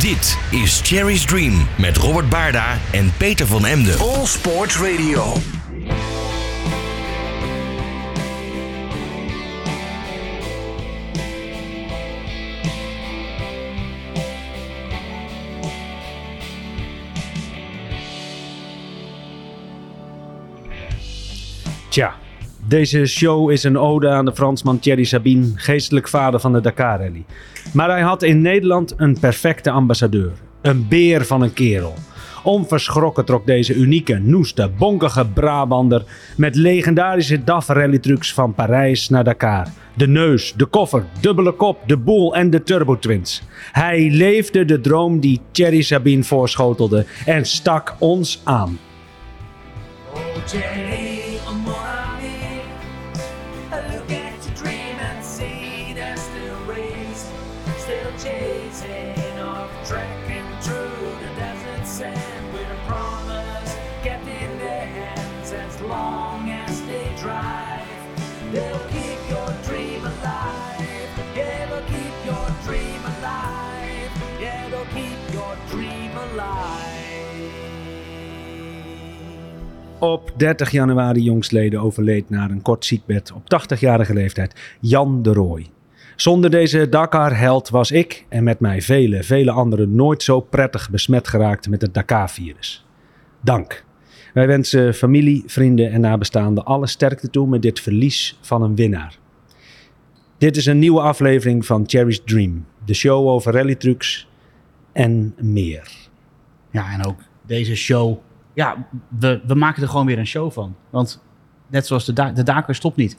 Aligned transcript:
Dit 0.00 0.38
is 0.50 0.80
Cherry's 0.82 1.24
Dream 1.24 1.66
met 1.78 1.96
Robert 1.96 2.28
Baarda 2.28 2.78
en 2.90 3.12
Peter 3.16 3.46
van 3.46 3.66
Emden. 3.66 3.98
All 3.98 4.26
Sports 4.26 4.76
Radio. 4.76 5.32
Tja, 21.88 22.14
deze 22.70 23.06
show 23.06 23.50
is 23.50 23.64
een 23.64 23.78
ode 23.78 24.08
aan 24.08 24.24
de 24.24 24.34
Fransman 24.34 24.78
Thierry 24.78 25.04
Sabine, 25.04 25.52
geestelijk 25.54 26.08
vader 26.08 26.40
van 26.40 26.52
de 26.52 26.60
Dakar 26.60 26.98
Rally. 26.98 27.24
Maar 27.72 27.90
hij 27.90 28.00
had 28.00 28.22
in 28.22 28.40
Nederland 28.40 28.94
een 28.96 29.18
perfecte 29.18 29.70
ambassadeur. 29.70 30.32
Een 30.62 30.88
beer 30.88 31.24
van 31.24 31.42
een 31.42 31.52
kerel. 31.52 31.94
Onverschrokken 32.42 33.24
trok 33.24 33.46
deze 33.46 33.74
unieke, 33.74 34.18
noeste, 34.18 34.70
bonkige 34.78 35.26
Brabander 35.26 36.04
met 36.36 36.54
legendarische 36.54 37.44
DAF 37.44 37.68
rallytrucks 37.68 38.32
van 38.32 38.54
Parijs 38.54 39.08
naar 39.08 39.24
Dakar. 39.24 39.66
De 39.96 40.08
neus, 40.08 40.52
de 40.56 40.66
koffer, 40.66 41.04
dubbele 41.20 41.52
kop, 41.52 41.78
de 41.86 41.96
boel 41.96 42.34
en 42.34 42.50
de 42.50 42.62
turbo 42.62 42.98
twins. 42.98 43.42
Hij 43.72 44.10
leefde 44.10 44.64
de 44.64 44.80
droom 44.80 45.20
die 45.20 45.40
Thierry 45.50 45.82
Sabine 45.82 46.22
voorschotelde 46.22 47.06
en 47.26 47.44
stak 47.44 47.94
ons 47.98 48.40
aan. 48.44 48.78
Jenny, 50.46 51.09
Op 80.00 80.32
30 80.36 80.70
januari 80.70 81.22
jongstleden 81.22 81.80
overleed 81.80 82.30
na 82.30 82.50
een 82.50 82.62
kort 82.62 82.84
ziekbed 82.84 83.32
op 83.32 83.42
80-jarige 83.42 84.14
leeftijd 84.14 84.76
Jan 84.80 85.22
de 85.22 85.32
Rooij. 85.32 85.66
Zonder 86.16 86.50
deze 86.50 86.88
Dakar-held 86.88 87.68
was 87.68 87.90
ik 87.90 88.26
en 88.28 88.44
met 88.44 88.60
mij 88.60 88.82
vele, 88.82 89.22
vele 89.22 89.50
anderen 89.50 89.94
nooit 89.94 90.22
zo 90.22 90.40
prettig 90.40 90.90
besmet 90.90 91.28
geraakt 91.28 91.68
met 91.68 91.82
het 91.82 91.94
Dakar-virus. 91.94 92.86
Dank. 93.40 93.84
Wij 94.34 94.46
wensen 94.46 94.94
familie, 94.94 95.42
vrienden 95.46 95.90
en 95.90 96.00
nabestaanden 96.00 96.64
alle 96.64 96.86
sterkte 96.86 97.30
toe 97.30 97.46
met 97.48 97.62
dit 97.62 97.80
verlies 97.80 98.38
van 98.40 98.62
een 98.62 98.74
winnaar. 98.74 99.18
Dit 100.38 100.56
is 100.56 100.66
een 100.66 100.78
nieuwe 100.78 101.00
aflevering 101.00 101.66
van 101.66 101.84
Cherry's 101.86 102.22
Dream, 102.24 102.66
de 102.84 102.94
show 102.94 103.28
over 103.28 103.52
rallytrucks 103.52 104.28
en 104.92 105.34
meer. 105.40 105.92
Ja, 106.70 106.92
en 106.92 107.06
ook 107.06 107.18
deze 107.46 107.74
show. 107.76 108.18
Ja, 108.54 108.86
we, 109.18 109.40
we 109.46 109.54
maken 109.54 109.82
er 109.82 109.88
gewoon 109.88 110.06
weer 110.06 110.18
een 110.18 110.26
show 110.26 110.52
van. 110.52 110.74
Want 110.90 111.22
net 111.66 111.86
zoals 111.86 112.04
de, 112.04 112.12
da 112.12 112.30
de 112.30 112.42
Dakar 112.42 112.74
stopt 112.74 112.96
niet. 112.96 113.16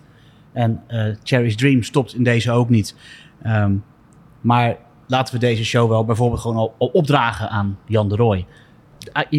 En 0.54 0.84
eh 0.88 1.16
Cherry's 1.24 1.56
Dream 1.56 1.84
stopt 1.84 2.16
in 2.16 2.24
deze 2.24 2.52
ook 2.52 2.70
niet. 2.70 2.96
Ehm, 3.42 3.76
maar 4.42 4.78
laten 5.08 5.34
we 5.34 5.40
deze 5.40 5.66
show 5.66 5.90
wel 5.90 6.06
bijvoorbeeld 6.06 6.42
gewoon 6.42 6.58
al, 6.78 6.90
opdragen 6.92 7.50
aan 7.50 7.78
Jan 7.86 8.10
de 8.10 8.16
Rooij. 8.16 8.46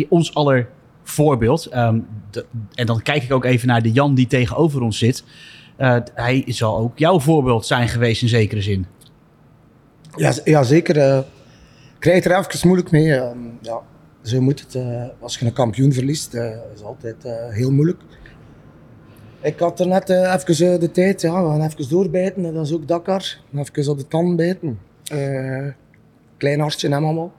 Ons 0.08 0.34
aller 0.34 0.68
voorbeeld. 1.02 1.66
Ehm, 1.66 1.98
en 2.74 2.86
dan 2.86 3.02
kijk 3.02 3.22
ik 3.22 3.32
ook 3.32 3.44
even 3.44 3.68
naar 3.68 3.82
de 3.82 3.92
Jan 3.92 4.14
die 4.14 4.27
tegenover 4.27 4.80
ons 4.83 4.98
zit. 4.98 5.24
Eh, 5.77 5.96
hij 6.14 6.44
zal 6.46 6.78
ook 6.78 6.98
jouw 6.98 7.20
voorbeeld 7.20 7.67
zijn 7.67 7.88
geweest 7.88 8.22
in 8.22 8.28
zekere 8.28 8.62
zin. 8.62 8.86
Ja, 10.17 10.33
ja 10.44 10.62
zeker. 10.62 10.96
eh, 10.98 11.18
Ik 11.98 12.24
er 12.24 12.38
even 12.38 12.67
moeilijk 12.68 12.90
mee. 12.90 13.14
ehm, 13.14 13.38
ja, 13.61 13.80
zo 14.22 14.40
moet 14.40 14.60
het. 14.60 14.74
eh, 14.74 15.05
als 15.20 15.38
je 15.38 15.46
een 15.46 15.52
kampioen 15.52 15.92
verliest, 15.92 16.34
eh 16.34 16.56
is 16.74 16.83
altijd 16.83 17.24
eh, 17.24 17.48
heel 17.48 17.70
moeilijk. 17.70 18.00
Ik 19.40 19.58
had 19.58 19.80
er 19.80 19.86
net 19.86 20.08
even 20.08 20.80
de 20.80 20.90
tijd, 20.90 21.20
ja, 21.20 21.42
we 21.42 21.48
gaan 21.48 21.62
even 21.62 21.88
doorbijten. 21.88 22.55
Dat 22.55 22.66
is 22.66 22.72
ook 22.72 22.88
Dakar. 22.88 23.38
Even 23.55 23.90
op 23.90 23.98
de 23.98 24.08
tanden 24.08 24.36
bijten. 24.36 24.78
Klein 26.36 26.61
hartje 26.61 26.86
en 26.86 26.92
allemaal. 26.92 27.32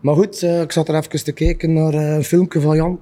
Maar 0.00 0.14
goed, 0.14 0.42
ik 0.42 0.72
zat 0.72 0.88
er 0.88 0.94
even 0.94 1.24
te 1.24 1.32
kijken 1.32 1.72
naar 1.72 1.94
een 1.94 2.24
filmpje 2.24 2.60
van 2.60 2.76
Jan. 2.76 3.00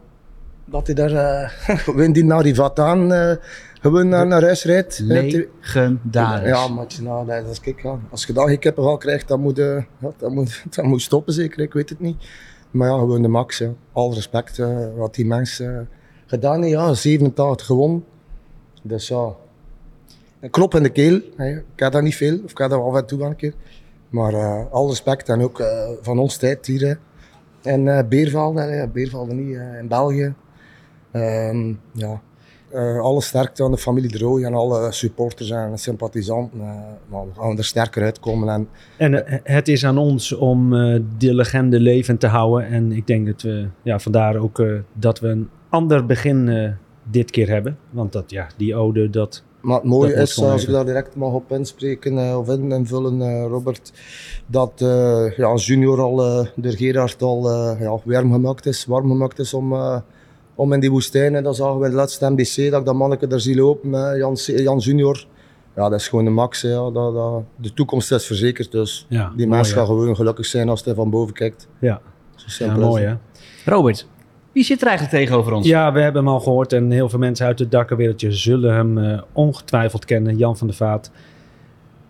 Dat 0.64 0.86
hij 0.86 0.94
daar 0.94 1.10
gewoon 1.84 2.12
die 2.12 2.24
naar 2.24 2.42
die 2.42 2.54
Vataan 2.54 3.38
gewoon 3.80 4.08
naar, 4.08 4.26
naar 4.26 4.42
huis 4.42 4.64
rijdt. 4.64 4.98
Legendarisch. 4.98 6.48
ja, 6.48 6.68
maar 6.68 6.86
nou, 7.02 7.26
dat 7.26 7.50
is 7.50 7.60
kijk, 7.60 7.82
ja. 7.82 7.98
als 8.10 8.26
je 8.26 8.32
dan 8.32 8.48
geen 8.48 8.58
kippenvel 8.58 8.96
krijgt, 8.96 9.28
dan 9.28 9.40
moet 9.40 9.56
ja, 9.56 9.86
dan 10.16 10.34
moet, 10.34 10.62
dan 10.76 10.86
moet 10.86 11.02
stoppen 11.02 11.32
zeker, 11.32 11.60
ik 11.60 11.72
weet 11.72 11.88
het 11.88 12.00
niet. 12.00 12.16
Maar 12.74 12.88
ja, 12.88 12.98
gewoon 12.98 13.22
de 13.22 13.28
max. 13.28 13.62
Al 13.92 14.14
respect 14.14 14.58
eh, 14.58 14.86
wat 14.96 15.14
die 15.14 15.26
mensen 15.26 15.88
gedaan 16.26 16.52
hebben. 16.52 16.68
Ja, 16.68 16.94
87 16.94 17.66
gewonnen. 17.66 18.04
Dus 18.82 19.08
ja, 19.08 19.34
een 20.40 20.50
klop 20.50 20.74
in 20.74 20.82
de 20.82 20.88
keel. 20.88 21.20
Hè. 21.36 21.50
Ik 21.56 21.64
heb 21.76 21.92
dat 21.92 22.02
niet 22.02 22.16
veel, 22.16 22.40
of 22.44 22.50
ik 22.50 22.58
heb 22.58 22.70
dat 22.70 22.82
af 22.82 22.94
en 22.94 23.06
toe 23.06 23.18
wel 23.18 23.28
een 23.28 23.36
keer. 23.36 23.54
Maar 24.08 24.34
eh, 24.34 24.64
al 24.70 24.88
respect 24.88 25.28
en 25.28 25.40
ook 25.40 25.60
eh, 25.60 25.88
van 26.00 26.18
ons 26.18 26.36
tijd 26.36 26.66
hier. 26.66 26.86
hè. 26.86 26.94
En 27.70 28.08
Beervelde, 28.08 28.60
hè. 28.60 28.86
Niet, 29.34 29.58
in 29.80 29.88
België. 29.88 30.34
Ehm, 31.10 31.74
ja, 31.92 32.20
eh, 32.74 33.00
alle 33.00 33.20
sterkte 33.20 33.64
aan 33.64 33.70
de 33.70 33.78
familie 33.78 34.10
De 34.10 34.18
Rooij 34.18 34.44
en 34.44 34.54
alle 34.54 34.92
supporters 34.92 35.50
en 35.50 35.78
sympathisanten. 35.78 36.58
maar 37.08 37.24
we 37.26 37.40
gaan 37.40 37.58
er 37.58 37.64
sterker 37.64 38.02
uitkomen. 38.02 38.48
En 38.48 38.68
En 38.96 39.26
eh, 39.26 39.38
het 39.42 39.68
is 39.68 39.84
aan 39.84 39.98
ons 39.98 40.32
om 40.32 40.70
de 41.18 41.34
legende 41.34 41.80
levend 41.80 42.20
te 42.20 42.26
houden. 42.26 42.68
En 42.68 42.92
ik 42.92 43.06
denk 43.06 43.26
dat 43.26 43.42
we, 43.42 43.68
ja, 43.82 43.98
vandaar 43.98 44.36
ook 44.36 44.62
dat 44.92 45.20
we 45.20 45.28
een 45.28 45.48
ander 45.68 46.06
begin 46.06 46.74
dit 47.10 47.30
keer 47.30 47.48
hebben. 47.48 47.78
Want 47.90 48.12
dat, 48.12 48.30
ja, 48.30 48.46
die 48.56 48.74
ode, 48.74 49.10
dat... 49.10 49.42
Maar 49.60 49.76
het 49.76 49.84
mooie 49.84 50.14
is, 50.14 50.42
als 50.42 50.62
ik 50.62 50.70
daar 50.70 50.84
direct 50.84 51.16
mag 51.16 51.32
op 51.32 51.52
inspreken 51.52 52.38
of 52.38 52.48
in, 52.48 52.72
invullen, 52.72 53.46
Robert, 53.46 53.92
dat 54.46 54.72
eh, 54.76 55.36
ja, 55.36 55.46
als 55.46 55.66
junior 55.66 56.00
al 56.00 56.16
door 56.56 56.72
Gerard 56.72 57.22
al 57.22 57.50
ja, 57.78 57.98
warm 58.04 58.32
gemaakt 58.32 58.66
is, 58.66 58.84
warm 58.84 59.08
gemaakt 59.08 59.38
is 59.38 59.54
om, 59.54 59.72
om 60.54 60.72
in 60.72 60.80
die 60.80 60.90
woestijn. 60.90 61.34
En 61.34 61.42
dat 61.42 61.56
zagen 61.56 61.78
we 61.78 61.84
in 61.84 61.90
de 61.90 61.96
laatste 61.96 62.30
MBC, 62.30 62.70
dat 62.70 62.80
ik 62.80 62.86
dat 62.86 62.94
manneke 62.94 63.26
daar 63.26 63.40
zie 63.40 63.56
lopen, 63.56 63.94
eh, 64.12 64.18
Jan, 64.18 64.34
Jan 64.46 64.78
junior. 64.78 65.26
Ja, 65.76 65.88
dat 65.88 66.00
is 66.00 66.08
gewoon 66.08 66.24
de 66.24 66.30
max. 66.30 66.62
hè, 66.62 66.68
Ja. 66.68 66.90
Dat, 66.90 67.14
dat, 67.14 67.42
de 67.56 67.72
toekomst 67.72 68.12
is 68.12 68.26
verzekerd, 68.26 68.72
dus 68.72 69.06
Ja, 69.08 69.32
die 69.36 69.46
mens 69.46 69.72
gaat 69.72 69.86
gewoon 69.86 70.16
gelukkig 70.16 70.46
zijn 70.46 70.68
als 70.68 70.84
hij 70.84 70.94
van 70.94 71.10
boven 71.10 71.34
kijkt. 71.34 71.68
Ja, 71.78 72.00
Zo 72.34 72.64
ja 72.64 72.76
mooi 72.76 73.04
het. 73.04 73.18
hè. 73.64 73.70
Robert, 73.72 74.06
wie 74.52 74.64
zit 74.64 74.80
er 74.80 74.86
eigenlijk 74.86 75.16
tegenover 75.18 75.52
ons? 75.52 75.66
Ja, 75.66 75.92
we 75.92 76.00
hebben 76.00 76.24
hem 76.24 76.32
al 76.32 76.40
gehoord 76.40 76.72
en 76.72 76.90
heel 76.90 77.08
veel 77.08 77.18
mensen 77.18 77.46
uit 77.46 77.58
het 77.58 77.70
dakkerwereldje 77.70 78.32
zullen 78.32 78.74
hem 78.74 78.98
eh, 78.98 79.22
ongetwijfeld 79.32 80.04
kennen. 80.04 80.36
Jan 80.36 80.56
van 80.56 80.66
der 80.66 80.76
Vaat. 80.76 81.10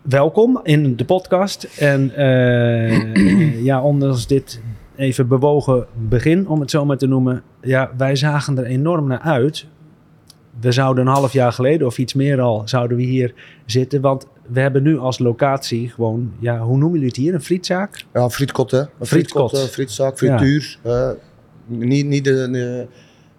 Welkom 0.01 0.59
in 0.63 0.95
de 0.95 1.05
podcast. 1.05 1.63
En 1.79 2.15
eh, 2.15 3.63
ja, 3.69 3.81
ondanks 3.83 4.27
dit 4.27 4.61
even 4.97 5.27
bewogen 5.27 5.85
begin, 6.07 6.47
om 6.47 6.59
het 6.59 6.69
zo 6.71 6.85
maar 6.85 6.97
te 6.97 7.07
noemen. 7.07 7.43
Ja, 7.61 7.91
wij 7.97 8.15
zagen 8.15 8.57
er 8.57 8.65
enorm 8.65 9.07
naar 9.07 9.19
uit. 9.19 9.65
We 10.59 10.71
zouden 10.71 11.07
een 11.07 11.13
half 11.13 11.33
jaar 11.33 11.51
geleden 11.51 11.87
of 11.87 11.97
iets 11.97 12.13
meer 12.13 12.41
al, 12.41 12.61
zouden 12.65 12.97
we 12.97 13.03
hier 13.03 13.33
zitten. 13.65 14.01
Want 14.01 14.27
we 14.47 14.59
hebben 14.59 14.83
nu 14.83 14.97
als 14.97 15.19
locatie 15.19 15.89
gewoon, 15.89 16.31
ja, 16.39 16.59
hoe 16.59 16.77
noemen 16.77 16.91
jullie 16.91 17.07
het 17.07 17.15
hier? 17.15 17.33
Een 17.33 17.41
frietzaak? 17.41 18.05
Ja, 18.13 18.29
frietkot 18.29 18.71
hè. 18.71 18.79
Een 18.79 18.85
Frietkot. 19.01 19.49
frietkot, 19.49 19.53
eh, 19.53 19.73
frietzaak, 19.73 20.17
frituur. 20.17 20.79
eh, 20.81 21.09
niet, 21.65 22.05
niet, 22.05 22.23
de, 22.23 22.49
de- 22.51 22.87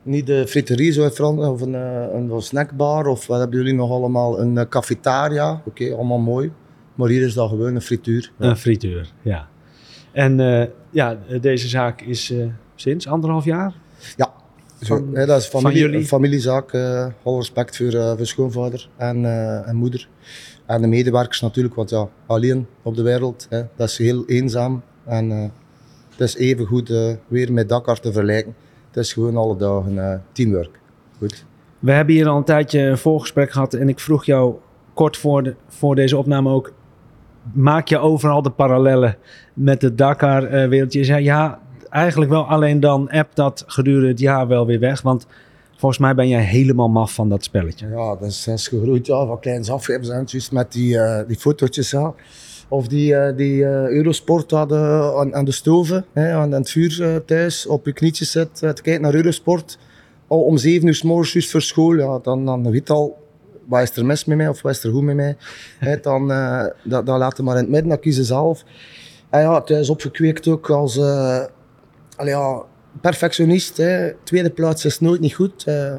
niet 0.02 0.26
de 0.26 0.46
friterie 0.46 0.92
zo 0.92 1.08
Frans, 1.08 1.40
of 1.46 1.60
een, 1.60 1.74
eh, 1.74 2.04
een 2.14 2.42
snackbar, 2.42 3.06
of 3.06 3.26
wat 3.26 3.38
hebben 3.38 3.58
jullie 3.58 3.74
nog 3.74 3.90
allemaal? 3.90 4.40
Een 4.40 4.68
cafetaria, 4.68 5.62
oké, 5.66 5.94
allemaal 5.94 6.18
mooi. 6.18 6.52
Maar 6.94 7.08
hier 7.08 7.22
is 7.26 7.34
dat 7.34 7.48
gewoon 7.48 7.74
een 7.74 7.80
frituur. 7.80 8.32
Ja. 8.38 8.48
Een 8.48 8.56
frituur, 8.56 9.12
ja. 9.22 9.48
En 10.16 10.40
eh, 10.40 10.66
ja, 10.90 11.18
deze 11.40 11.68
zaak 11.68 12.00
is 12.00 12.30
eh, 12.30 12.46
sinds 12.74 13.08
anderhalf 13.08 13.44
jaar? 13.44 13.74
Ja, 14.16 14.32
Van- 14.80 15.10
hè, 15.12 15.26
dat 15.26 15.40
is 15.40 15.48
van 15.48 15.60
familie, 15.60 15.96
een 15.96 16.06
familiezaak. 16.06 16.72
eh 16.72 17.06
alle 17.22 17.36
respect 17.36 17.76
voor, 17.76 17.86
eh, 17.94 18.12
voor 18.16 18.26
schoonvader 18.26 18.88
en, 18.96 19.24
eh, 19.24 19.68
en 19.68 19.76
moeder. 19.76 20.08
En 20.66 20.80
de 20.80 20.86
medewerkers 20.88 21.40
natuurlijk, 21.40 21.74
want 21.74 21.90
ja, 21.90 22.08
alleen 22.26 22.66
op 22.82 22.94
de 22.96 23.02
wereld, 23.02 23.46
hè, 23.50 23.62
dat 23.76 23.88
is 23.88 23.98
heel 23.98 24.26
eenzaam. 24.26 24.82
En 25.04 25.30
eh, 25.30 25.42
het 26.10 26.20
is 26.20 26.36
even 26.36 26.66
goed 26.66 26.90
eh, 26.90 27.12
weer 27.28 27.52
met 27.52 27.68
Dakar 27.68 28.00
te 28.00 28.12
vergelijken. 28.12 28.54
Het 28.90 29.04
is 29.04 29.12
gewoon 29.12 29.36
alle 29.36 29.56
dagen 29.56 30.12
eh, 30.12 30.18
teamwork. 30.32 30.78
Goed. 31.18 31.44
We 31.78 31.92
hebben 31.92 32.14
hier 32.14 32.28
al 32.28 32.36
een 32.36 32.44
tijdje 32.44 32.80
een 32.80 32.98
voorgesprek 32.98 33.50
gehad 33.50 33.74
en 33.74 33.88
ik 33.88 34.00
vroeg 34.00 34.24
jou 34.24 34.54
kort 34.94 35.16
voor, 35.16 35.42
de, 35.42 35.54
voor 35.68 35.94
deze 35.94 36.16
opname 36.16 36.50
ook... 36.50 36.72
maak 37.52 37.88
je 37.88 37.98
overal 37.98 38.42
de 38.42 38.50
parallellen 38.50 39.16
met 39.54 39.82
het 39.82 39.98
Dakar-wereldje. 39.98 41.22
Ja, 41.22 41.58
eigenlijk 41.90 42.30
wel 42.30 42.46
alleen 42.46 42.80
dan 42.80 43.10
app 43.10 43.34
dat 43.34 43.64
gedurende 43.66 44.08
het 44.08 44.20
jaar 44.20 44.48
wel 44.48 44.66
weer 44.66 44.80
weg. 44.80 45.02
Want 45.02 45.26
volgens 45.76 46.00
mij 46.00 46.14
ben 46.14 46.28
jij 46.28 46.42
helemaal 46.42 46.88
maf 46.88 47.14
van 47.14 47.28
dat 47.28 47.44
spelletje. 47.44 47.88
Ja, 47.88 48.16
dat 48.16 48.28
is, 48.28 48.68
gegroeid 48.68 49.06
ja, 49.06 49.26
van 49.26 49.40
kleins 49.40 49.70
af. 49.70 49.86
hebben 49.86 50.26
met 50.50 50.72
die, 50.72 50.98
eh, 50.98 51.28
die 51.28 51.36
fotootjes. 51.36 51.90
Ja. 51.90 52.14
Of 52.68 52.88
die, 52.88 53.14
eh, 53.14 53.36
die 53.36 53.64
eh, 53.64 53.88
Eurosport 53.88 54.50
hadden 54.50 55.14
aan, 55.18 55.34
aan 55.34 55.44
de 55.44 55.52
stoven, 55.52 56.04
aan 56.14 56.52
het 56.52 56.70
vuur 56.70 57.22
thuis, 57.24 57.66
op 57.66 57.86
je 57.86 57.92
knietjes 57.92 58.30
zit 58.30 58.54
te 58.54 58.82
kijken 58.82 59.00
naar 59.00 59.14
Eurosport. 59.14 59.78
Om 60.26 60.56
zeven 60.56 60.86
uur 60.86 60.94
s 60.94 61.02
morgens 61.02 61.50
voor 61.50 61.62
school, 61.62 61.94
ja, 61.94 62.18
dan, 62.18 62.44
dan 62.44 62.70
weet 62.70 62.90
al, 62.90 63.25
wat 63.66 63.82
is 63.82 63.96
er 63.96 64.06
mis 64.06 64.24
met 64.24 64.36
mij 64.36 64.48
of 64.48 64.62
wat 64.62 64.72
is 64.72 64.84
er 64.84 64.90
goed 64.90 65.02
met 65.02 65.16
mij. 65.16 65.36
Dan, 66.02 66.32
eh 66.32 66.64
dat, 66.84 67.06
laten 67.06 67.44
maar 67.44 67.56
in 67.56 67.62
het 67.62 67.70
midden, 67.70 67.90
dat 67.90 68.00
kiezen 68.00 68.24
zelf. 68.24 68.64
En 69.30 69.40
ja, 69.40 69.60
thuis 69.60 69.90
opgekweekt 69.90 70.48
ook 70.48 70.70
als 70.70 70.98
allee, 72.16 72.34
ja, 72.34 72.62
perfectionist. 73.00 73.82
Tweede 74.24 74.50
plaats 74.50 74.84
is 74.84 75.00
nooit 75.00 75.20
niet 75.20 75.34
goed. 75.34 75.64
eh, 75.64 75.94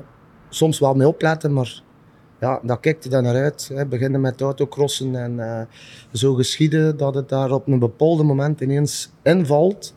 soms 0.50 0.80
wel 0.80 0.94
mee 0.94 1.08
opletten, 1.08 1.54
maar 1.54 1.82
ja, 2.40 2.60
dat 2.64 2.80
kijkt 2.80 3.04
er 3.04 3.10
dan 3.10 3.24
naar 3.24 3.36
uit. 3.36 3.72
Beginnen 3.90 4.22
met 4.22 4.42
autocrossen 4.42 5.16
en 5.16 5.68
zo 6.12 6.34
geschieden 6.34 6.98
dat 6.98 7.16
het 7.16 7.30
daar 7.30 7.52
op 7.52 7.68
een 7.68 7.80
bepaald 7.80 8.24
moment 8.24 8.62
ineens 8.62 9.12
invalt. 9.24 9.96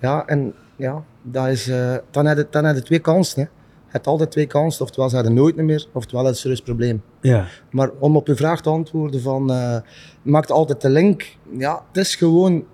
Ja, 0.00 0.26
en 0.26 0.54
ja, 0.76 1.04
dat 1.22 1.48
is, 1.48 1.64
dan, 2.10 2.26
heb 2.26 2.36
je, 2.36 2.46
dan 2.50 2.64
heb 2.64 2.76
je 2.76 2.82
twee 2.82 2.98
kansen. 2.98 3.50
Je 3.92 3.98
hebt 3.98 4.06
altijd 4.10 4.30
twee 4.30 4.46
kansen, 4.46 4.84
oftewel 4.84 5.08
ze 5.08 5.14
hebben 5.14 5.34
nooit 5.34 5.56
meer, 5.56 5.86
oftewel 5.92 6.24
het 6.24 6.34
is 6.34 6.36
een 6.36 6.42
serieus 6.42 6.62
probleem. 6.62 7.02
Ja. 7.20 7.46
Maar 7.70 7.90
om 7.98 8.16
op 8.16 8.28
uw 8.28 8.36
vraag 8.36 8.62
te 8.62 8.68
antwoorden 8.68 9.20
van, 9.20 9.50
eh 9.52 9.76
maakt 10.22 10.50
altijd 10.50 10.80
de 10.80 10.90
link. 10.90 11.36
Ja, 11.58 11.84
het 11.88 11.96
is 11.96 12.14
gewoon, 12.14 12.64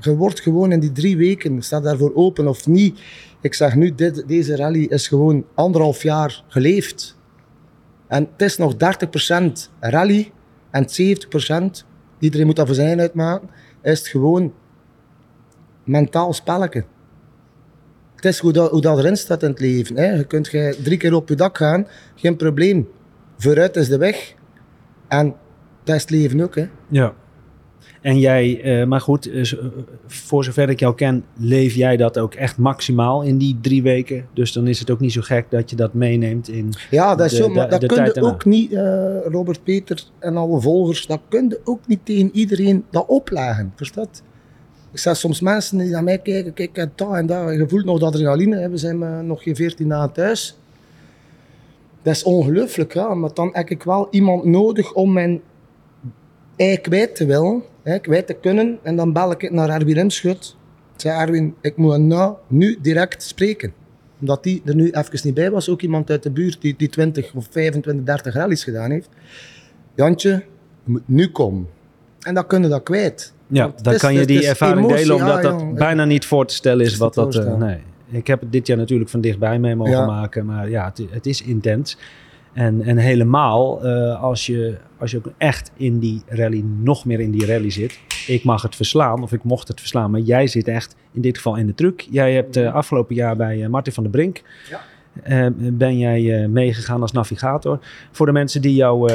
je 0.00 0.16
wordt 0.16 0.40
gewoon 0.40 0.72
in 0.72 0.80
die 0.80 0.92
drie 0.92 1.16
weken, 1.16 1.62
staat 1.62 1.82
daarvoor 1.82 2.14
open 2.14 2.48
of 2.48 2.66
niet. 2.66 3.00
Ik 3.40 3.54
zeg 3.54 3.74
nu, 3.74 3.94
dit, 3.94 4.28
deze 4.28 4.56
rally 4.56 4.84
is 4.84 5.08
gewoon 5.08 5.44
anderhalf 5.54 6.02
jaar 6.02 6.44
geleefd. 6.48 7.18
En 8.06 8.28
het 8.32 8.42
is 8.42 8.56
nog 8.56 8.74
30% 8.74 8.76
rally 9.80 10.32
en 10.70 10.86
70%, 11.82 11.86
iedereen 12.18 12.46
moet 12.46 12.56
dat 12.56 12.66
voor 12.66 12.74
zijn 12.74 13.00
uitmaken, 13.00 13.50
is 13.82 13.98
het 13.98 14.08
gewoon 14.08 14.52
mentaal 15.84 16.32
spelletje. 16.32 16.84
Het 18.24 18.32
is 18.32 18.38
hoe 18.38 18.52
dat, 18.52 18.70
hoe 18.70 18.80
dat 18.80 18.98
erin 18.98 19.16
staat 19.16 19.42
in 19.42 19.48
het 19.50 19.60
leven. 19.60 19.96
Hè. 19.96 20.12
Je 20.12 20.24
kunt 20.24 20.50
drie 20.82 20.96
keer 20.96 21.14
op 21.14 21.28
je 21.28 21.34
dak 21.34 21.56
gaan, 21.56 21.86
geen 22.14 22.36
probleem. 22.36 22.88
Vooruit 23.38 23.76
is 23.76 23.88
de 23.88 23.98
weg. 23.98 24.34
En 25.08 25.34
dat 25.84 25.94
is 25.94 26.00
het 26.00 26.10
leven 26.10 26.40
ook. 26.40 26.54
Hè. 26.54 26.66
Ja. 26.88 27.14
En 28.00 28.18
jij, 28.18 28.60
eh, 28.62 28.86
maar 28.86 29.00
goed, 29.00 29.30
eh, 29.30 29.52
eh, 29.52 29.58
voor 30.06 30.44
zover 30.44 30.68
ik 30.70 30.80
jou 30.80 30.94
ken, 30.94 31.24
leef 31.36 31.74
jij 31.74 31.96
dat 31.96 32.18
ook 32.18 32.34
echt 32.34 32.58
maximaal 32.58 33.22
in 33.22 33.38
die 33.38 33.58
drie 33.60 33.82
weken. 33.82 34.26
Dus 34.34 34.52
dan 34.52 34.66
is 34.66 34.78
het 34.78 34.90
ook 34.90 35.00
niet 35.00 35.12
zo 35.12 35.20
gek 35.20 35.50
dat 35.50 35.70
je 35.70 35.76
dat 35.76 35.94
meeneemt 35.94 36.48
in. 36.48 36.72
Ja, 36.90 37.14
dat 37.14 37.26
is 37.26 37.32
De- 37.32 37.36
zo, 37.36 37.48
de- 37.48 37.54
maar 37.54 37.68
dat 37.68 37.86
kun 37.86 38.04
je 38.04 38.22
ook 38.22 38.44
niet, 38.44 38.72
Robert 39.24 39.64
Peter 39.64 40.04
en 40.18 40.36
alle 40.36 40.60
volgers, 40.60 41.06
dat 41.06 41.20
kun 41.28 41.48
je 41.48 41.60
ook 41.64 41.86
niet 41.86 42.00
tegen 42.04 42.30
iedereen 42.32 42.84
dat 42.90 43.06
opleggen. 43.06 43.72
Verstaat? 43.76 44.22
Ik 44.94 45.00
zeg 45.00 45.16
soms 45.16 45.40
mensen 45.40 45.78
die 45.78 45.88
naar 45.88 46.04
mij 46.04 46.18
kijken, 46.18 46.52
kijk, 46.52 46.74
dat 46.74 47.14
en 47.14 47.26
dat, 47.26 47.54
je 47.54 47.68
voelt 47.68 47.84
nog 47.84 47.98
dat 47.98 48.08
adrenaline, 48.08 48.56
hè. 48.56 48.68
we 48.68 48.76
zijn 48.76 49.02
eh, 49.02 49.20
nog 49.20 49.42
geen 49.42 49.56
14 49.56 49.88
dagen 49.88 50.12
thuis. 50.12 50.58
Dat 52.02 52.14
is 52.14 52.22
ongelooflijk, 52.22 52.94
ja, 52.94 53.14
maar 53.14 53.34
dan 53.34 53.50
heb 53.52 53.68
ik 53.68 53.82
wel 53.82 54.08
iemand 54.10 54.44
nodig 54.44 54.92
om 54.92 55.12
mijn 55.12 55.40
ei 56.56 56.78
kwijt 56.78 57.16
te 57.16 57.26
willen, 57.26 57.62
kwijt 58.00 58.26
te 58.26 58.34
kunnen. 58.34 58.78
En 58.82 58.96
dan 58.96 59.12
bel 59.12 59.30
ik 59.30 59.50
naar 59.50 59.68
Erwin 59.68 59.94
Rimschut. 59.94 60.56
Ik 60.94 61.00
zei, 61.00 61.20
Erwin, 61.20 61.54
ik 61.60 61.76
moet 61.76 61.98
nou, 61.98 62.36
nu 62.48 62.78
direct 62.80 63.22
spreken 63.22 63.72
omdat 64.20 64.42
die 64.42 64.62
er 64.64 64.74
nu 64.74 64.90
even 64.90 65.20
niet 65.22 65.34
bij 65.34 65.50
was, 65.50 65.68
ook 65.68 65.82
iemand 65.82 66.10
uit 66.10 66.22
de 66.22 66.30
buurt 66.30 66.60
die, 66.60 66.74
die 66.76 66.88
20 66.88 67.34
of 67.34 67.46
25, 67.50 68.04
30 68.04 68.34
rallies 68.34 68.64
gedaan 68.64 68.90
heeft. 68.90 69.08
Jantje, 69.94 70.30
je 70.84 70.90
moet 70.90 71.08
nu 71.08 71.30
komen. 71.30 71.68
En 72.20 72.34
dan 72.34 72.46
kunnen 72.46 72.70
dat 72.70 72.82
kwijt. 72.82 73.33
Ja, 73.46 73.62
Want 73.62 73.84
dan 73.84 73.94
is- 73.94 74.00
kan 74.00 74.14
je 74.14 74.26
die 74.26 74.46
ervaring 74.46 74.78
emotie, 74.78 74.96
delen, 74.96 75.16
omdat 75.16 75.34
ja, 75.42 75.50
dat 75.50 75.60
jong. 75.60 75.78
bijna 75.78 76.04
niet 76.04 76.26
voor 76.26 76.46
te 76.46 76.54
stellen 76.54 76.84
is 76.86 76.96
wat 76.96 77.14
dat. 77.14 77.34
eh, 77.36 77.54
nee, 77.56 77.78
ik 78.10 78.26
heb 78.26 78.40
het 78.40 78.52
dit 78.52 78.66
jaar 78.66 78.76
natuurlijk 78.76 79.10
van 79.10 79.20
dichtbij 79.20 79.58
mee 79.58 79.74
mogen 79.74 79.92
Ja. 79.92 80.06
maken, 80.06 80.44
maar 80.46 80.70
ja, 80.70 80.84
het, 80.84 81.02
het 81.10 81.26
is 81.26 81.42
intens. 81.42 81.96
En, 82.52 82.82
en 82.82 82.96
helemaal 82.96 83.84
eh, 83.84 84.22
als, 84.22 84.46
je, 84.46 84.76
als 84.98 85.10
je 85.10 85.16
ook 85.16 85.32
echt 85.38 85.70
in 85.76 85.98
die 85.98 86.22
rally, 86.28 86.64
nog 86.82 87.04
meer 87.04 87.20
in 87.20 87.30
die 87.30 87.46
rally 87.46 87.70
zit. 87.70 87.98
Ik 88.26 88.44
mag 88.44 88.62
het 88.62 88.76
verslaan, 88.76 89.22
of 89.22 89.32
ik 89.32 89.44
mocht 89.44 89.68
het 89.68 89.80
verslaan, 89.80 90.10
maar 90.10 90.20
jij 90.20 90.46
zit 90.46 90.68
echt 90.68 90.96
in 91.12 91.20
dit 91.20 91.36
geval 91.36 91.56
in 91.56 91.66
de 91.66 91.74
truck. 91.74 92.06
Jij 92.10 92.34
hebt 92.34 92.56
eh, 92.56 92.74
afgelopen 92.74 93.14
jaar 93.14 93.36
bij 93.36 93.68
Martin 93.68 93.92
van 93.92 94.02
der 94.02 94.12
Brink. 94.12 94.42
eh, 95.22 95.46
ben 95.56 95.98
jij 95.98 96.48
meegegaan 96.48 97.00
als 97.02 97.12
navigator. 97.12 97.78
Voor 98.12 98.26
de 98.26 98.32
mensen 98.32 98.62
die 98.62 98.74
jou 98.74 99.10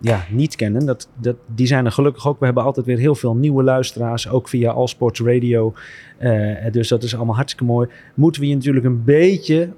ja, 0.00 0.24
niet 0.30 0.56
kennen, 0.56 0.86
dat, 0.86 1.08
dat, 1.20 1.36
die 1.54 1.66
zijn 1.66 1.84
er 1.84 1.92
gelukkig 1.92 2.28
ook. 2.28 2.38
We 2.38 2.44
hebben 2.44 2.64
altijd 2.64 2.86
weer 2.86 2.98
heel 2.98 3.14
veel 3.14 3.34
nieuwe 3.34 3.62
luisteraars, 3.62 4.28
ook 4.28 4.48
via 4.48 4.70
Allsports 4.70 5.20
Radio. 5.20 5.72
Eh, 6.18 6.72
dus 6.72 6.88
dat 6.88 7.02
is 7.02 7.16
allemaal 7.16 7.34
hartstikke 7.34 7.72
mooi. 7.72 7.88
Moeten 8.14 8.40
we 8.40 8.48
je 8.48 8.54
natuurlijk 8.54 8.86
een 8.86 9.04
beetje 9.04 9.68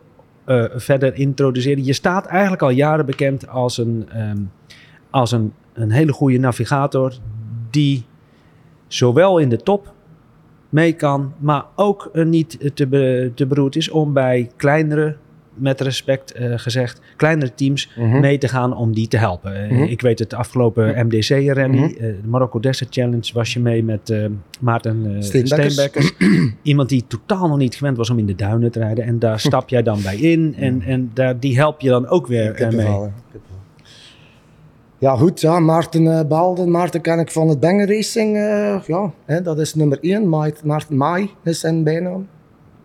eh, 0.44 0.64
verder 0.75 1.14
introduceren. 1.14 1.84
Je 1.84 1.93
staat 1.93 2.26
eigenlijk 2.26 2.62
al 2.62 2.70
jaren 2.70 3.06
bekend 3.06 3.49
als 3.49 3.78
een, 3.78 4.08
ehm, 4.08 4.38
als 5.11 5.32
een, 5.32 5.52
een 5.72 5.90
hele 5.90 6.12
goede 6.12 6.38
navigator 6.38 7.12
die 7.70 8.05
zowel 8.87 9.38
in 9.38 9.49
de 9.49 9.56
top 9.56 9.93
mee 10.69 10.93
kan, 10.93 11.32
maar 11.38 11.64
ook 11.76 12.11
niet 12.12 12.70
te, 12.75 12.87
be- 12.87 13.32
te 13.34 13.46
beroerd 13.46 13.76
is 13.76 13.90
om 13.90 14.12
bij 14.12 14.50
kleinere, 14.56 15.17
met 15.60 15.80
respect 15.80 16.32
eh, 16.32 16.52
gezegd, 16.56 17.00
kleinere 17.16 17.54
teams 17.54 17.90
Mhm. 17.96 18.20
mee 18.20 18.38
te 18.38 18.48
gaan 18.48 18.76
om 18.76 18.94
die 18.94 19.08
te 19.08 19.16
helpen. 19.16 19.64
Eh, 19.64 19.70
Mhm. 19.70 19.82
Ik 19.82 20.00
weet 20.00 20.18
het, 20.18 20.30
de 20.30 20.36
afgelopen 20.36 21.06
MDC-rally, 21.06 21.68
Mhm. 21.76 21.84
eh, 21.84 21.98
de 22.00 22.18
Marokko 22.24 22.60
Desert 22.60 22.94
Challenge, 22.94 23.30
was 23.34 23.52
je 23.52 23.60
mee 23.60 23.84
met 23.84 24.14
Maarten 24.60 25.16
Steenbekkers. 25.24 26.12
Iemand 26.62 26.88
die 26.88 27.04
totaal 27.06 27.48
nog 27.48 27.58
niet 27.58 27.74
gewend 27.74 27.96
was 27.96 28.10
om 28.10 28.18
in 28.18 28.26
de 28.26 28.34
duinen 28.34 28.70
te 28.70 28.78
rijden. 28.78 29.04
En 29.04 29.18
daar 29.18 29.40
stap 29.40 29.68
jij 29.68 29.82
dan 29.82 30.02
bij 30.02 30.16
in 30.16 30.54
en, 30.58 30.82
en 30.82 31.10
daar, 31.14 31.40
die 31.40 31.56
help 31.56 31.80
je 31.80 31.88
dan 31.88 32.08
ook 32.08 32.26
weer 32.26 32.68
mee. 32.76 33.08
Ja, 34.98 35.16
goed. 35.16 35.40
Ja, 35.40 35.60
Maarten 35.60 36.02
uh, 36.02 36.20
Baalde. 36.28 36.66
Maarten 36.66 37.00
ken 37.00 37.18
ik 37.18 37.30
van 37.30 37.48
het 37.48 37.60
Banger 37.60 37.86
Racing. 37.88 38.36
ja, 38.86 39.12
hè, 39.24 39.42
dat 39.42 39.58
is 39.58 39.74
nummer 39.74 39.98
1. 40.00 40.28
Maarten 40.64 40.96
Maai 40.96 41.30
is 41.44 41.60
zijn 41.60 41.84
bijnaam. 41.84 42.28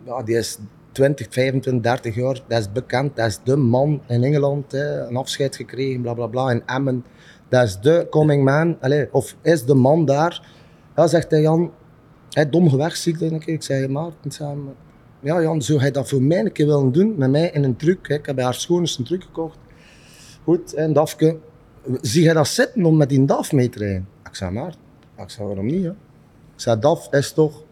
Ja, 0.04 0.22
die 0.22 0.36
is 0.36 0.58
20, 0.96 1.26
25, 1.30 1.82
30 1.82 2.14
jaar. 2.14 2.40
Dat 2.48 2.58
is 2.58 2.72
bekend. 2.72 3.16
Dat 3.16 3.26
is 3.26 3.40
de 3.44 3.56
man 3.56 4.02
in 4.06 4.24
Engeland. 4.24 4.72
Hè, 4.72 5.06
een 5.06 5.16
afscheid 5.16 5.56
gekregen, 5.56 6.00
bla 6.02 6.14
bla 6.14 6.26
bla. 6.26 6.50
In 6.50 6.62
Emmen. 6.66 7.04
Dat 7.48 7.64
is 7.64 7.80
de 7.80 8.06
coming 8.10 8.44
man. 8.44 8.76
Allee, 8.80 9.08
of 9.12 9.36
is 9.42 9.64
de 9.64 9.74
man 9.74 10.04
daar. 10.04 10.48
Ja, 10.96 11.06
zegt 11.06 11.30
hij 11.30 11.40
Jan. 11.40 11.72
Hij 12.30 12.50
dom 12.50 12.70
gewegziek, 12.70 13.18
denk 13.18 13.32
ik. 13.32 13.46
Ik 13.46 13.62
zei, 13.62 13.88
Maarten. 13.88 14.74
Ja, 15.20 15.42
Jan, 15.42 15.62
zou 15.62 15.80
hij 15.80 15.90
dat 15.90 16.08
voor 16.08 16.22
mij 16.22 16.40
een 16.40 16.52
keer 16.52 16.66
willen 16.66 16.92
doen? 16.92 17.14
Met 17.16 17.30
mij 17.30 17.50
in 17.50 17.64
een 17.64 17.76
truck. 17.76 18.08
Hè. 18.08 18.14
Ik 18.14 18.26
heb 18.26 18.34
bij 18.34 18.44
haar 18.44 18.54
schoonste 18.54 19.00
een 19.00 19.06
truck 19.06 19.22
gekocht. 19.22 19.58
Goed, 20.44 20.74
en 20.74 20.92
Dafke. 20.92 21.38
Zie 22.00 22.22
jij 22.22 22.34
dat 22.34 22.48
zitten 22.48 22.84
om 22.84 22.96
met 22.96 23.08
die 23.08 23.24
DAF 23.24 23.52
mee 23.52 23.68
te 23.68 23.78
rijden? 23.78 24.08
Ik 24.28 24.34
zei, 24.34 24.50
maar, 24.50 24.74
ik 25.18 25.30
zei, 25.30 25.46
waarom 25.46 25.66
niet? 25.66 25.84
Ik 25.84 25.92
zei, 26.56 26.80
DAF 26.80 27.12
is 27.12 27.32
toch 27.32 27.64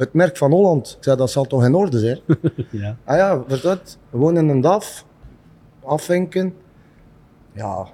het 0.00 0.12
merk 0.14 0.36
van 0.36 0.50
Holland. 0.50 0.94
Ik 0.98 1.04
zei, 1.04 1.16
dat 1.16 1.30
zal 1.30 1.44
toch 1.44 1.64
in 1.64 1.74
orde 1.74 1.98
zijn? 1.98 2.18
Ja. 2.70 2.96
ah 3.04 3.16
ja, 3.16 3.56
dat? 3.62 3.98
Gewoon 4.10 4.36
in 4.36 4.48
een 4.48 4.60
DAF, 4.60 5.04
afvinken. 5.84 6.54
Ja, 7.52 7.86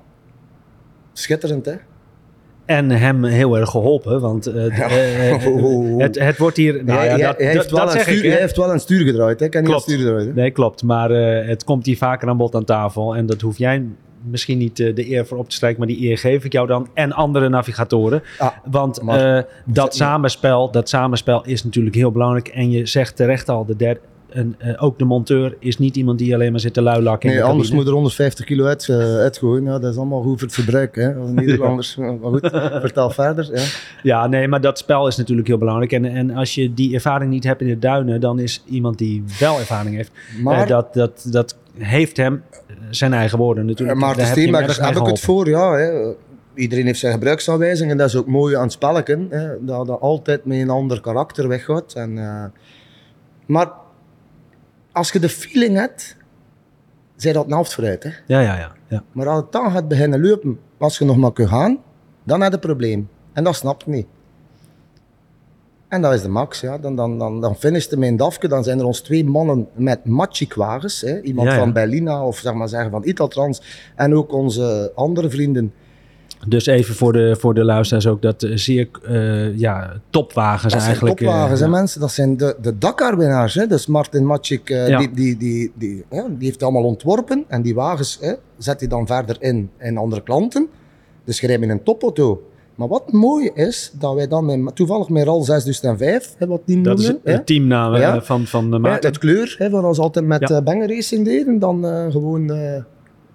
schitterend 1.13 1.67
hè? 1.67 1.75
En 2.65 2.91
hem 2.91 3.25
heel 3.25 3.59
erg 3.59 3.71
geholpen, 3.71 4.21
want 4.21 4.47
eh, 4.47 5.31
eh, 5.33 5.47
Oh. 5.65 6.01
het, 6.01 6.19
het 6.19 6.39
wordt 6.39 6.57
hier... 6.57 6.85
Nou 6.85 6.99
hij, 6.99 7.07
ja, 7.07 7.13
hij- 7.15 7.23
dat, 7.27 7.37
hij 7.37 7.47
heeft 7.47 7.57
dat, 7.57 7.71
wel 7.71 7.81
dat 7.87 7.95
een 7.95 8.01
zeg 8.01 8.09
stuur, 8.09 8.23
hè. 8.23 8.31
hij 8.31 8.41
heeft 8.41 8.57
wel 8.57 8.73
een 8.73 8.81
stuur 8.81 9.05
gedraaid. 9.07 9.41
Hè? 9.41 9.47
Niet 9.47 9.57
aan 9.57 9.63
Klopt. 9.65 9.85
het 9.85 9.91
stuur 9.91 10.05
gedraaid. 10.07 10.27
Hè? 10.27 10.33
Nee, 10.33 10.51
klopt. 10.51 10.83
Maar 10.83 11.11
eh, 11.11 11.49
het 11.49 11.65
komt 11.65 11.87
hier 11.87 11.97
vaker 11.97 12.29
aan 12.29 12.37
bod 12.37 12.55
aan 12.55 12.65
tafel. 12.65 13.17
En 13.17 13.27
dat 13.27 13.41
hoef 13.41 13.59
jij 13.59 13.85
misschien 14.31 14.59
niet 14.59 14.81
eh, 14.81 14.95
de 14.95 15.11
eer 15.11 15.27
voor 15.27 15.39
op 15.39 15.49
te 15.49 15.55
strijken, 15.55 15.79
maar 15.79 15.89
die 15.89 16.09
eer 16.09 16.19
geef 16.19 16.45
ik 16.45 16.53
jou 16.53 16.67
dan 16.67 16.89
en 16.95 17.13
andere 17.13 17.49
navigatoren. 17.49 18.23
Ah, 18.39 18.49
Want 18.65 18.99
eh, 18.99 19.39
dat, 19.65 19.95
samenspel, 19.95 20.71
dat 20.71 20.89
samenspel 20.89 21.45
is 21.45 21.65
natuurlijk 21.65 21.95
heel 21.95 22.11
belangrijk. 22.13 22.49
En 22.49 22.71
je 22.71 22.87
zegt 22.87 23.17
terecht 23.17 23.49
al, 23.49 23.65
de 23.65 23.77
derde, 23.77 24.01
en, 24.29 24.55
eh, 24.59 24.83
ook 24.83 24.99
de 24.99 25.05
monteur 25.05 25.57
is 25.59 25.79
niet 25.79 25.97
iemand 25.97 26.19
die 26.19 26.35
alleen 26.35 26.51
maar 26.51 26.61
zit 26.61 26.75
te 26.75 26.83
luilakken 26.83 27.29
Nee, 27.29 27.39
de 27.39 27.45
anders 27.45 27.71
moet 27.71 27.87
er 27.87 27.93
150 27.93 28.45
kilo 28.45 28.65
uit, 28.65 28.89
uitgooien. 28.91 29.65
Ja, 29.65 29.79
dat 29.79 29.91
is 29.93 29.97
allemaal 29.97 30.23
goed 30.23 30.39
voor 30.39 30.49
het 30.49 30.57
verbruik. 30.57 30.95
Hè? 30.95 31.15
Nederlanders. 31.31 31.97
Maar 32.21 32.31
goed, 32.31 32.49
vertel 32.81 33.11
verder. 33.11 33.49
Ja. 33.53 33.63
Ja, 34.03 34.27
nee, 34.27 34.49
maar 34.49 34.61
dat 34.61 34.79
spel 34.79 35.07
is 35.07 35.17
natuurlijk 35.17 35.49
heel 35.49 35.59
belangrijk. 35.59 35.93
En, 35.93 36.05
en 36.05 36.31
als 36.31 36.55
je 36.55 36.75
die 36.75 36.95
ervaring 36.95 37.31
niet 37.31 37.45
hebt 37.45 37.61
in 37.61 37.67
de 37.67 37.79
duinen, 37.79 38.21
dan 38.21 38.39
is 38.39 38.63
iemand 38.67 38.99
die 38.99 39.25
wel 39.39 39.59
ervaring 39.59 39.97
heeft. 39.97 40.11
Maar- 40.43 40.67
dat, 40.67 40.95
dat, 40.95 41.27
dat 41.31 41.57
heeft 41.79 42.17
hem, 42.17 42.43
zijn 42.91 43.13
eigen 43.13 43.39
woorden 43.39 43.67
natuurlijk. 43.67 43.99
Maar 43.99 44.15
de 44.15 44.51
daar 44.51 44.87
heb 44.87 44.97
ik 44.97 45.07
het 45.07 45.21
voor, 45.21 45.49
ja. 45.49 45.73
Hè. 45.73 46.15
iedereen 46.55 46.87
heeft 46.87 46.99
zijn 46.99 47.13
gebruiksaanwijzing 47.13 47.91
en 47.91 47.97
dat 47.97 48.09
is 48.09 48.17
ook 48.17 48.27
mooi 48.27 48.57
aan 48.57 48.63
het 48.63 48.73
spelletje. 48.73 49.27
Hè, 49.31 49.65
dat 49.65 49.87
dat 49.87 50.01
altijd 50.01 50.45
met 50.45 50.59
een 50.59 50.71
ander 50.71 51.01
karakter 51.01 51.49
weggaat. 51.49 51.93
En, 51.93 52.19
eh, 52.19 52.45
maar 53.47 53.71
als 54.93 55.13
je 55.13 55.19
de 55.19 55.29
feeling 55.29 55.77
hebt, 55.77 56.17
zij 57.17 57.33
dat 57.33 57.47
helft 57.49 57.75
vooruit. 57.75 58.03
Hè. 58.03 58.11
Ja, 58.27 58.41
ja, 58.41 58.59
ja. 58.59 58.73
ja. 58.89 59.03
Maar 59.13 59.29
als 59.29 59.41
het 59.41 59.53
dan 59.53 59.71
gaat 59.71 59.89
beginnen 59.89 60.27
lopen, 60.27 60.59
als 60.79 60.99
je 60.99 61.05
nog 61.05 61.17
maar 61.17 61.33
kunt 61.33 61.49
gaan, 61.49 61.79
dan 62.25 62.41
heb 62.41 62.51
je 62.51 62.57
een 62.57 62.63
probleem. 62.63 63.09
En 63.33 63.45
dat 63.45 63.55
snapt 63.55 63.87
niet. 63.87 64.07
En 65.89 66.03
dat 66.03 66.15
is 66.15 66.23
de 66.23 66.29
max, 66.29 66.61
ja. 66.61 66.79
Dan, 66.79 66.97
dan, 66.97 67.19
dan, 67.19 67.41
dan 67.41 67.57
finishte 67.57 67.99
mijn 67.99 68.17
dafke, 68.17 68.49
dan 68.49 68.65
zijn 68.65 68.79
er 68.79 68.85
ons 68.85 69.01
twee 69.01 69.25
mannen 69.25 69.69
met. 69.75 70.05
Hè. 71.01 71.21
Iemand 71.21 71.49
Ja, 71.49 71.55
ja. 71.55 71.61
van 71.61 71.73
Berlina 71.73 72.25
of 72.27 72.39
zeg 72.39 72.55
maar 72.55 72.69
zeggen 72.69 72.91
van 72.91 73.03
Italtrans. 73.05 73.63
En 73.97 74.15
ook 74.15 74.33
onze 74.33 74.93
andere 74.95 75.31
vrienden. 75.31 75.73
Dus 76.49 76.67
even 76.67 76.95
voor 76.95 77.13
de, 77.13 77.37
voor 77.39 77.55
de 77.55 77.65
luisteraars 77.65 78.07
ook, 78.07 78.23
dat 78.23 78.43
eh, 78.43 78.57
zeer 78.57 78.89
eh, 79.05 79.59
ja, 79.59 80.01
topwagens 80.11 80.63
Dat 80.73 80.83
zijn 80.83 80.85
eigenlijk. 80.85 81.21
eh, 81.21 81.27
topwagens, 81.27 81.61
ja. 81.61 81.69
mensen. 81.69 82.01
Dat 82.01 82.11
zijn 82.13 82.37
de, 82.37 82.57
de 82.61 82.79
Dakar-winnaars. 82.79 83.55
hè. 83.55 83.67
Dus 83.67 83.87
Martin 83.87 84.27
Ja. 84.65 84.99
die, 84.99 85.11
die, 85.11 85.37
die, 85.37 85.73
die, 85.75 86.05
ja, 86.11 86.23
die 86.23 86.37
heeft 86.39 86.53
het 86.53 86.63
allemaal 86.63 86.85
ontworpen. 86.85 87.45
En 87.49 87.63
die 87.63 87.75
wagens 87.75 88.19
hè, 88.21 88.33
zet 88.59 88.81
hij 88.81 88.89
dan 88.89 89.07
verder 89.07 89.37
in 89.41 89.71
in 89.79 89.97
andere 89.97 90.23
klanten. 90.23 90.69
Dus 91.25 91.41
je 91.41 91.47
rijdt 91.47 91.63
in 91.63 91.71
een 91.71 91.83
topauto. 91.83 92.43
Maar 92.77 92.89
wat 92.89 93.13
mooi 93.13 93.51
is, 93.55 93.93
dat 93.99 94.15
wij 94.15 94.29
dan 94.29 94.63
met, 94.63 94.77
toevallig 94.77 95.09
met 95.09 95.25
RAL 95.25 95.43
6005, 95.43 96.35
hè, 96.39 96.47
wat 96.47 96.61
die 96.65 96.81
Dat 96.83 96.99
is 96.99 97.05
noemen, 97.05 97.23
het 97.33 97.47
teamnaam 97.47 97.95
eh, 97.95 98.01
Ja. 98.01 98.23
van, 98.23 98.47
van 98.47 98.71
de 98.71 98.79
Maarten. 98.79 99.11
het 99.11 99.19
kleur, 99.19 99.55
hè, 99.59 99.71
wat 99.71 99.85
ons 99.85 99.99
altijd 99.99 100.27
met 100.27 100.49
Ja. 100.49 100.57
eh 100.57 100.63
Banger 100.63 100.89
Racing 100.89 101.25
deden, 101.25 101.59
dan 101.59 101.87
eh, 101.87 102.11
gewoon 102.11 102.45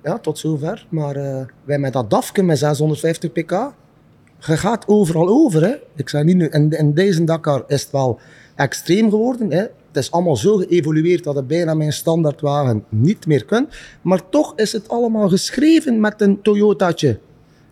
ja, 0.04 0.18
tot 0.22 0.38
zover. 0.38 0.86
Maar 0.90 1.48
wij 1.64 1.80
met 1.80 1.94
dat 1.94 2.10
DAFke 2.10 2.44
met 2.44 2.58
650 2.58 3.32
pk, 3.32 3.52
je 4.40 4.58
gaat 4.58 4.88
overal 4.88 5.28
over. 5.28 5.62
Hè. 5.64 5.74
Ik 5.96 6.10
zeg 6.10 6.24
niet 6.24 6.36
nu, 6.36 6.48
in, 6.48 6.70
in 6.70 6.94
deze 6.94 7.24
Dakar 7.24 7.64
is 7.68 7.82
het 7.82 7.92
wel 7.92 8.20
extreem 8.56 9.10
geworden. 9.10 9.52
Hè. 9.52 9.58
Het 9.60 10.04
is 10.04 10.12
allemaal 10.12 10.36
zo 10.36 10.56
geëvolueerd 10.58 11.24
dat 11.24 11.36
het 11.36 11.48
bijna 11.48 11.74
mijn 11.74 11.94
standaardwagen 11.94 12.84
niet 12.90 13.26
meer 13.28 13.46
kunt. 13.46 13.70
Maar 14.02 14.30
toch 14.30 14.54
is 14.56 14.72
het 14.72 14.90
allemaal 14.90 15.30
geschreven 15.30 16.00
met 16.00 16.22
een 16.22 16.42
Toyotaatje. 16.42 17.20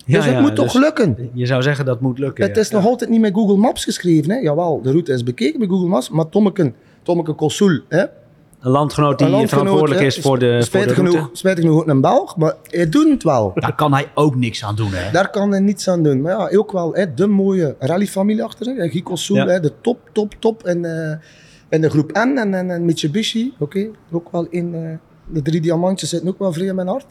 Ja, 0.10 0.18
dus 0.18 0.26
het 0.26 0.40
moet 0.40 0.56
toch 0.56 0.72
dus 0.72 0.82
lukken. 0.82 1.30
Je 1.34 1.46
zou 1.46 1.62
zeggen 1.62 1.86
dat 1.86 2.02
moet 2.02 2.20
lukken. 2.20 2.46
Het 2.48 2.58
is 2.58 2.70
nog 2.70 2.86
altijd 2.86 3.10
niet 3.10 3.22
met 3.22 3.34
Google 3.34 3.58
Maps 3.58 3.84
geschreven. 3.84 4.32
Hè. 4.32 4.38
Jawel, 4.38 4.82
de 4.82 4.90
route 4.92 5.14
is 5.14 5.24
bekeken 5.24 5.60
bij 5.60 5.68
Google 5.68 5.88
Maps, 5.88 6.10
maar 6.10 6.30
Tommeke, 6.30 6.74
Tommeke 7.04 7.34
Kossoel, 7.34 7.80
hè, 7.88 8.00
Een 8.60 8.72
landgenoot 8.72 9.18
die 9.18 9.28
een 9.28 9.34
landgenoot, 9.34 9.64
verantwoordelijk 9.66 10.06
is 10.06 10.20
voor 10.20 10.40
de, 10.40 10.46
voor 10.46 10.58
de 10.58 10.64
spijtig, 10.64 10.96
route. 10.96 11.12
genoeg, 11.18 11.30
spijtig 11.34 11.64
genoeg 11.64 11.88
een 11.88 12.02
Belg, 12.02 12.38
maar 12.38 12.54
hij 12.64 12.90
doet 12.90 13.10
het 13.10 13.24
wel. 13.24 13.52
Daar 13.56 13.76
kan 13.76 13.94
hij 13.94 14.12
ook 14.14 14.36
niks 14.36 14.64
aan 14.64 14.76
doen, 14.76 14.90
hè? 14.92 15.12
Daar 15.12 15.30
kan 15.30 15.52
hij 15.52 15.60
niets 15.60 15.88
aan 15.88 16.04
doen. 16.04 16.22
Maar 16.22 16.32
ja, 16.52 16.58
ook 16.58 16.72
wel 16.72 16.94
hè, 16.94 17.14
de 17.14 17.28
mooie 17.28 17.76
rallyfamilie 17.80 18.44
achter 18.44 18.66
zich. 18.66 19.04
Soel, 19.14 19.38
Ja. 19.38 19.46
hè, 19.48 19.60
de 19.60 19.72
top, 19.82 20.10
top, 20.14 20.34
top 20.40 20.68
in, 20.68 20.86
eh, 20.86 21.12
in 21.70 21.82
de 21.82 21.90
groep 21.90 22.12
N 22.12 22.38
en, 22.38 22.54
en, 22.54 22.72
en 22.72 22.86
Mitsubishi. 22.86 23.54
Oké, 23.60 23.88
ook 24.12 24.32
wel 24.32 24.48
in 24.50 24.74
eh, 24.76 24.82
de 25.34 25.42
drie 25.42 25.62
diamantjes 25.62 26.10
zitten 26.10 26.30
ook 26.30 26.40
wel 26.40 26.54
vrij 26.54 26.68
in 26.68 26.76
mijn 26.76 26.88
hart. 26.88 27.06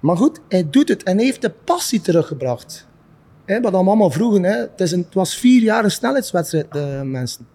Maar 0.00 0.16
goed, 0.16 0.40
hij 0.48 0.70
doet 0.70 0.88
het 0.88 1.02
en 1.02 1.16
hij 1.16 1.24
heeft 1.24 1.42
de 1.42 1.52
passie 1.64 2.00
teruggebracht. 2.00 2.86
Hè, 3.44 3.60
wat 3.60 3.72
allemaal 3.72 4.10
vroegen, 4.10 4.42
hè, 4.42 4.56
het, 4.56 4.80
is 4.80 4.92
een, 4.92 5.02
het 5.04 5.14
was 5.14 5.36
vier 5.36 5.62
jaar 5.62 5.84
een 5.84 5.90
snelheidswedstrijd, 5.90 6.66
eh, 6.68 7.02
mensen. 7.02 7.46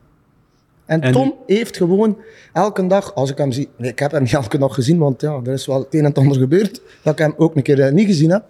En, 0.85 1.01
En- 1.01 1.11
Tom 1.11 1.35
heeft 1.45 1.77
gewoon 1.77 2.17
elke 2.53 2.87
dag, 2.87 3.15
als 3.15 3.31
ik 3.31 3.37
hem 3.37 3.51
zie, 3.51 3.69
nee, 3.77 3.91
ik 3.91 3.99
heb 3.99 4.11
hem 4.11 4.21
niet 4.23 4.33
elke 4.33 4.57
dag 4.57 4.73
gezien, 4.73 4.97
want 4.97 5.21
ja, 5.21 5.39
er 5.43 5.53
is 5.53 5.65
wel 5.65 5.79
het 5.79 5.93
een 5.93 5.99
en 5.99 6.05
het 6.05 6.17
ander 6.17 6.37
gebeurd, 6.37 6.81
dat 7.03 7.13
ik 7.13 7.19
hem 7.19 7.33
ook 7.37 7.55
een 7.55 7.63
keer 7.63 7.79
eh, 7.81 7.91
niet 7.91 8.05
gezien 8.05 8.29
heb. 8.29 8.43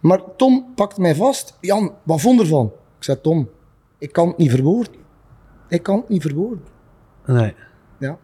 Maar 0.00 0.20
Tom 0.36 0.66
pakt 0.74 0.98
mij 0.98 1.14
vast. 1.14 1.56
Jan, 1.60 1.92
wat 2.02 2.20
vond 2.20 2.40
ervan? 2.40 2.72
Ik 2.98 3.04
zei, 3.04 3.20
Tom, 3.20 3.48
ik 3.98 4.12
kan 4.12 4.28
het 4.28 4.36
niet 4.36 4.50
verwoorden. 4.50 4.94
Ik 5.68 5.82
kan 5.82 5.96
het 5.96 6.08
niet 6.08 6.22
verwoorden. 6.22 6.64
Nee. 7.26 7.54
Ja. 7.98 8.18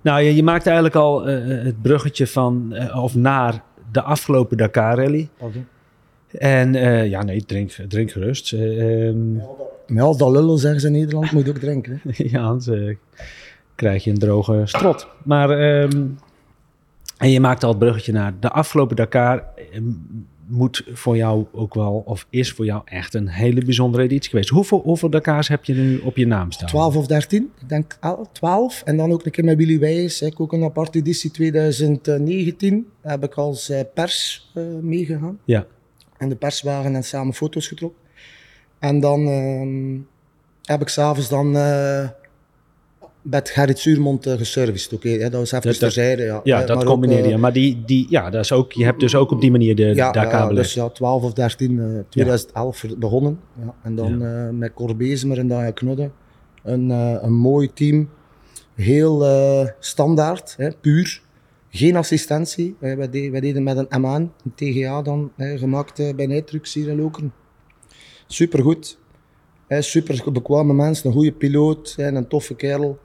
Nou, 0.00 0.20
je, 0.20 0.34
je 0.34 0.42
maakt 0.42 0.66
eigenlijk 0.66 0.96
al 0.96 1.26
eh, 1.28 1.64
het 1.64 1.82
bruggetje 1.82 2.26
van, 2.26 2.72
eh, 2.72 3.02
of 3.02 3.14
naar 3.14 3.62
de 3.96 4.02
afgelopen 4.02 4.56
Dakar 4.56 4.96
Rally. 4.96 5.28
En 6.38 6.74
eh, 6.74 7.08
ja, 7.08 7.22
nee, 7.22 7.44
drink, 7.44 7.70
drink 7.88 8.10
gerust. 8.10 8.52
Eh, 8.52 9.06
ehm, 9.08 9.34
Maar 9.86 10.02
als 10.04 10.18
dat 10.18 10.30
lullen 10.30 10.58
zeggen 10.58 10.80
ze 10.80 10.86
in 10.86 10.92
Nederland, 10.92 11.32
moet 11.32 11.44
je 11.44 11.50
ook 11.50 11.58
drinken. 11.58 12.00
Hè? 12.02 12.24
ja, 12.30 12.42
anders 12.42 12.66
eh, 12.66 12.96
krijg 13.74 14.04
je 14.04 14.10
een 14.10 14.18
droge 14.18 14.62
strot. 14.64 15.08
Maar, 15.22 15.50
ehm, 15.50 16.04
en 17.18 17.30
je 17.30 17.40
maakt 17.40 17.62
al 17.64 17.70
het 17.70 17.78
bruggetje 17.78 18.12
naar 18.12 18.32
de 18.40 18.50
afgelopen 18.50 18.96
Dakar. 18.96 19.44
eh, 19.72 19.80
moet 20.48 20.84
voor 20.92 21.16
jou 21.16 21.46
ook 21.52 21.74
wel, 21.74 22.02
of 22.06 22.26
is 22.30 22.52
voor 22.52 22.64
jou 22.64 22.82
echt 22.84 23.14
een 23.14 23.28
hele 23.28 23.64
bijzondere 23.64 24.02
editie 24.02 24.30
geweest. 24.30 24.48
Hoeveel, 24.48 24.80
hoeveel 24.80 25.10
Dakars 25.10 25.48
heb 25.48 25.64
je 25.64 25.74
nu 25.74 25.98
op 25.98 26.16
je 26.16 26.26
naam 26.26 26.52
staan? 26.52 26.68
12 26.68 26.96
of 26.96 27.06
13, 27.06 27.50
ik 27.60 27.68
denk 27.68 27.96
el- 28.00 28.28
12. 28.32 28.82
En 28.84 28.96
dan 28.96 29.12
ook 29.12 29.24
een 29.24 29.30
keer 29.30 29.44
met 29.44 29.56
Willy 29.56 29.78
Wijs. 29.78 30.22
Ik 30.22 30.40
ook 30.40 30.52
een 30.52 30.64
aparte 30.64 30.98
editie 30.98 31.30
2019. 31.30 32.86
Heb 33.00 33.24
ik 33.24 33.34
als 33.34 33.72
pers 33.94 34.50
eh, 34.54 34.62
meegegaan. 34.82 35.38
Ja. 35.44 35.66
En 36.18 36.28
de 36.28 36.36
perswagen 36.36 36.94
en 36.94 37.04
samen 37.04 37.34
foto's 37.34 37.68
getrokken. 37.68 38.00
En 38.78 39.00
dan 39.00 39.26
ehm, 39.28 39.98
heb 40.62 40.80
ik 40.80 40.88
s'avonds 40.88 41.28
dan 41.28 41.56
eh 41.56 42.08
met 43.30 43.50
Gerrit 43.50 43.78
Zuurmond 43.78 44.26
eh, 44.26 44.32
geserviced. 44.36 44.92
Oké, 44.92 45.18
dat 45.18 45.32
was 45.32 45.52
even 45.52 45.70
Dat- 45.70 45.78
terzijde. 45.78 46.22
Ja, 46.22 46.40
Ja, 46.44 46.60
Eh, 46.60 46.66
dat 46.66 46.76
maar 46.76 46.84
ook, 46.86 46.90
combineer 46.92 47.26
je. 47.26 47.32
eh, 47.32 47.38
Maar 47.38 47.52
die, 47.52 47.82
die, 47.86 48.06
ja, 48.10 48.30
dat 48.30 48.44
is 48.44 48.52
ook, 48.52 48.72
je 48.72 48.84
hebt 48.84 49.00
dus 49.00 49.14
ook 49.14 49.30
op 49.30 49.40
die 49.40 49.50
manier 49.50 49.74
de 49.76 49.82
ja, 49.94 50.10
belegd. 50.10 50.54
dus 50.56 50.74
ja, 50.74 50.88
12 50.88 51.22
of 51.22 51.32
13, 51.32 51.78
eh 51.80 51.86
2011 52.08 52.76
ver- 52.78 52.98
begonnen. 52.98 53.40
Ja, 53.64 53.74
en 53.82 53.94
dan 53.94 54.58
met 54.58 54.72
Cor 54.74 54.96
Bezemer 54.96 55.38
en 55.38 55.48
Daya 55.48 55.70
Knudde. 55.70 56.10
Een, 56.62 56.90
een 56.90 57.34
mooi 57.34 57.72
team. 57.72 58.08
Heel 58.74 59.26
standaard, 59.80 60.54
hè, 60.56 60.68
puur. 60.80 61.20
Geen 61.70 61.96
assistentie. 61.96 62.76
Eh, 62.80 62.96
wij, 62.96 63.10
de- 63.10 63.30
wij 63.30 63.40
deden 63.40 63.62
met 63.62 63.76
een 63.76 63.86
M1, 64.00 64.32
een 64.44 64.52
TGA 64.54 65.02
dan, 65.02 65.32
gemaakt 65.36 65.98
eh, 65.98 66.14
bij 66.14 66.26
Nitrux 66.26 66.74
hier 66.74 66.88
in 66.88 66.96
Lokeren. 67.00 67.32
Supergoed. 68.26 68.98
Super 69.68 70.32
bekwame 70.32 70.72
mensen, 70.74 71.06
een 71.06 71.12
goede 71.12 71.32
piloot, 71.32 71.94
hè, 71.96 72.06
een 72.06 72.28
toffe 72.28 72.54
kerel. 72.54 72.98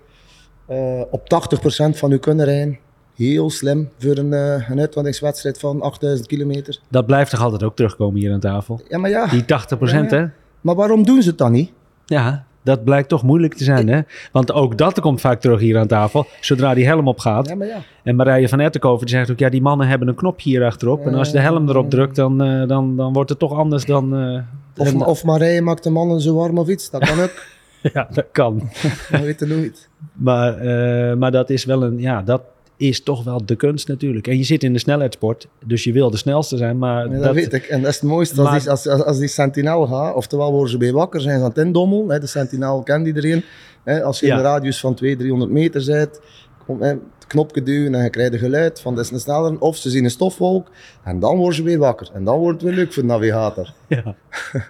Eh, 0.71 1.01
op 1.09 1.29
80% 1.29 1.97
van 1.97 2.11
uw 2.11 2.19
kunnen 2.19 2.45
rijden. 2.45 2.77
Heel 3.15 3.49
slim 3.49 3.89
voor 3.97 4.17
een, 4.17 4.33
eh, 4.33 4.69
een 4.69 4.79
uitwandingswedstrijd 4.79 5.59
van 5.59 5.81
8000 5.81 6.27
kilometer. 6.27 6.79
Dat 6.89 7.05
blijft 7.05 7.31
toch 7.31 7.41
altijd 7.41 7.63
ook 7.63 7.75
terugkomen 7.75 8.19
hier 8.19 8.33
aan 8.33 8.39
tafel? 8.39 8.81
Ja, 8.89 8.97
maar 8.97 9.09
ja. 9.09 9.27
Die 9.27 9.45
80 9.45 9.91
Ja, 9.91 10.03
hè? 10.03 10.25
Maar 10.61 10.75
waarom 10.75 11.05
doen 11.05 11.21
ze 11.21 11.29
het 11.29 11.37
dan 11.37 11.51
niet? 11.51 11.71
Ja, 12.05 12.45
dat 12.63 12.83
blijkt 12.83 13.09
toch 13.09 13.23
moeilijk 13.23 13.53
te 13.53 13.63
zijn, 13.63 13.87
hè? 13.87 13.99
Want 14.31 14.51
ook 14.51 14.77
dat 14.77 14.99
komt 14.99 15.21
vaak 15.21 15.41
terug 15.41 15.59
hier 15.59 15.77
aan 15.77 15.87
tafel. 15.87 16.25
Zodra 16.39 16.73
die 16.73 16.85
helm 16.85 17.07
opgaat. 17.07 17.47
Ja, 17.47 17.55
maar 17.55 17.67
ja. 17.67 17.77
En 18.03 18.15
Marije 18.15 18.49
van 18.49 18.59
Ettenkoven 18.59 19.05
die 19.05 19.15
zegt 19.15 19.31
ook... 19.31 19.39
ja, 19.39 19.49
die 19.49 19.61
mannen 19.61 19.87
hebben 19.87 20.07
een 20.07 20.15
knopje 20.15 20.49
hier 20.49 20.65
achterop. 20.65 21.05
En 21.05 21.13
als 21.13 21.27
je 21.27 21.33
de 21.33 21.39
helm 21.39 21.69
erop 21.69 21.89
drukt, 21.89 22.15
dan, 22.15 22.41
eh, 22.43 22.67
dan, 22.67 22.95
dan 22.97 23.13
wordt 23.13 23.29
het 23.29 23.39
toch 23.39 23.53
anders 23.53 23.85
dan... 23.85 24.15
eh, 24.17 24.41
Of, 24.77 24.93
of 24.93 25.23
Marije 25.23 25.61
maakt 25.61 25.83
de 25.83 25.89
mannen 25.89 26.21
zo 26.21 26.35
warm 26.35 26.57
of 26.57 26.67
iets. 26.67 26.89
Dat 26.89 27.05
kan 27.05 27.19
ook. 27.19 27.31
ja, 27.93 28.07
dat 28.13 28.25
kan. 28.31 28.69
Weet 29.09 29.39
je 29.39 29.45
nooit. 29.45 29.89
Maar, 30.13 30.57
eh, 30.57 31.15
maar 31.17 31.31
dat 31.31 31.49
is 31.49 31.65
wel 31.65 31.83
een... 31.83 31.99
Ja, 31.99 32.21
dat 32.21 32.41
is 32.77 33.03
toch 33.03 33.23
wel 33.23 33.45
de 33.45 33.55
kunst 33.55 33.87
natuurlijk. 33.87 34.27
En 34.27 34.37
je 34.37 34.43
zit 34.43 34.63
in 34.63 34.73
de 34.73 34.79
snelheidssport, 34.79 35.47
dus 35.65 35.83
je 35.83 35.91
wil 35.91 36.09
de 36.09 36.17
snelste 36.17 36.57
zijn. 36.57 36.77
Maar 36.77 37.05
Ja, 37.05 37.11
dat, 37.13 37.23
dat, 37.23 37.33
weet 37.33 37.53
ik. 37.53 37.63
En 37.63 37.81
dat 37.81 37.89
is 37.89 37.99
het 37.99 38.09
mooiste. 38.09 38.41
Als, 38.41 38.61
die, 38.61 38.69
als, 38.69 38.87
als, 38.87 39.03
als 39.03 39.17
die 39.17 39.27
Sentinel 39.27 39.87
gaat, 39.87 40.15
oftewel 40.15 40.51
worden 40.51 40.69
ze 40.69 40.77
bij 40.77 40.91
wakker, 40.91 41.21
zijn 41.21 41.37
ze 41.37 41.43
aan 41.43 41.49
het 41.49 41.57
indommelen. 41.57 42.09
Hè. 42.09 42.19
De 42.19 42.27
Sentinel 42.27 42.83
kent 42.83 43.07
iedereen. 43.07 43.43
Hè. 43.83 44.03
Als 44.03 44.19
je 44.19 44.25
Ja. 44.25 44.31
in 44.31 44.37
de 44.37 44.47
radius 44.47 44.79
van 44.79 44.95
200, 44.95 45.29
300 45.29 45.51
meter 45.51 45.85
bent, 45.85 46.19
kom, 46.65 46.81
hè, 46.81 46.87
het 46.87 47.27
knopje 47.27 47.63
duwen 47.63 47.95
en 47.95 48.03
je 48.03 48.09
krijgt 48.09 48.33
een 48.33 48.39
geluid 48.39 48.81
van 48.81 48.97
een 48.97 49.05
sneller. 49.05 49.59
Of 49.59 49.77
ze 49.77 49.89
zien 49.89 50.03
een 50.03 50.09
stofwolk 50.09 50.67
en 51.03 51.19
dan 51.19 51.35
worden 51.37 51.55
ze 51.55 51.63
weer 51.63 51.79
wakker. 51.79 52.09
En 52.13 52.23
dan 52.23 52.39
wordt 52.39 52.61
het 52.61 52.69
weer 52.69 52.79
leuk 52.79 52.93
voor 52.93 53.03
de 53.03 53.09
navigator. 53.09 53.73
Ja, 53.87 54.15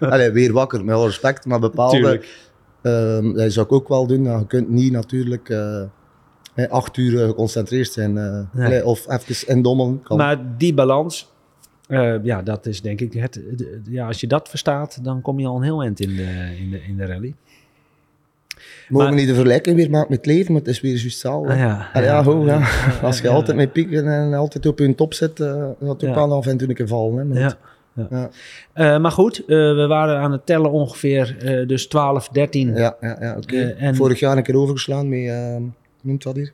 Allee, 0.00 0.30
weer 0.30 0.52
wakker, 0.52 0.84
met 0.84 0.98
respect, 0.98 1.44
maar 1.46 1.58
bepaalde... 1.60 1.96
tuurlijk. 1.96 2.50
Ehm, 2.82 3.32
dat 3.32 3.52
zou 3.52 3.66
ik 3.66 3.72
ook 3.72 3.88
wel 3.88 4.06
doen. 4.06 4.22
Nou, 4.22 4.38
je 4.38 4.46
kunt 4.46 4.68
niet 4.70 4.92
natuurlijk 4.92 5.48
eh, 5.48 5.82
acht 6.70 6.96
uur 6.96 7.20
eh, 7.22 7.28
geconcentreerd 7.28 7.92
zijn. 7.92 8.18
eh, 8.18 8.40
Nee. 8.52 8.84
of 8.86 9.08
even 9.08 9.48
indommelen. 9.48 10.02
Kan. 10.02 10.16
Maar 10.16 10.56
die 10.58 10.74
balans, 10.74 11.30
ja, 12.22 12.42
dat 12.42 12.66
is 12.66 12.82
denk 12.82 13.00
ik 13.00 13.12
het. 13.12 13.32
de- 13.56 13.80
ja, 13.88 14.06
als 14.06 14.20
je 14.20 14.26
dat 14.26 14.48
verstaat, 14.48 15.04
dan 15.04 15.20
kom 15.20 15.40
je 15.40 15.46
al 15.46 15.56
een 15.56 15.62
heel 15.62 15.82
eind 15.82 16.00
in 16.00 16.16
de, 16.16 16.56
in 16.60 16.70
de, 16.70 16.82
in 16.88 16.96
de 16.96 17.06
rally. 17.06 17.34
Mogen 18.88 19.06
maar- 19.08 19.16
niet 19.16 19.26
de 19.28 19.34
vergelijking 19.34 19.76
weer 19.76 19.90
maken 19.90 20.10
met 20.10 20.18
het 20.18 20.26
leven, 20.26 20.52
maar 20.52 20.60
het 20.60 20.70
is 20.70 20.80
weer 20.80 20.90
juist 20.90 21.04
hetzelfde. 21.04 21.52
Ah, 21.52 21.58
ja, 21.58 21.90
ja, 21.94 22.22
ja. 22.44 22.68
Als 23.02 23.20
je 23.20 23.28
altijd 23.28 23.56
met 23.56 23.72
pieken 23.72 24.06
en 24.12 24.34
altijd 24.34 24.66
op 24.66 24.78
je 24.78 24.94
top 24.94 25.14
zit, 25.14 25.40
eh 25.40 25.46
dat 25.78 25.88
ook 25.88 26.00
Ja. 26.00 26.14
wel 26.14 26.32
af 26.32 26.46
en 26.46 26.56
toe 26.56 26.68
een 26.68 26.74
keer 26.74 26.88
vallen. 26.88 27.30
Hè, 27.30 27.48
Ja. 28.10 28.30
Eh, 28.72 28.98
maar 28.98 29.10
goed, 29.10 29.38
eh, 29.40 29.46
we 29.46 29.84
waren 29.88 30.18
aan 30.18 30.32
het 30.32 30.46
tellen 30.46 30.70
ongeveer 30.70 31.36
eh, 31.38 31.66
dus 31.68 31.86
12, 31.86 32.28
13. 32.28 32.74
Ja, 32.74 32.96
ja, 33.00 33.16
ja 33.20 33.36
oké. 33.36 33.60
En- 33.62 33.94
Vorig 33.94 34.18
jaar 34.18 34.36
een 34.36 34.42
keer 34.42 34.56
overgeslaan 34.56 35.08
met, 35.08 35.18
eh, 35.28 35.54
hoe 35.56 35.70
noemt 36.02 36.22
dat 36.22 36.36
hier? 36.36 36.52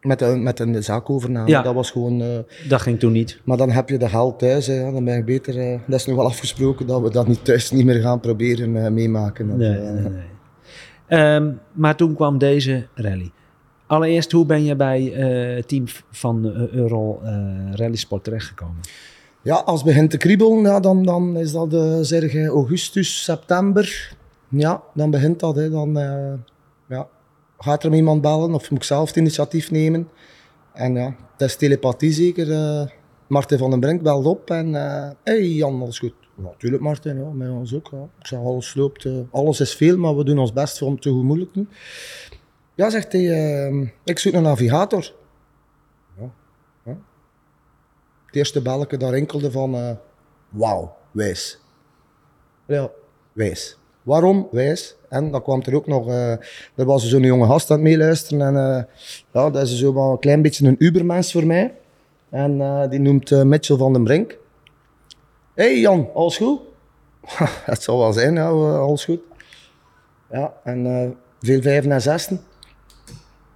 Met 0.00 0.20
een, 0.20 0.42
met 0.42 0.60
een 0.60 0.82
zaakovername. 0.82 1.48
Ja. 1.48 1.62
Dat 1.62 1.74
was 1.74 1.90
gewoon... 1.90 2.44
Dat 2.68 2.80
ging 2.82 2.98
toen 2.98 3.12
niet. 3.12 3.40
maar 3.44 3.56
dan 3.56 3.70
heb 3.70 3.88
je 3.88 3.98
de 3.98 4.08
geld 4.08 4.38
thuis. 4.38 4.66
Hè, 4.66 4.92
dan 4.92 5.04
ben 5.04 5.16
ik 5.16 5.24
beter... 5.24 5.80
dat 5.86 5.98
is 6.00 6.06
nu 6.06 6.14
wel 6.14 6.24
afgesproken 6.24 6.86
dat 6.86 7.00
we 7.02 7.10
dat 7.10 7.26
niet 7.28 7.44
thuis 7.44 7.70
niet 7.70 7.84
meer 7.84 8.00
gaan 8.00 8.20
proberen 8.20 8.94
meemaken. 8.94 9.56
Nee, 9.56 9.76
eh, 9.76 9.92
nee, 9.92 10.02
nee. 10.10 10.22
Ehm, 11.06 11.52
maar 11.72 11.96
toen 11.96 12.14
kwam 12.14 12.38
deze 12.38 12.86
rally. 12.94 13.30
Allereerst, 13.86 14.32
hoe 14.32 14.46
ben 14.46 14.64
je 14.64 14.76
bij 14.76 15.02
het 15.56 15.68
team 15.68 15.84
van 16.10 16.46
Euro 16.72 17.20
Rally 17.74 17.96
Sport 17.96 18.24
terechtgekomen? 18.24 18.76
Ja, 19.46 19.54
als 19.54 19.82
het 19.82 19.88
begint 19.88 20.10
te 20.10 20.16
kriebelen, 20.16 20.62
ja, 20.62 20.80
dan, 20.80 21.02
dan 21.02 21.36
is 21.36 21.52
dat 21.52 21.68
zeg 22.06 22.46
augustus, 22.46 23.24
september. 23.24 24.16
Ja, 24.48 24.82
dan 24.94 25.10
begint 25.10 25.40
dat. 25.40 25.56
Hè. 25.56 25.70
Dan 25.70 25.98
eh, 25.98 26.32
ja, 26.88 27.08
gaat 27.58 27.84
er 27.84 27.94
iemand 27.94 28.20
bellen 28.22 28.54
of 28.54 28.70
moet 28.70 28.78
ik 28.78 28.84
zelf 28.84 29.08
het 29.08 29.16
initiatief 29.16 29.70
nemen. 29.70 30.08
En 30.72 30.94
ja, 30.94 31.14
het 31.32 31.40
is 31.48 31.56
telepathie 31.56 32.12
zeker. 32.12 32.52
eh 32.52 32.86
Martin 33.26 33.58
van 33.58 33.70
den 33.70 33.80
Brink 33.80 34.02
belt 34.02 34.26
op 34.26 34.50
en... 34.50 34.74
eh 34.74 35.10
hey 35.24 35.48
Jan, 35.48 35.80
alles 35.82 35.98
goed? 35.98 36.14
Natuurlijk 36.34 36.82
Martin, 36.82 37.18
ja, 37.18 37.30
met 37.30 37.50
ons 37.50 37.74
ook. 37.74 37.90
Ik 37.92 38.26
zeg, 38.26 38.38
alles 38.38 38.74
loopt, 38.74 39.08
alles 39.30 39.60
is 39.60 39.74
veel, 39.74 39.96
maar 39.96 40.16
we 40.16 40.24
doen 40.24 40.38
ons 40.38 40.52
best 40.52 40.82
om 40.82 40.92
het 40.92 41.02
te 41.02 41.10
goed 41.10 41.22
moeilijk 41.22 41.54
doen. 41.54 41.68
Ja, 42.74 42.90
zegt 42.90 43.12
hij, 43.12 43.92
ik 44.04 44.18
zoek 44.18 44.32
een 44.32 44.42
navigator. 44.42 45.12
Het 48.36 48.44
eerste 48.44 48.62
belletje 48.62 48.96
daar 48.96 49.10
rinkelde 49.10 49.50
van, 49.50 49.74
eh, 49.74 49.90
wauw, 50.48 50.96
wijs. 51.10 51.58
Ja, 52.66 52.90
wijs. 53.32 53.78
Waarom 54.02 54.48
wijs? 54.50 54.96
En 55.08 55.30
dan 55.30 55.42
kwam 55.42 55.62
er 55.62 55.74
ook 55.74 55.86
nog, 55.86 56.08
eh, 56.08 56.30
er 56.74 56.84
was 56.84 57.08
zo'n 57.08 57.22
jonge 57.22 57.46
gast 57.46 57.70
aan 57.70 57.76
het 57.76 57.86
meeluisteren 57.86 58.46
en 58.46 58.56
eh, 58.56 58.82
ja, 59.32 59.50
dat 59.50 59.62
is 59.62 59.78
zo 59.78 59.94
wel 59.94 60.10
een 60.10 60.18
klein 60.18 60.42
beetje 60.42 60.66
een 60.66 60.76
ubermens 60.78 61.32
voor 61.32 61.46
mij. 61.46 61.74
En 62.30 62.58
die 62.90 63.00
noemt 63.00 63.44
Mitchell 63.44 63.76
van 63.76 63.92
den 63.92 64.04
Brink. 64.04 64.38
hey 65.54 65.78
Jan, 65.78 66.08
alles 66.14 66.36
goed? 66.36 66.60
Het 67.70 67.82
zal 67.82 67.98
wel 67.98 68.12
zijn, 68.12 68.34
ja, 68.34 68.48
alles 68.48 69.04
goed. 69.04 69.20
Ja, 70.30 70.52
en 70.64 71.16
veel 71.40 71.62
vijven 71.62 71.92
en 71.92 72.02
zessen. 72.02 72.40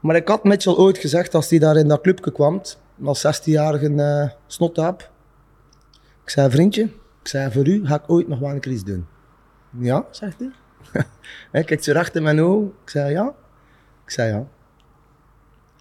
Maar 0.00 0.16
ik 0.16 0.28
had 0.28 0.44
Mitchell 0.44 0.74
ooit 0.74 0.98
gezegd, 0.98 1.34
als 1.34 1.50
hij 1.50 1.58
daar 1.58 1.76
in 1.76 1.88
dat 1.88 2.00
clubje 2.00 2.32
kwam, 2.32 2.60
als 3.04 3.26
16-jarige 3.26 3.94
eh 3.94 4.30
snottaap. 4.46 5.10
Ik 6.22 6.30
zei, 6.30 6.50
vriendje, 6.50 6.82
ik 7.22 7.28
zei, 7.28 7.52
voor 7.52 7.66
u 7.66 7.86
ga 7.86 7.94
ik 7.94 8.02
ooit 8.06 8.28
nog 8.28 8.38
wel 8.38 8.50
een 8.50 8.60
keer 8.60 8.72
iets 8.72 8.84
doen. 8.84 9.06
Ja, 9.78 10.06
zegt 10.10 10.38
hij. 10.38 10.50
Hij 11.52 11.64
kijkt 11.64 11.84
zo 11.84 11.92
recht 11.92 12.16
in 12.16 12.22
mijn 12.22 12.40
ogen. 12.40 12.72
Ik 12.84 12.90
zei, 12.90 13.12
ja. 13.12 13.34
Ik 14.04 14.10
zei, 14.10 14.32
ja. 14.32 14.46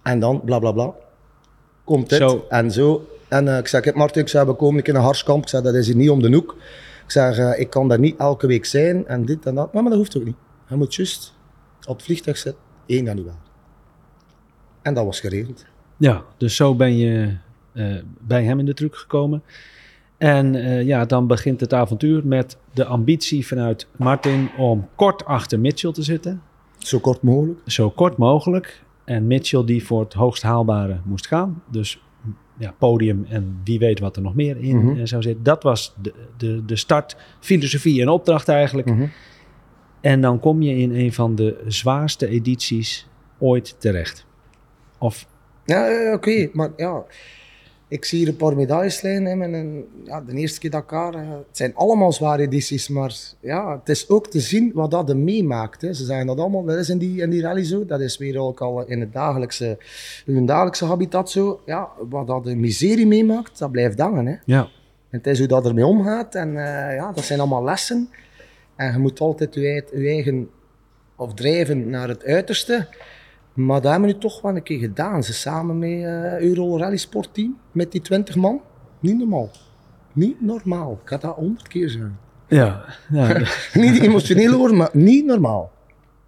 En 0.02 0.20
dan, 0.20 0.40
bla 0.44 0.58
bla 0.58 0.72
bla. 0.72 0.94
Komt 1.84 2.08
dit 2.08 2.18
Zo. 2.18 2.46
en 2.48 2.70
zo. 2.70 3.06
En 3.28 3.48
eh, 3.48 3.58
ik 3.58 3.66
zei, 3.68 3.82
kijk 3.82 3.96
Martin, 3.96 4.22
ik 4.22 4.28
zei, 4.28 4.46
we 4.46 4.54
komen 4.54 4.76
een 4.76 4.82
keer 4.82 4.94
naar 4.94 5.02
Harskamp. 5.02 5.42
Ik 5.42 5.48
zei, 5.48 5.62
dat 5.62 5.74
is 5.74 5.86
hier 5.86 5.96
niet 5.96 6.10
om 6.10 6.22
de 6.22 6.34
hoek. 6.34 6.56
Ik 7.04 7.10
zeg, 7.10 7.38
eh, 7.38 7.60
ik 7.60 7.70
kan 7.70 7.88
daar 7.88 7.98
niet 7.98 8.18
elke 8.18 8.46
week 8.46 8.64
zijn 8.64 9.06
en 9.06 9.24
dit 9.24 9.46
en 9.46 9.54
dat. 9.54 9.72
Maar, 9.72 9.82
maar 9.82 9.90
dat 9.90 10.00
hoeft 10.00 10.16
ook 10.16 10.24
niet. 10.24 10.36
Je 10.68 10.76
moet 10.76 10.94
juist 10.94 11.34
op 11.86 11.96
het 11.96 12.04
vliegtuig 12.04 12.36
zitten, 12.36 12.62
1 12.86 13.04
januari. 13.04 13.36
En 14.82 14.94
dat 14.94 15.04
was 15.04 15.20
geregeld. 15.20 15.64
Ja, 16.00 16.24
dus 16.36 16.56
zo 16.56 16.74
ben 16.74 16.96
je 16.96 17.36
eh, 17.72 17.94
bij 18.20 18.44
hem 18.44 18.58
in 18.58 18.64
de 18.64 18.74
truc 18.74 18.96
gekomen. 18.96 19.42
En 20.18 20.54
eh, 20.54 20.82
ja, 20.82 21.04
dan 21.04 21.26
begint 21.26 21.60
het 21.60 21.74
avontuur 21.74 22.26
met 22.26 22.56
de 22.72 22.84
ambitie 22.84 23.46
vanuit 23.46 23.86
Martin 23.96 24.48
om 24.58 24.88
kort 24.94 25.24
achter 25.24 25.60
Mitchell 25.60 25.92
te 25.92 26.02
zitten. 26.02 26.42
Zo 26.78 26.98
kort 26.98 27.22
mogelijk. 27.22 27.58
Zo 27.66 27.90
kort 27.90 28.16
mogelijk. 28.16 28.82
En 29.04 29.26
Mitchell 29.26 29.64
die 29.64 29.84
voor 29.84 30.00
het 30.00 30.12
hoogst 30.12 30.42
haalbare 30.42 31.00
moest 31.04 31.26
gaan. 31.26 31.62
Dus 31.70 32.02
ja, 32.58 32.74
podium 32.78 33.26
en 33.28 33.60
wie 33.64 33.78
weet 33.78 34.00
wat 34.00 34.16
er 34.16 34.22
nog 34.22 34.34
meer 34.34 34.56
in 34.56 34.76
Mhm. 34.76 34.98
eh, 34.98 35.04
zou 35.04 35.22
zitten. 35.22 35.42
Dat 35.42 35.62
was 35.62 35.94
de, 36.02 36.12
de, 36.36 36.64
de 36.64 36.76
start, 36.76 37.16
filosofie 37.40 38.00
en 38.00 38.08
opdracht 38.08 38.48
eigenlijk. 38.48 38.88
Mhm. 38.88 39.06
En 40.00 40.20
dan 40.20 40.40
kom 40.40 40.62
je 40.62 40.76
in 40.76 40.94
een 40.94 41.12
van 41.12 41.34
de 41.34 41.62
zwaarste 41.66 42.26
edities 42.26 43.06
ooit 43.38 43.80
terecht. 43.80 44.26
Of 44.98 45.26
Ja, 45.70 46.12
oké, 46.12 46.48
maar 46.52 46.70
ja, 46.76 47.04
ik 47.88 48.04
zie 48.04 48.18
hier 48.18 48.28
een 48.28 48.36
paar 48.36 48.56
medailles 48.56 49.02
liggen. 49.02 49.26
een, 49.54 49.84
ja, 50.04 50.20
de 50.20 50.32
eerste 50.32 50.58
keer 50.60 50.70
Dakar, 50.70 51.14
eh, 51.14 51.20
het 51.30 51.56
zijn 51.56 51.74
allemaal 51.74 52.12
zware 52.12 52.42
edities, 52.42 52.88
maar 52.88 53.14
ja, 53.40 53.78
het 53.78 53.88
is 53.88 54.08
ook 54.08 54.26
te 54.30 54.40
zien 54.40 54.70
wat 54.74 54.90
dat 54.90 55.08
er 55.08 55.16
meemaakt. 55.16 55.80
Hè. 55.82 55.92
Ze 55.92 56.04
zeggen 56.04 56.26
dat 56.26 56.38
allemaal, 56.38 56.64
dat 56.64 56.76
is 56.78 56.88
in 56.88 56.98
die, 56.98 57.20
in 57.22 57.30
die 57.30 57.42
rally 57.42 57.64
zo, 57.64 57.86
dat 57.86 58.00
is 58.00 58.18
weer 58.18 58.38
ook 58.38 58.60
al 58.60 58.86
in 58.86 59.00
het 59.00 59.12
dagelijkse, 59.12 59.78
in 60.26 60.34
hun 60.34 60.46
dagelijkse 60.46 60.84
habitat 60.84 61.30
zo. 61.30 61.60
Ja, 61.66 61.88
wat 62.08 62.26
dat 62.26 62.44
de 62.44 62.56
miserie 62.56 63.06
meemaakt, 63.06 63.58
dat 63.58 63.70
blijft 63.70 63.98
hangen. 64.00 64.26
Hè. 64.26 64.34
ja, 64.44 64.60
En 65.10 65.18
het 65.18 65.26
is 65.26 65.38
hoe 65.38 65.48
dat 65.48 65.66
ermee 65.66 65.86
omgaat 65.86 66.34
en 66.34 66.48
eh, 66.48 66.94
ja, 66.96 67.12
dat 67.12 67.24
zijn 67.24 67.40
allemaal 67.40 67.64
lessen. 67.64 68.08
En 68.76 68.92
je 68.92 68.98
moet 68.98 69.20
altijd 69.20 69.54
je, 69.54 69.66
eigen- 69.66 70.02
je 70.02 70.08
eigen, 70.08 70.50
of 71.16 71.34
drijven 71.34 71.90
naar 71.90 72.08
het 72.08 72.24
uiterste. 72.24 72.88
Maar 73.66 73.80
dat 73.80 73.90
hebben 73.90 74.08
we 74.08 74.14
nu 74.14 74.20
toch 74.20 74.40
wel 74.42 74.56
een 74.56 74.62
keer 74.62 74.78
gedaan. 74.78 75.24
Ze 75.24 75.32
samen 75.32 75.78
met 75.78 75.88
eh 75.90 76.38
Euro 76.40 76.78
Rally 76.78 76.96
Sport 76.96 77.28
Team, 77.34 77.56
met 77.72 77.92
die 77.92 78.00
20 78.00 78.34
man. 78.36 78.60
Niet 79.00 79.18
normaal. 79.18 79.50
Niet 80.12 80.40
normaal. 80.40 80.98
Ik 81.02 81.08
ga 81.08 81.16
dat 81.16 81.34
honderd 81.34 81.68
keer 81.68 81.88
zeggen. 81.88 82.18
ja, 82.48 82.84
ja, 83.12 83.36
niet 83.74 84.00
emotioneel 84.00 84.52
hoor, 84.52 84.74
maar 84.74 84.90
niet 84.92 85.24
normaal. 85.26 85.70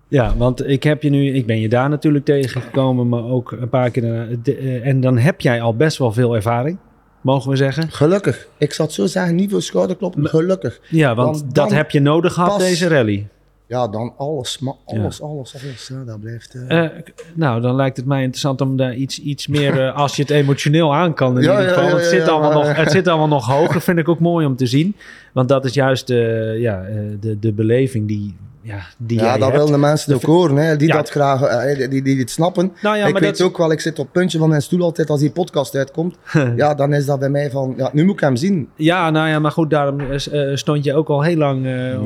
ja, 0.09 0.37
want 0.37 0.68
ik 0.68 0.83
heb 0.83 1.03
je 1.03 1.11
nu, 1.11 1.35
ik 1.35 1.47
ben 1.47 1.61
je 1.61 1.68
daar 1.68 1.88
natuurlijk 1.88 2.25
tegengekomen, 2.25 3.09
maar 3.09 3.25
ook 3.25 3.53
een 3.53 3.68
paar 3.68 3.90
keer 3.90 4.03
daarna. 4.03 4.27
De- 4.42 4.57
eh, 4.57 4.87
en 4.87 5.01
dan 5.01 5.18
heb 5.18 5.40
jij 5.40 5.61
al 5.62 5.77
best 5.77 5.99
wel 5.99 6.12
veel 6.12 6.35
ervaring, 6.35 6.79
mogen 7.21 7.51
we 7.51 7.57
zeggen. 7.57 7.90
Gelukkig. 7.90 8.49
Ik 8.59 8.73
zou 8.73 8.88
het 8.88 8.97
zo 8.97 9.07
zeggen, 9.07 9.35
niet 9.35 9.51
voor 9.51 9.62
schouderkloppen, 9.62 10.27
gelukkig. 10.27 10.81
Ja, 10.88 11.14
want 11.14 11.40
Want 11.40 11.55
dat 11.55 11.71
heb 11.73 11.90
je 11.90 12.01
nodig 12.01 12.33
gehad, 12.33 12.59
deze 12.59 12.88
rally. 12.88 13.29
Ja, 13.73 13.89
dan 13.89 14.15
alles, 14.17 14.59
maar 14.59 14.75
alles, 14.85 15.23
alles, 15.23 15.55
alles. 15.63 15.89
Ja, 15.89 16.05
dat 16.05 16.21
blijft... 16.21 16.55
eh, 16.55 16.85
Eh, 16.85 16.91
nou, 17.35 17.61
dan 17.61 17.75
lijkt 17.75 17.97
het 17.97 18.07
mij 18.07 18.21
interessant 18.21 18.61
om 18.61 18.77
daar 18.77 18.95
iets, 18.95 19.19
iets 19.21 19.47
meer, 19.47 19.87
eh, 19.87 19.97
als 20.03 20.17
je 20.17 20.23
het 20.23 20.31
emotioneel 20.31 20.95
aan 20.95 21.15
kan 21.15 21.37
in 21.37 21.43
Ja, 21.43 21.51
ieder 21.61 21.69
geval. 21.75 21.89
ja, 21.89 21.95
het, 21.97 22.05
zit 22.05 22.29
allemaal 22.29 22.53
nog, 22.53 22.77
het 22.77 22.91
zit 22.91 23.09
allemaal 23.09 23.29
nog 23.29 23.47
hoger, 23.47 23.81
vind 23.81 23.99
ik 23.99 24.09
ook 24.09 24.19
mooi 24.21 24.47
om 24.47 24.57
te 24.57 24.67
zien. 24.67 24.97
Want 25.33 25.49
dat 25.49 25.65
is 25.65 25.75
juist 25.75 26.07
de, 26.07 26.57
ja, 26.59 26.85
de, 27.21 27.39
de 27.39 27.53
beleving 27.53 28.09
die, 28.09 28.37
ja, 28.62 28.79
die 28.96 29.18
Ja, 29.18 29.33
dat 29.33 29.40
hebt. 29.40 29.53
willen 29.53 29.72
de 29.72 29.79
mensen 29.79 30.14
ook 30.14 30.22
horen, 30.22 30.57
hè, 30.57 30.77
die 30.77 30.88
Ja. 30.88 30.94
dat 30.96 31.11
graag 31.11 31.42
eh, 31.42 31.77
die, 31.77 31.88
die, 31.88 32.03
die 32.03 32.18
het 32.18 32.31
snappen. 32.31 32.72
Nou 32.83 32.96
ja, 32.96 33.07
ik 33.07 33.12
maar 33.12 33.22
weet 33.22 33.38
dat- 33.38 33.46
ook 33.46 33.59
wel, 33.59 33.72
ik 33.72 33.81
zit 33.81 33.98
op 33.98 34.05
het 34.05 34.12
puntje 34.12 34.38
van 34.38 34.48
mijn 34.48 34.62
stoel 34.62 34.83
altijd 34.83 35.11
als 35.11 35.20
die 35.20 35.31
podcast 35.31 35.75
uitkomt. 35.75 36.16
ja, 36.57 36.75
dan 36.75 36.92
is 36.94 37.07
dat 37.07 37.18
bij 37.18 37.29
mij 37.29 37.51
van, 37.51 37.75
ja, 37.77 37.90
nu 37.92 38.05
moet 38.05 38.14
ik 38.14 38.20
hem 38.20 38.37
zien. 38.37 38.68
Ja, 38.77 39.11
nou 39.11 39.29
ja, 39.29 39.38
maar 39.38 39.51
goed, 39.51 39.70
daarom 39.70 40.01
eh, 40.01 40.51
eh, 40.51 40.57
stond 40.57 40.85
je 40.85 40.94
ook 40.94 41.09
al 41.09 41.22
heel 41.22 41.37
lang 41.37 41.57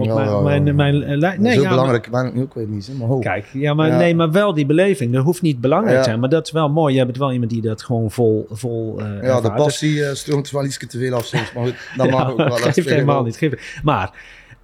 op 0.01 0.15
mijn, 0.15 0.43
mijn, 0.45 0.75
mijn 0.77 1.17
lijn. 1.19 1.43
Nee, 1.43 1.55
Zo 1.55 1.69
belangrijk 1.69 2.11
ben 2.11 2.27
ik 2.27 2.35
nu 2.35 2.43
ook 2.43 2.55
weer 2.55 2.67
niet. 2.67 2.91
Maar 2.99 3.09
ho. 3.09 3.15
maar- 3.15 3.23
kijk, 3.23 3.47
ja, 3.53 3.75
maar, 3.75 3.91
nee, 3.91 4.15
maar 4.15 4.31
wel 4.33 4.55
die 4.55 4.67
beleving. 4.67 5.13
Dat 5.13 5.25
hoeft 5.25 5.43
niet 5.43 5.61
belangrijk 5.61 5.99
te 5.99 6.05
zijn, 6.05 6.21
maar 6.21 6.29
dat 6.29 6.47
is 6.47 6.53
wel 6.53 6.69
mooi. 6.69 6.95
Je 6.95 7.05
bent 7.05 7.19
wel 7.19 7.33
iemand 7.33 7.51
die 7.51 7.63
dat 7.63 7.83
gewoon 7.83 8.11
vol, 8.11 8.47
vol 8.51 9.01
ja, 9.23 9.41
de 9.41 9.53
passie 9.53 10.15
stroomt 10.15 10.51
wel 10.51 10.65
iets 10.65 10.79
te 10.79 10.99
veel 10.99 11.15
af 11.15 11.25
soms, 11.25 11.53
maar 11.53 11.65
goed, 11.65 11.75
dat 11.97 12.11
mag 12.17 12.31
ook 12.31 12.37
wel. 12.37 12.49
dat 12.49 12.61
geeft 12.61 12.89
helemaal 12.89 13.23
niet. 13.25 13.37
Geeft, 13.37 13.81
maar, 13.83 14.11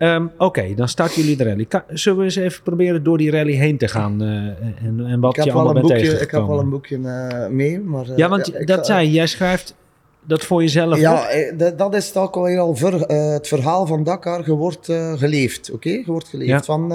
ehm, 0.09 0.27
oké, 0.39 0.75
dan 0.75 0.89
starten 0.89 1.21
jullie 1.23 1.37
de 1.37 1.45
rally. 1.45 1.65
Ka- 1.65 1.85
zullen 1.89 2.19
we 2.19 2.25
eens 2.25 2.37
even 2.37 2.63
proberen 2.63 3.03
door 3.03 3.19
die 3.19 3.31
rally 3.31 3.53
heen 3.53 3.77
te 3.79 3.89
gaan 3.89 4.23
eh, 4.23 4.29
en, 4.87 5.05
en 5.07 5.21
wat 5.21 5.31
Ik 5.31 5.37
heb, 5.37 5.45
je 5.47 5.53
allemaal 5.53 5.69
een 5.69 5.75
bent 5.75 5.87
boekje, 5.87 6.03
ik 6.05 6.11
heb 6.11 6.19
tegengekomen? 6.21 6.65
een 6.65 6.71
boekje 6.71 6.97
eh, 7.05 7.49
mee, 7.49 7.81
maar... 7.81 8.09
eh, 8.09 8.17
ja, 8.17 8.29
want 8.29 8.67
dat 8.67 8.87
zei 8.87 9.11
jij 9.11 9.27
schrijft 9.27 9.75
dat 10.27 10.45
voor 10.45 10.61
jezelf 10.63 10.99
Ja, 10.99 11.29
eh, 11.29 11.77
dat, 11.77 11.95
is 11.95 12.17
ook 12.17 12.37
alweer 12.37 12.59
al 12.59 12.77
ver, 12.77 13.03
eh, 13.03 13.33
het 13.33 13.49
verhaal 13.49 13.87
van 13.87 14.03
Dakar. 14.05 14.47
Je 14.47 14.53
wordt 14.53 14.89
eh, 14.89 15.13
geleefd, 15.13 15.71
oké? 15.71 15.89
Je 15.91 16.05
wordt 16.07 16.29
geleefd. 16.29 16.51
Ja. 16.51 16.63
Van, 16.63 16.89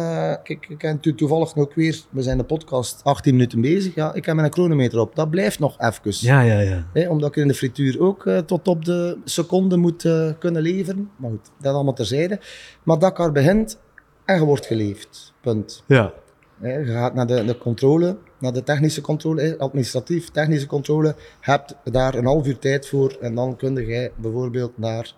kijk, 0.43 0.65
ik 0.69 0.81
heb 0.81 1.01
to- 1.01 1.15
toevallig 1.15 1.55
ook 1.55 1.73
weer, 1.73 2.01
we 2.09 2.21
zijn 2.21 2.37
de 2.37 2.43
podcast 2.43 2.99
18 3.03 3.33
minuten 3.33 3.61
bezig. 3.61 3.95
Ja, 3.95 4.13
ik 4.13 4.25
heb 4.25 4.35
mijn 4.35 4.53
chronometer 4.53 4.99
op. 4.99 5.15
Dat 5.15 5.29
blijft 5.29 5.59
nog 5.59 5.79
even. 5.79 6.27
Ja, 6.27 6.41
ja, 6.41 6.59
ja. 6.93 7.09
Omdat 7.09 7.29
ik 7.29 7.35
in 7.35 7.47
de 7.47 7.53
frituur 7.53 8.01
ook 8.01 8.29
tot 8.45 8.67
op 8.67 8.85
de 8.85 9.17
seconde 9.23 9.77
moet 9.77 10.09
kunnen 10.39 10.61
leveren. 10.61 11.09
Maar 11.15 11.29
goed, 11.29 11.51
dat 11.59 11.73
allemaal 11.73 11.93
terzijde. 11.93 12.39
Maar 12.83 12.99
Dakar 12.99 13.31
begint 13.31 13.79
en 14.25 14.39
je 14.39 14.45
wordt 14.45 14.65
geleefd. 14.65 15.33
Punt. 15.41 15.83
ja. 15.87 16.13
Je 16.61 16.85
gaat 16.85 17.13
naar 17.13 17.27
de, 17.27 17.45
de 17.45 17.57
controle, 17.57 18.17
naar 18.39 18.53
de 18.53 18.63
technische 18.63 19.01
controle, 19.01 19.55
administratief, 19.57 20.29
technische 20.29 20.67
controle. 20.67 21.15
Hebt 21.39 21.75
daar 21.83 22.15
een 22.15 22.25
half 22.25 22.47
uur 22.47 22.59
tijd 22.59 22.87
voor 22.87 23.17
en 23.21 23.35
dan 23.35 23.55
kun 23.55 23.85
jij 23.85 24.11
bijvoorbeeld 24.15 24.77
naar... 24.77 25.13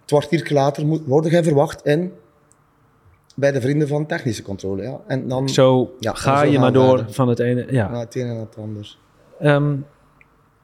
Het 0.00 0.18
kwartier 0.28 0.52
later 0.52 0.86
moet, 0.86 1.02
word 1.06 1.30
jij 1.30 1.42
verwacht 1.42 1.86
in 1.86 2.12
bij 3.34 3.52
de 3.52 3.60
vrienden 3.60 3.88
van 3.88 4.06
technische 4.06 4.42
controle. 4.42 4.82
Ja. 4.82 5.00
En 5.06 5.28
dan 5.28 5.48
Zo 5.48 5.94
Ja, 5.98 6.12
ga 6.12 6.38
zo 6.38 6.50
je 6.50 6.58
maar 6.58 6.72
door 6.72 7.04
van 7.08 7.28
het 7.28 7.38
ene. 7.38 7.66
Ja. 7.70 7.88
naar 7.88 8.00
het 8.00 8.14
een 8.14 8.28
en 8.28 8.36
het 8.36 8.56
ander. 8.58 8.96
Ehm, 9.38 9.76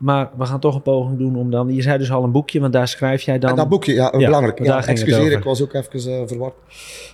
maar 0.05 0.31
we 0.37 0.47
gaan 0.47 0.61
toch 0.61 0.75
een 0.75 0.83
poging 0.83 1.19
doen 1.19 1.37
om 1.37 1.51
dan. 1.51 1.75
Je 1.75 1.83
zei 1.83 1.99
dus 1.99 2.11
al 2.11 2.25
een 2.25 2.33
boekje, 2.33 2.61
want 2.61 2.73
daar 2.73 2.88
schrijf 2.88 3.23
jij 3.23 3.38
dan. 3.38 3.51
En 3.51 3.57
dat 3.57 3.69
boekje, 3.69 3.95
ja, 3.95 4.12
Ja, 4.12 4.27
belangrijk. 4.27 4.64
Ja, 4.64 4.77
het 4.77 4.87
excuseer, 4.87 5.33
ik 5.33 5.45
was 5.45 5.62
ook 5.62 5.73
even 5.73 6.12
eh, 6.12 6.27
verward. 6.27 6.55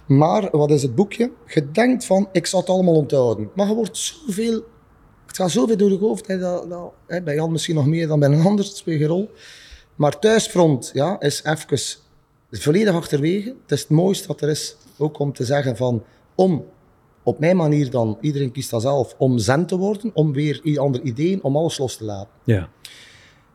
Maar 0.07 0.48
wat 0.50 0.70
is 0.70 0.83
het 0.83 0.94
boekje? 0.94 1.31
Je 1.46 1.70
denkt 1.70 2.05
van, 2.05 2.29
ik 2.33 2.46
zal 2.46 2.61
het 2.61 2.68
allemaal 2.68 2.94
onthouden. 2.94 3.50
Maar 3.55 3.68
je 3.68 3.74
wordt 3.74 3.96
zoveel 3.96 4.64
het 5.26 5.37
gaat 5.37 5.50
zoveel 5.50 5.76
door 5.76 5.90
je 5.90 5.98
hoofd. 5.98 6.26
Hè, 6.26 6.38
dat, 6.38 6.70
dat, 6.70 6.92
hè, 7.07 7.22
bij 7.22 7.35
Jan 7.35 7.53
misschien 7.53 7.74
nog 7.74 7.87
meer 7.87 8.09
dan 8.09 8.20
bij 8.20 8.29
een 8.29 8.44
ander, 8.44 8.64
dat 8.64 8.76
speelt 8.76 8.98
geen 8.98 9.09
rol. 9.09 9.31
Maar 9.94 10.18
thuisfront 10.18 10.90
ja, 10.94 11.20
is 11.20 11.44
even 11.44 11.79
volledig 12.50 12.94
achterwege. 12.94 13.48
Het 13.48 13.72
is 13.72 13.81
het 13.81 13.90
mooiste 13.90 14.26
wat 14.26 14.40
er 14.40 14.48
is. 14.48 14.76
Ook 14.98 15.18
om 15.18 15.33
te 15.33 15.44
zeggen 15.44 15.76
van, 15.76 16.03
om 16.35 16.64
op 17.22 17.38
mijn 17.38 17.57
manier 17.57 17.90
dan, 17.90 18.18
iedereen 18.20 18.53
kiest 18.53 18.70
dat 18.70 18.83
zelf, 18.83 19.14
om 19.18 19.38
zen 19.38 19.66
te 19.66 19.76
worden, 19.76 20.11
om 20.14 20.33
weer 20.33 20.79
andere 20.79 21.05
ideeën, 21.05 21.42
om 21.42 21.57
alles 21.57 21.79
los 21.79 21.96
te 21.96 22.05
laten. 22.05 22.33
Ja. 22.44 22.68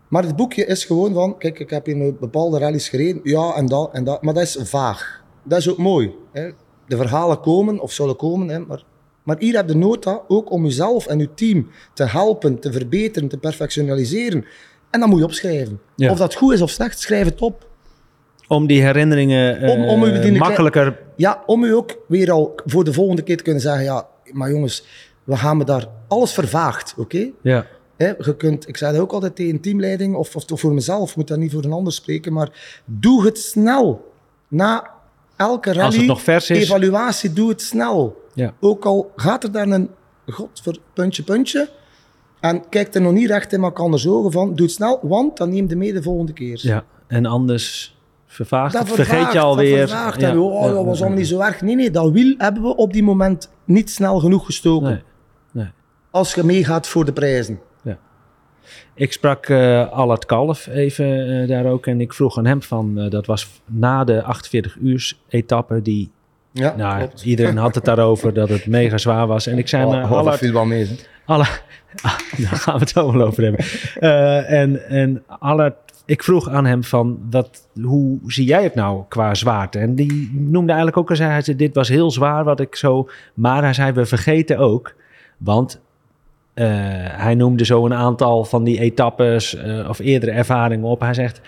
Maar 0.07 0.23
het 0.23 0.35
boekje 0.35 0.65
is 0.65 0.85
gewoon 0.85 1.13
van, 1.13 1.37
kijk, 1.37 1.59
ik 1.59 1.69
heb 1.69 1.85
hier 1.85 1.95
een 1.95 2.17
bepaalde 2.19 2.57
rallies 2.59 2.89
gereden, 2.89 3.19
ja 3.23 3.53
en 3.55 3.65
dat 3.65 3.89
en 3.93 4.03
dat, 4.03 4.21
maar 4.21 4.33
dat 4.33 4.43
is 4.43 4.57
vaag. 4.61 5.23
Dat 5.43 5.59
is 5.59 5.69
ook 5.69 5.77
mooi. 5.77 6.15
Hè. 6.31 6.49
De 6.87 6.97
verhalen 6.97 7.39
komen 7.39 7.79
of 7.79 7.91
zullen 7.91 8.15
komen, 8.15 8.47
hè, 8.49 8.59
maar, 8.59 8.83
maar 9.23 9.35
hier 9.39 9.55
heb 9.55 9.69
je 9.69 9.75
nota 9.75 10.21
ook 10.27 10.51
om 10.51 10.63
jezelf 10.63 11.07
en 11.07 11.19
je 11.19 11.33
team 11.33 11.67
te 11.93 12.03
helpen, 12.03 12.59
te 12.59 12.71
verbeteren, 12.71 13.29
te 13.29 13.37
perfectionaliseren. 13.37 14.45
En 14.89 14.99
dat 14.99 15.09
moet 15.09 15.19
je 15.19 15.25
opschrijven. 15.25 15.79
Ja. 15.95 16.11
Of 16.11 16.17
dat 16.17 16.35
goed 16.35 16.53
is 16.53 16.61
of 16.61 16.69
slecht, 16.69 16.99
schrijf 16.99 17.25
het 17.25 17.41
op. 17.41 17.67
Om 18.47 18.67
die 18.67 18.81
herinneringen 18.81 19.61
eh, 19.61 19.69
Om- 19.71 19.83
om 19.89 20.03
u 20.03 20.19
die- 20.19 20.37
makkelijker... 20.37 20.99
Ja, 21.15 21.43
om 21.45 21.63
u 21.63 21.75
ook 21.75 21.97
weer 22.07 22.31
al 22.31 22.53
voor 22.65 22.83
de 22.83 22.93
volgende 22.93 23.21
keer 23.21 23.37
te 23.37 23.43
kunnen 23.43 23.61
zeggen, 23.61 23.83
ja, 23.83 24.07
maar 24.31 24.49
jongens, 24.49 24.85
we 25.23 25.37
gaan 25.37 25.57
me 25.57 25.63
daar 25.63 25.87
alles 26.07 26.33
vervaagd, 26.33 26.93
oké? 26.97 27.29
Ja. 27.41 27.65
Hè, 27.97 28.07
je 28.07 28.35
kunt, 28.37 28.67
ik 28.67 28.77
zei 28.77 28.93
dat 28.93 29.01
ook 29.01 29.11
altijd 29.11 29.35
tegen 29.35 29.59
teamleiding, 29.59 30.15
of, 30.15 30.35
of 30.35 30.59
voor 30.59 30.73
mezelf, 30.73 31.09
ik 31.09 31.15
moet 31.15 31.27
dat 31.27 31.37
niet 31.37 31.51
voor 31.51 31.63
een 31.63 31.71
ander 31.71 31.93
spreken, 31.93 32.33
maar 32.33 32.81
doe 32.85 33.25
het 33.25 33.37
snel. 33.39 34.13
Na 34.47 34.89
elke 35.35 35.69
rally, 35.73 35.85
Als 35.85 35.95
het 35.95 36.05
nog 36.05 36.21
vers 36.21 36.49
is. 36.49 36.63
evaluatie, 36.63 37.33
doe 37.33 37.49
het 37.49 37.61
snel. 37.61 38.23
Ja. 38.33 38.53
Ook 38.59 38.85
al 38.85 39.11
gaat 39.15 39.43
er 39.43 39.51
daar 39.51 39.67
een, 39.67 39.89
god, 40.27 40.61
voor 40.63 40.77
puntje, 40.93 41.23
puntje, 41.23 41.69
en 42.39 42.69
kijk 42.69 42.93
er 42.95 43.01
nog 43.01 43.13
niet 43.13 43.27
recht 43.29 43.53
in 43.53 43.63
elkaar 43.63 44.05
ogen 44.07 44.31
van, 44.31 44.55
doe 44.55 44.65
het 44.65 44.75
snel, 44.75 44.99
want 45.01 45.37
dan 45.37 45.49
neem 45.49 45.69
je 45.69 45.75
mee 45.75 45.93
de 45.93 46.01
volgende 46.03 46.33
keer. 46.33 46.59
ja. 46.61 46.83
En 47.07 47.25
anders 47.25 47.97
vervaagt 48.25 48.73
Dat 48.73 48.85
het, 48.85 48.95
vergeet 48.95 49.31
je 49.31 49.39
alweer. 49.39 49.79
Dat 49.79 49.89
vervaagt. 49.89 50.19
Ja. 50.21 50.29
En, 50.29 50.37
oh, 50.37 50.63
dat 50.73 50.85
was 50.85 50.99
allemaal 50.99 51.17
niet 51.17 51.27
zo 51.27 51.39
erg. 51.39 51.61
Nee, 51.61 51.75
nee, 51.75 51.91
dat 51.91 52.11
wiel 52.11 52.35
hebben 52.37 52.63
we 52.63 52.75
op 52.75 52.93
die 52.93 53.03
moment 53.03 53.49
niet 53.65 53.89
snel 53.89 54.19
genoeg 54.19 54.45
gestoken. 54.45 54.89
Nee. 54.89 55.01
Nee. 55.51 55.71
Als 56.11 56.33
je 56.33 56.43
meegaat 56.43 56.87
voor 56.87 57.05
de 57.05 57.13
prijzen. 57.13 57.59
Ik 58.93 59.11
sprak 59.11 59.49
Allard 59.91 60.25
Kalf 60.25 60.67
even 60.67 61.41
eh, 61.41 61.47
daar 61.47 61.65
ook 61.65 61.87
en 61.87 62.01
ik 62.01 62.13
vroeg 62.13 62.37
aan 62.37 62.45
hem 62.45 62.61
van, 62.61 62.99
eh, 62.99 63.09
dat 63.09 63.25
was 63.25 63.61
na 63.65 64.03
de 64.03 64.23
48 64.23 64.77
uur 64.81 65.13
etappe 65.29 65.81
die, 65.81 66.11
Ja, 66.51 66.75
nou, 66.75 66.97
klopt. 66.97 67.23
iedereen 67.31 67.57
had 67.57 67.75
het 67.75 67.85
daarover 67.85 68.33
dat 68.33 68.49
het 68.49 68.67
mega 68.67 68.97
zwaar 68.97 69.27
was. 69.27 69.47
En 69.47 69.57
ik 69.57 69.67
zei, 69.67 69.85
maar 69.85 70.01
dat 70.01 70.11
Allard, 70.11 70.51
wel 70.51 70.65
mee. 70.65 70.85
hè. 70.85 70.95
alle, 71.25 71.45
daar 72.43 72.55
gaan 72.55 72.73
we 72.73 72.79
het 72.79 72.93
wel 72.93 73.21
over 73.21 73.43
hebben. 73.43 73.65
En, 74.47 74.89
en 74.89 75.23
Allard, 75.27 75.75
ik 76.05 76.23
vroeg 76.23 76.49
aan 76.49 76.65
hem 76.65 76.83
van, 76.83 77.19
wat, 77.29 77.67
hoe 77.81 78.19
zie 78.25 78.45
jij 78.45 78.63
het 78.63 78.75
nou 78.75 79.03
qua 79.07 79.33
zwaarte? 79.33 79.79
En 79.79 79.95
die 79.95 80.31
noemde 80.33 80.67
eigenlijk 80.67 80.97
ook, 80.97 81.09
al 81.09 81.15
zei, 81.15 81.29
hij 81.29 81.41
zei, 81.41 81.57
dit 81.57 81.75
was 81.75 81.89
heel 81.89 82.11
zwaar 82.11 82.43
wat 82.43 82.59
ik 82.59 82.75
zo, 82.75 83.09
maar 83.33 83.63
hij 83.63 83.73
zei, 83.73 83.91
we 83.91 84.05
vergeten 84.05 84.57
ook, 84.57 84.95
want 85.37 85.81
eh, 86.55 86.65
hij 87.21 87.35
noemde 87.35 87.65
zo 87.65 87.85
een 87.85 87.93
aantal 87.93 88.45
van 88.45 88.63
die 88.63 88.79
etappes 88.79 89.55
eh, 89.55 89.89
of 89.89 89.99
eerdere 89.99 90.31
ervaringen 90.31 90.85
op. 90.87 90.99
Hij 90.99 91.13
zegt, 91.13 91.41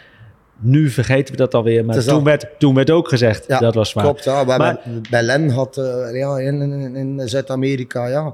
nu 0.60 0.90
vergeten 0.90 1.32
we 1.34 1.38
dat 1.40 1.54
alweer, 1.54 1.86
maar 1.86 2.00
toen 2.04 2.14
al- 2.14 2.24
werd, 2.24 2.48
toen 2.58 2.74
werd 2.76 2.90
ook 2.92 3.08
gezegd, 3.10 3.46
Ja, 3.48 3.60
dat 3.60 3.76
was 3.76 3.90
zwaar. 3.90 4.04
Klopt, 4.04 4.24
ja. 4.24 4.44
Maar- 4.44 4.80
bij 5.10 5.24
Len 5.24 5.50
had 5.50 5.78
eh, 5.78 5.84
ja, 6.20 6.38
in, 6.38 6.62
in, 6.62 6.96
in 6.96 7.30
Zuid-Amerika, 7.30 8.08
ja. 8.08 8.34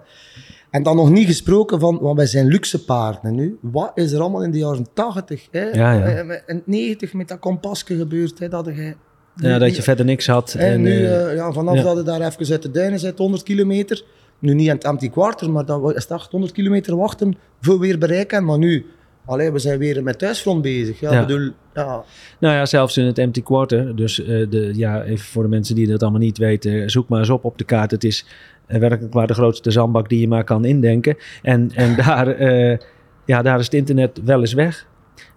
En 0.70 0.84
dan 0.84 0.96
nog 0.96 1.10
niet 1.10 1.28
gesproken 1.28 1.80
van, 1.80 2.00
want 2.02 2.18
wij 2.18 2.26
zijn 2.26 2.46
luxe 2.48 2.84
paarden 2.86 3.36
nu. 3.36 3.58
Wat 3.62 3.92
is 3.96 4.12
er 4.12 4.20
allemaal 4.22 4.44
in 4.44 4.52
de 4.52 4.58
jaren 4.58 4.88
80, 4.94 5.48
hè? 5.52 5.62
Ja, 5.64 5.92
ja. 5.94 6.06
En 6.46 6.62
90 6.66 7.14
met 7.14 7.28
dat 7.28 7.40
kompasje 7.40 7.96
gebeurd, 7.96 8.40
hè? 8.40 8.50
Dat 8.50 8.66
je, 8.66 8.96
Ja, 9.36 9.58
dat 9.60 9.76
je 9.76 9.82
verder 9.82 10.06
niks 10.06 10.28
had. 10.28 10.54
En, 10.58 10.82
nu, 10.82 11.08
ja, 11.10 11.52
vanaf 11.52 11.82
dat 11.82 11.98
je 11.98 12.04
daar 12.04 12.22
even 12.22 12.52
uit 12.52 12.62
de 12.62 12.72
duinen 12.72 13.00
zit, 13.00 13.18
100 13.18 13.44
kilometer. 13.44 14.04
Nu 14.40 14.54
niet 14.54 14.70
aan 14.70 14.76
het 14.76 14.84
empty 14.84 15.10
quarter, 15.10 15.52
maar 15.52 15.66
dat 15.66 15.96
is 15.96 16.10
800 16.10 16.52
kilometer 16.54 16.96
wachten 16.96 17.36
voor 17.62 17.80
weer 17.80 17.98
bereiken. 17.98 18.46
Maar 18.46 18.58
nu, 18.58 18.86
allee, 19.26 19.52
we 19.52 19.60
zijn 19.60 19.80
weer 19.80 20.04
met 20.04 20.20
thuisfront 20.20 20.62
bezig. 20.62 21.00
Ja, 21.00 21.26
bedoel, 21.26 21.50
ja, 21.74 22.04
Nou 22.40 22.56
ja, 22.56 22.66
zelfs 22.66 22.98
in 22.98 23.06
het 23.06 23.18
empty 23.18 23.44
quarter. 23.44 23.96
Dus 23.96 24.24
eh, 24.24 24.50
de, 24.50 24.72
ja, 24.76 25.04
even 25.04 25.26
voor 25.26 25.44
de 25.44 25.50
mensen 25.50 25.76
die 25.76 25.88
dat 25.88 26.02
allemaal 26.02 26.20
niet 26.20 26.38
weten, 26.38 26.90
zoek 26.90 27.10
maar 27.10 27.20
eens 27.20 27.30
op 27.30 27.46
op 27.46 27.58
de 27.58 27.64
kaart. 27.64 27.92
Het 27.92 28.04
is 28.04 28.26
eh, 28.66 28.80
werkelijk 28.80 29.14
waar 29.14 29.28
de 29.28 29.34
grootste 29.34 29.72
zandbak 29.72 30.10
die 30.10 30.20
je 30.20 30.28
maar 30.28 30.44
kan 30.44 30.66
indenken. 30.66 31.18
En, 31.42 31.72
en 31.76 31.96
daar, 32.06 32.28
eh, 32.28 32.78
ja, 33.26 33.42
daar 33.42 33.60
is 33.60 33.66
het 33.66 33.74
internet 33.74 34.22
wel 34.24 34.40
eens 34.40 34.54
weg. 34.54 34.88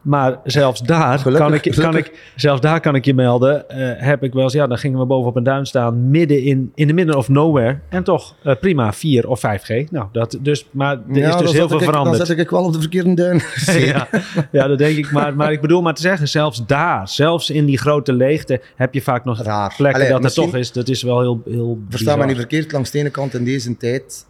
Maar 0.06 0.38
zelfs 0.44 0.80
daar, 0.80 1.18
Gelukkig, 1.18 1.46
kan 1.46 1.54
ik, 1.54 1.72
kan 1.72 1.96
ik, 1.96 2.32
zelfs 2.36 2.60
daar 2.60 2.80
kan 2.80 2.94
ik 2.94 3.04
je 3.04 3.14
melden, 3.14 3.68
eh, 3.68 4.06
heb 4.06 4.22
ik 4.22 4.32
wel 4.32 4.42
eens, 4.42 4.52
ja, 4.52 4.66
dan 4.66 4.78
gingen 4.78 4.98
we 4.98 5.04
boven 5.04 5.28
op 5.28 5.36
een 5.36 5.42
duin 5.42 5.66
staan, 5.66 6.10
midden 6.10 6.42
in, 6.42 6.72
in 6.74 6.86
the 6.86 6.92
middle 6.92 7.16
of 7.16 7.28
nowhere. 7.28 7.78
En 7.88 8.04
toch 8.04 8.34
eh, 8.42 8.54
prima 8.60 8.92
4 8.92 9.28
of 9.28 9.40
5G. 9.40 9.90
Nou, 9.90 10.06
dat 10.12 10.38
dus, 10.40 10.68
maar 10.70 10.92
er 10.92 11.16
Ja, 11.16 11.28
is 11.28 11.36
dus 11.36 11.52
heel 11.52 11.68
veel 11.68 11.78
ik, 11.78 11.84
veranderd. 11.84 12.16
Dan 12.16 12.26
zet 12.26 12.38
ik 12.38 12.50
wel 12.50 12.64
op 12.64 12.72
de 12.72 12.80
verkeerde 12.80 13.14
duin. 13.14 13.42
ja, 13.92 14.08
ja, 14.52 14.66
dat 14.66 14.78
denk 14.78 14.96
ik. 14.96 15.10
Maar, 15.10 15.36
maar 15.36 15.52
ik 15.52 15.60
bedoel 15.60 15.82
maar 15.82 15.94
te 15.94 16.02
zeggen, 16.02 16.28
zelfs 16.28 16.66
daar, 16.66 17.08
zelfs 17.08 17.50
in 17.50 17.64
die 17.64 17.78
grote 17.78 18.12
leegte, 18.12 18.60
heb 18.76 18.94
je 18.94 19.02
vaak 19.02 19.24
nog 19.24 19.42
Raar. 19.42 19.74
plekken 19.76 20.00
Allee, 20.00 20.12
dat 20.12 20.24
het 20.24 20.34
toch 20.34 20.54
is. 20.54 20.72
Dat 20.72 20.88
is 20.88 21.02
wel 21.02 21.20
heel, 21.20 21.42
heel 21.44 21.78
Versta 21.88 22.16
me 22.16 22.26
niet 22.26 22.36
verkeerd, 22.36 22.72
langs 22.72 22.90
de 22.90 22.98
ene 22.98 23.10
kant 23.10 23.34
in 23.34 23.44
deze 23.44 23.76
tijd, 23.76 24.26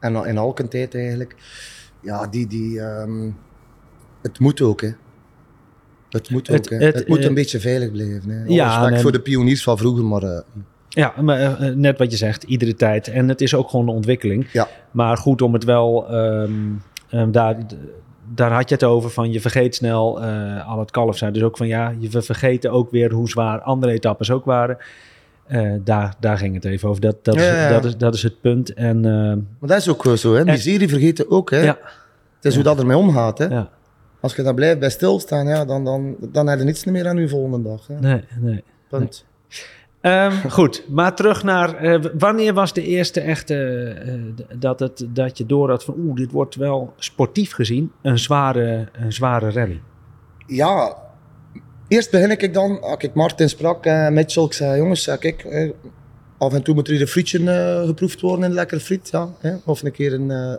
en 0.00 0.26
in 0.26 0.36
elke 0.36 0.68
tijd 0.68 0.94
eigenlijk, 0.94 1.34
ja, 2.02 2.26
die, 2.26 2.46
die, 2.46 2.80
ehm, 2.80 3.30
het 4.26 4.38
moet 4.38 4.60
ook, 4.60 4.80
hè. 4.80 4.90
Het 6.10 6.30
moet 6.30 6.50
ook, 6.50 6.56
Het- 6.56 6.68
hè. 6.68 6.76
het, 6.76 6.94
Het, 6.94 7.08
moet 7.08 7.18
eh, 7.18 7.24
een 7.24 7.34
beetje 7.34 7.60
veilig 7.60 7.90
blijven. 7.90 8.28
Hè. 8.30 8.44
Ja, 8.46 8.66
respect 8.68 8.90
nee, 8.92 9.00
voor 9.00 9.12
de 9.12 9.20
pioniers 9.20 9.62
van 9.62 9.78
vroeger, 9.78 10.04
maar 10.04 10.22
eh, 10.22 10.38
Ja, 10.88 11.14
maar 11.20 11.38
eh, 11.40 11.74
net 11.74 11.98
wat 11.98 12.10
je 12.10 12.16
zegt, 12.16 12.42
iedere 12.42 12.74
tijd. 12.74 13.08
En 13.08 13.28
het 13.28 13.40
is 13.40 13.54
ook 13.54 13.70
gewoon 13.70 13.88
een 13.88 13.94
ontwikkeling. 13.94 14.48
ja. 14.52 14.68
Maar 14.90 15.16
goed 15.16 15.42
om 15.42 15.52
het 15.52 15.64
wel, 15.64 16.08
ehm, 16.10 16.50
ehm, 17.10 17.30
daar, 17.30 17.56
daar 18.34 18.52
had 18.52 18.68
je 18.68 18.74
het 18.74 18.84
over 18.84 19.10
van 19.10 19.32
je 19.32 19.40
vergeet 19.40 19.74
snel, 19.74 20.20
al 20.66 20.78
het 20.78 20.90
kalf 20.90 21.16
zijn. 21.16 21.32
Dus 21.32 21.42
ook 21.42 21.56
van 21.56 21.66
ja, 21.66 21.94
je, 21.98 22.08
we 22.08 22.22
vergeten 22.22 22.70
ook 22.70 22.90
weer 22.90 23.12
hoe 23.12 23.28
zwaar 23.28 23.60
andere 23.60 23.92
etappes 23.92 24.30
ook 24.30 24.44
waren. 24.44 24.78
Daar, 25.84 26.14
daar 26.20 26.38
ging 26.38 26.54
het 26.54 26.64
even 26.64 26.88
over. 26.88 27.00
Dat, 27.00 27.16
dat, 27.24 27.34
Ja, 27.34 27.40
is, 27.40 27.46
ja, 27.48 27.68
dat, 27.68 27.84
is, 27.84 27.96
dat 27.96 28.14
is 28.14 28.22
het 28.22 28.40
punt. 28.40 28.74
En 28.74 29.04
ehm, 29.04 29.38
Maar 29.58 29.68
dat 29.68 29.78
is 29.78 29.88
ook 29.88 30.06
zo, 30.16 30.32
hè. 30.34 30.38
En- 30.38 30.46
Miserie 30.46 30.88
vergeten 30.88 31.30
ook, 31.30 31.50
hè. 31.50 31.60
ja, 31.62 31.78
Het 32.36 32.44
is 32.44 32.54
hoe 32.54 32.64
dat 32.64 32.78
ermee 32.78 32.96
omgaat, 32.96 33.38
hè. 33.38 33.44
ja, 33.46 33.70
Als 34.20 34.36
je 34.36 34.42
daar 34.42 34.54
blijft 34.54 34.78
bij 34.78 34.90
stilstaan, 34.90 35.46
ja, 35.46 35.64
dan, 35.64 35.84
dan, 35.84 36.16
dan 36.20 36.46
heb 36.46 36.58
je 36.58 36.64
niets 36.64 36.84
meer 36.84 37.08
aan 37.08 37.16
je 37.16 37.28
volgende 37.28 37.68
dag. 37.68 37.86
Hè. 37.86 38.00
nee, 38.00 38.24
nee. 38.40 38.64
Punt. 38.88 39.24
Ehm, 40.00 40.32
goed, 40.58 40.84
maar 40.88 41.14
terug 41.14 41.42
naar 41.42 41.76
eh, 41.76 42.04
wanneer 42.18 42.54
was 42.54 42.72
de 42.72 42.82
eerste 42.82 43.20
echte 43.20 43.54
eh, 44.04 44.12
dat, 44.58 44.80
het, 44.80 45.06
dat 45.08 45.38
je 45.38 45.46
door 45.46 45.70
had 45.70 45.84
van 45.84 45.94
oeh, 45.98 46.16
dit 46.16 46.30
wordt 46.32 46.54
wel 46.54 46.92
sportief 46.96 47.52
gezien 47.52 47.92
een 48.02 48.18
zware, 48.18 48.88
een 48.92 49.12
zware 49.12 49.50
rally. 49.50 49.80
Ja, 50.46 50.96
eerst 51.88 52.10
begin 52.10 52.30
ik 52.30 52.54
dan, 52.54 52.82
als 52.82 53.02
ik 53.02 53.14
Martin 53.14 53.48
sprak, 53.48 53.84
Mitchell, 54.10 54.44
ik 54.44 54.52
zei 54.52 54.76
jongens, 54.76 55.16
kijk, 55.18 55.44
eh, 55.44 55.70
af 56.38 56.54
en 56.54 56.62
toe 56.62 56.74
moet 56.74 56.86
er 56.86 56.92
hier 56.92 57.02
een 57.02 57.08
frietje 57.08 57.50
eh, 57.50 57.86
geproefd 57.86 58.20
worden, 58.20 58.44
een 58.44 58.52
lekker 58.52 58.80
friet, 58.80 59.08
ja. 59.12 59.28
Hè? 59.38 59.54
Of 59.64 59.82
een 59.82 59.92
keer 59.92 60.12
een, 60.12 60.30
eh, 60.30 60.54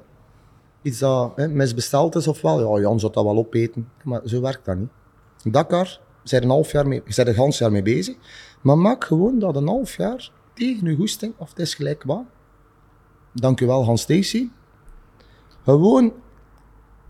iets 0.81 0.99
dat 0.99 1.31
hè, 1.35 1.47
misbesteld 1.47 2.15
is 2.15 2.27
of 2.27 2.41
wel. 2.41 2.75
Ja, 2.75 2.81
Jan 2.81 2.99
zou 2.99 3.13
dat 3.13 3.23
wel 3.23 3.37
opeten, 3.37 3.91
maar 4.03 4.21
zo 4.25 4.41
werkt 4.41 4.65
dat 4.65 4.77
niet. 4.77 4.89
Dakar, 5.43 5.99
zijn 6.23 6.43
een 6.43 6.49
half 6.49 6.71
jaar 6.71 6.87
mee, 6.87 7.01
zijn 7.05 7.27
een 7.27 7.35
half 7.35 7.57
jaar 7.57 7.71
mee 7.71 7.81
bezig, 7.81 8.15
maar 8.61 8.77
maak 8.77 9.03
gewoon 9.03 9.39
dat 9.39 9.55
een 9.55 9.67
half 9.67 9.97
jaar 9.97 10.31
tegen 10.53 10.87
uw 10.87 10.95
goesting, 10.95 11.33
of 11.37 11.49
het 11.49 11.59
is 11.59 11.73
gelijk 11.73 12.03
wat. 12.03 12.23
Dank 13.33 13.59
u 13.59 13.65
wel, 13.65 13.85
Hans 13.85 14.01
Stacy. 14.01 14.49
Gewoon 15.63 16.13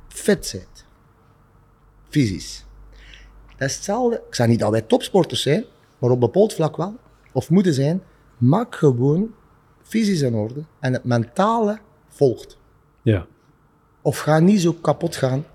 fit 0.07 0.45
zijn. 0.45 0.65
Fysisch. 2.09 2.65
Dat 3.57 3.69
is 3.69 3.75
hetzelfde. 3.75 4.23
Ik 4.27 4.35
zeg 4.35 4.47
niet 4.47 4.59
dat 4.59 4.71
wij 4.71 4.81
topsporters 4.81 5.41
zijn, 5.41 5.65
maar 5.99 6.09
op 6.09 6.19
bepaald 6.19 6.53
vlak 6.53 6.77
wel. 6.77 6.95
Of 7.33 7.49
moeten 7.49 7.73
zijn. 7.73 8.03
Maak 8.37 8.75
gewoon 8.75 9.33
fysisch 9.83 10.21
in 10.21 10.33
orde. 10.33 10.63
En 10.79 10.93
het 10.93 11.03
mentale 11.03 11.79
volgt. 12.07 12.57
Ja. 13.01 13.27
Of 14.07 14.19
ga 14.19 14.39
niet 14.39 14.61
zo 14.61 14.73
kapot 14.81 15.15
gaan. 15.15 15.45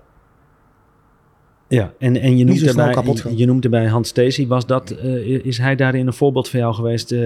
Ja, 1.67 1.93
en, 1.99 2.21
en 2.21 2.37
je, 2.37 2.45
noemt 2.45 2.61
erbij, 2.67 2.95
je, 3.35 3.45
noemt 3.45 3.63
erbij 3.63 3.85
Hans 3.87 4.07
Stacey. 4.07 4.47
Was 4.47 4.65
dat, 4.65 4.91
eh, 4.91 5.45
is 5.45 5.57
hij 5.57 5.75
daarin 5.75 6.07
een 6.07 6.13
voorbeeld 6.13 6.49
voor 6.49 6.59
jou 6.59 6.73
geweest? 6.73 7.11
Eh, 7.11 7.19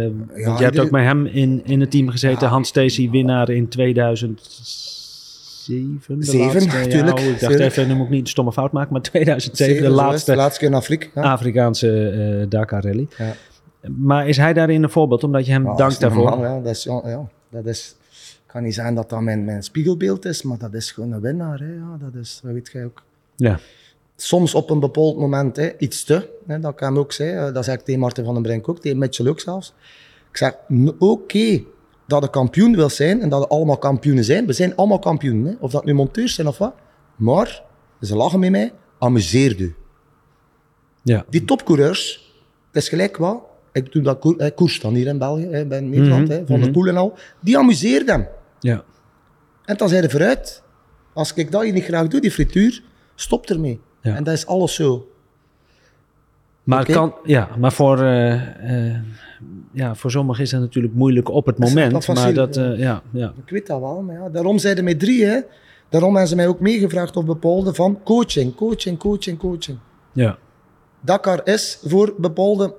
want 0.46 0.58
je 0.58 0.64
hebt 0.64 0.80
ook 0.80 0.92
met 0.92 1.04
hem 1.04 1.26
in, 1.26 1.62
in 1.66 1.80
het 1.80 1.92
team 1.92 2.10
gezeten. 2.10 2.48
Hans 2.48 2.68
Stacey, 2.68 3.10
winnaar 3.10 3.50
in 3.50 3.68
2007. 3.68 4.46
de 6.08 6.26
Zeven, 6.26 6.62
laatste. 6.62 6.78
Ja, 6.78 6.88
tuurlijk, 6.88 7.20
oh, 7.20 7.26
ik 7.26 7.40
dacht 7.40 7.60
even, 7.60 7.88
nu 7.88 7.96
moet 7.96 8.06
ik 8.06 8.12
niet 8.12 8.22
een 8.22 8.28
stomme 8.28 8.52
fout 8.52 8.72
maken. 8.72 8.94
Maar 8.94 9.02
2007, 9.02 9.84
de 9.84 9.90
laatste 9.90 10.32
De 10.32 10.38
laatste 10.38 10.60
keer 10.60 10.70
in 10.70 10.76
Afrika. 10.76 11.08
Ja. 11.16 11.32
Afrikaanse 11.32 12.10
eh 12.10 12.50
Dakar 12.50 12.84
Rally. 12.84 13.08
Ja. 13.18 13.34
Maar 13.98 14.28
is 14.28 14.38
hij 14.38 14.54
daarin 14.54 14.84
een 14.84 14.90
voorbeeld? 14.90 15.24
Omdat 15.24 15.46
je 15.46 15.52
hem 15.52 15.66
Ja, 15.66 15.76
dankt 15.76 16.00
daarvoor. 16.00 16.40
ja. 16.40 16.60
Dat 16.60 16.76
is, 16.76 16.84
ja, 16.84 17.02
ja, 17.06 17.28
dat 17.50 17.66
is, 17.66 17.96
ik 18.58 18.64
ga 18.64 18.70
niet 18.70 18.76
zeggen 18.76 18.96
dat 18.96 19.10
dat 19.10 19.22
mijn, 19.22 19.46
mijn 19.46 19.64
spiegelbeeld 19.64 20.26
is, 20.26 20.42
maar 20.42 20.58
dat 20.58 20.74
is 20.74 20.92
gewoon 20.92 21.12
een 21.12 21.22
winnaar. 21.22 21.60
Hè. 21.60 21.74
Ja, 21.74 21.98
dat 22.00 22.14
is, 22.22 22.40
dat 22.44 22.52
weet 22.54 22.70
jij 22.72 22.86
ook. 22.86 23.04
Ja. 23.36 23.60
Soms 24.16 24.54
op 24.56 24.70
een 24.70 24.80
bepaald 24.80 25.18
moment 25.18 25.56
hè, 25.56 25.78
iets 25.78 26.04
te, 26.04 26.30
hè, 26.48 26.60
dat 26.60 26.74
ik 26.74 26.80
hem 26.80 26.98
ook 26.98 27.12
zei. 27.12 27.32
eh, 27.48 27.54
Dat 27.54 27.66
zeg 27.66 27.76
ik 27.76 27.82
tegen 27.82 28.00
Martin 28.00 28.24
van 28.26 28.34
den 28.34 28.44
Brink 28.44 28.70
ook, 28.70 28.80
tegen 28.80 28.98
Mitchell 28.98 29.28
ook 29.28 29.40
zelfs. 29.40 29.74
Ik 30.32 30.38
zeg, 30.38 30.56
oké 31.00 31.64
dat 32.08 32.24
je 32.24 32.30
kampioen 32.30 32.76
wil 32.76 32.90
zijn 32.90 33.22
en 33.22 33.30
dat 33.30 33.40
we 33.40 33.48
allemaal 33.48 33.78
kampioenen 33.78 34.24
zijn. 34.24 34.46
We 34.46 34.54
zijn 34.54 34.76
allemaal 34.76 35.00
kampioenen, 35.00 35.46
hè. 35.46 35.54
of 35.60 35.72
dat 35.72 35.86
nu 35.86 35.94
monteurs 35.94 36.34
zijn 36.36 36.48
of 36.48 36.58
wat. 36.58 36.74
Maar, 37.16 37.64
ze 38.02 38.16
lachen 38.16 38.40
met 38.40 38.52
mij, 38.52 38.74
amuseer 39.00 39.60
u. 39.62 39.76
Ja. 41.04 41.26
Die 41.30 41.46
topcoureurs, 41.46 42.34
het 42.72 42.84
is 42.84 42.90
gelijk 42.90 43.18
wat. 43.18 43.42
Ik 43.72 43.92
doe 43.92 44.02
dat 44.02 44.36
eh, 44.38 44.50
koers 44.56 44.80
dan 44.80 44.94
hier 44.94 45.08
in 45.08 45.18
België, 45.18 45.48
hè, 45.48 45.66
bij 45.66 45.80
Nederland, 45.80 46.28
hè, 46.28 46.46
van 46.46 46.62
de 46.62 46.72
Poel 46.72 46.88
en 46.88 46.98
al. 46.98 47.18
Die 47.40 47.58
amuseert 47.58 48.10
hem. 48.10 48.28
Ja. 48.60 48.84
En 49.66 49.78
dan 49.78 49.90
zei 49.90 50.02
hij 50.02 50.10
vooruit. 50.10 50.64
Als 51.14 51.34
ik 51.34 51.52
dat 51.52 51.64
hier 51.64 51.74
niet 51.74 51.84
graag 51.84 52.08
doe, 52.08 52.22
die 52.22 52.32
frituur, 52.32 52.84
stop 53.16 53.46
ermee. 53.46 53.80
Ja. 54.02 54.16
En 54.16 54.24
dat 54.24 54.34
is 54.34 54.46
alles 54.46 54.76
zo. 54.76 55.08
Maar, 56.64 56.86
kan, 56.86 57.16
ja, 57.24 57.50
maar 57.60 57.72
voor, 57.72 58.02
eh, 58.02 58.88
eh, 58.88 58.96
ja, 59.72 59.96
voor 59.96 60.12
sommigen 60.12 60.44
is 60.44 60.50
dat 60.50 60.60
natuurlijk 60.60 60.94
moeilijk 60.94 61.30
op 61.30 61.46
het 61.46 61.58
Dat 61.58 61.70
moment. 61.70 62.06
wat 62.06 62.16
Maar 62.16 62.34
dat, 62.34 62.58
eh, 62.58 62.78
ja, 62.78 63.02
ja. 63.12 63.34
Ik 63.46 63.50
weet 63.50 63.68
dat 63.68 63.80
wel, 63.80 64.02
maar 64.02 64.16
ja, 64.16 64.30
daarom 64.30 64.58
zeiden 64.58 64.84
mij 64.84 64.96
drie. 64.96 65.26
Hè. 65.26 65.40
Daarom 65.90 66.12
hebben 66.12 66.30
ze 66.30 66.36
mij 66.36 66.48
ook 66.48 66.60
meegevraagd 66.60 67.16
op 67.18 67.26
bepaalde 67.26 67.74
van 67.74 68.00
coaching, 68.04 68.56
coaching, 68.56 68.98
coaching, 68.98 69.38
coaching. 69.38 69.78
ja. 70.14 70.38
Dakar 71.00 71.42
is 71.44 71.80
voor 71.84 72.14
bepaalde 72.18 72.76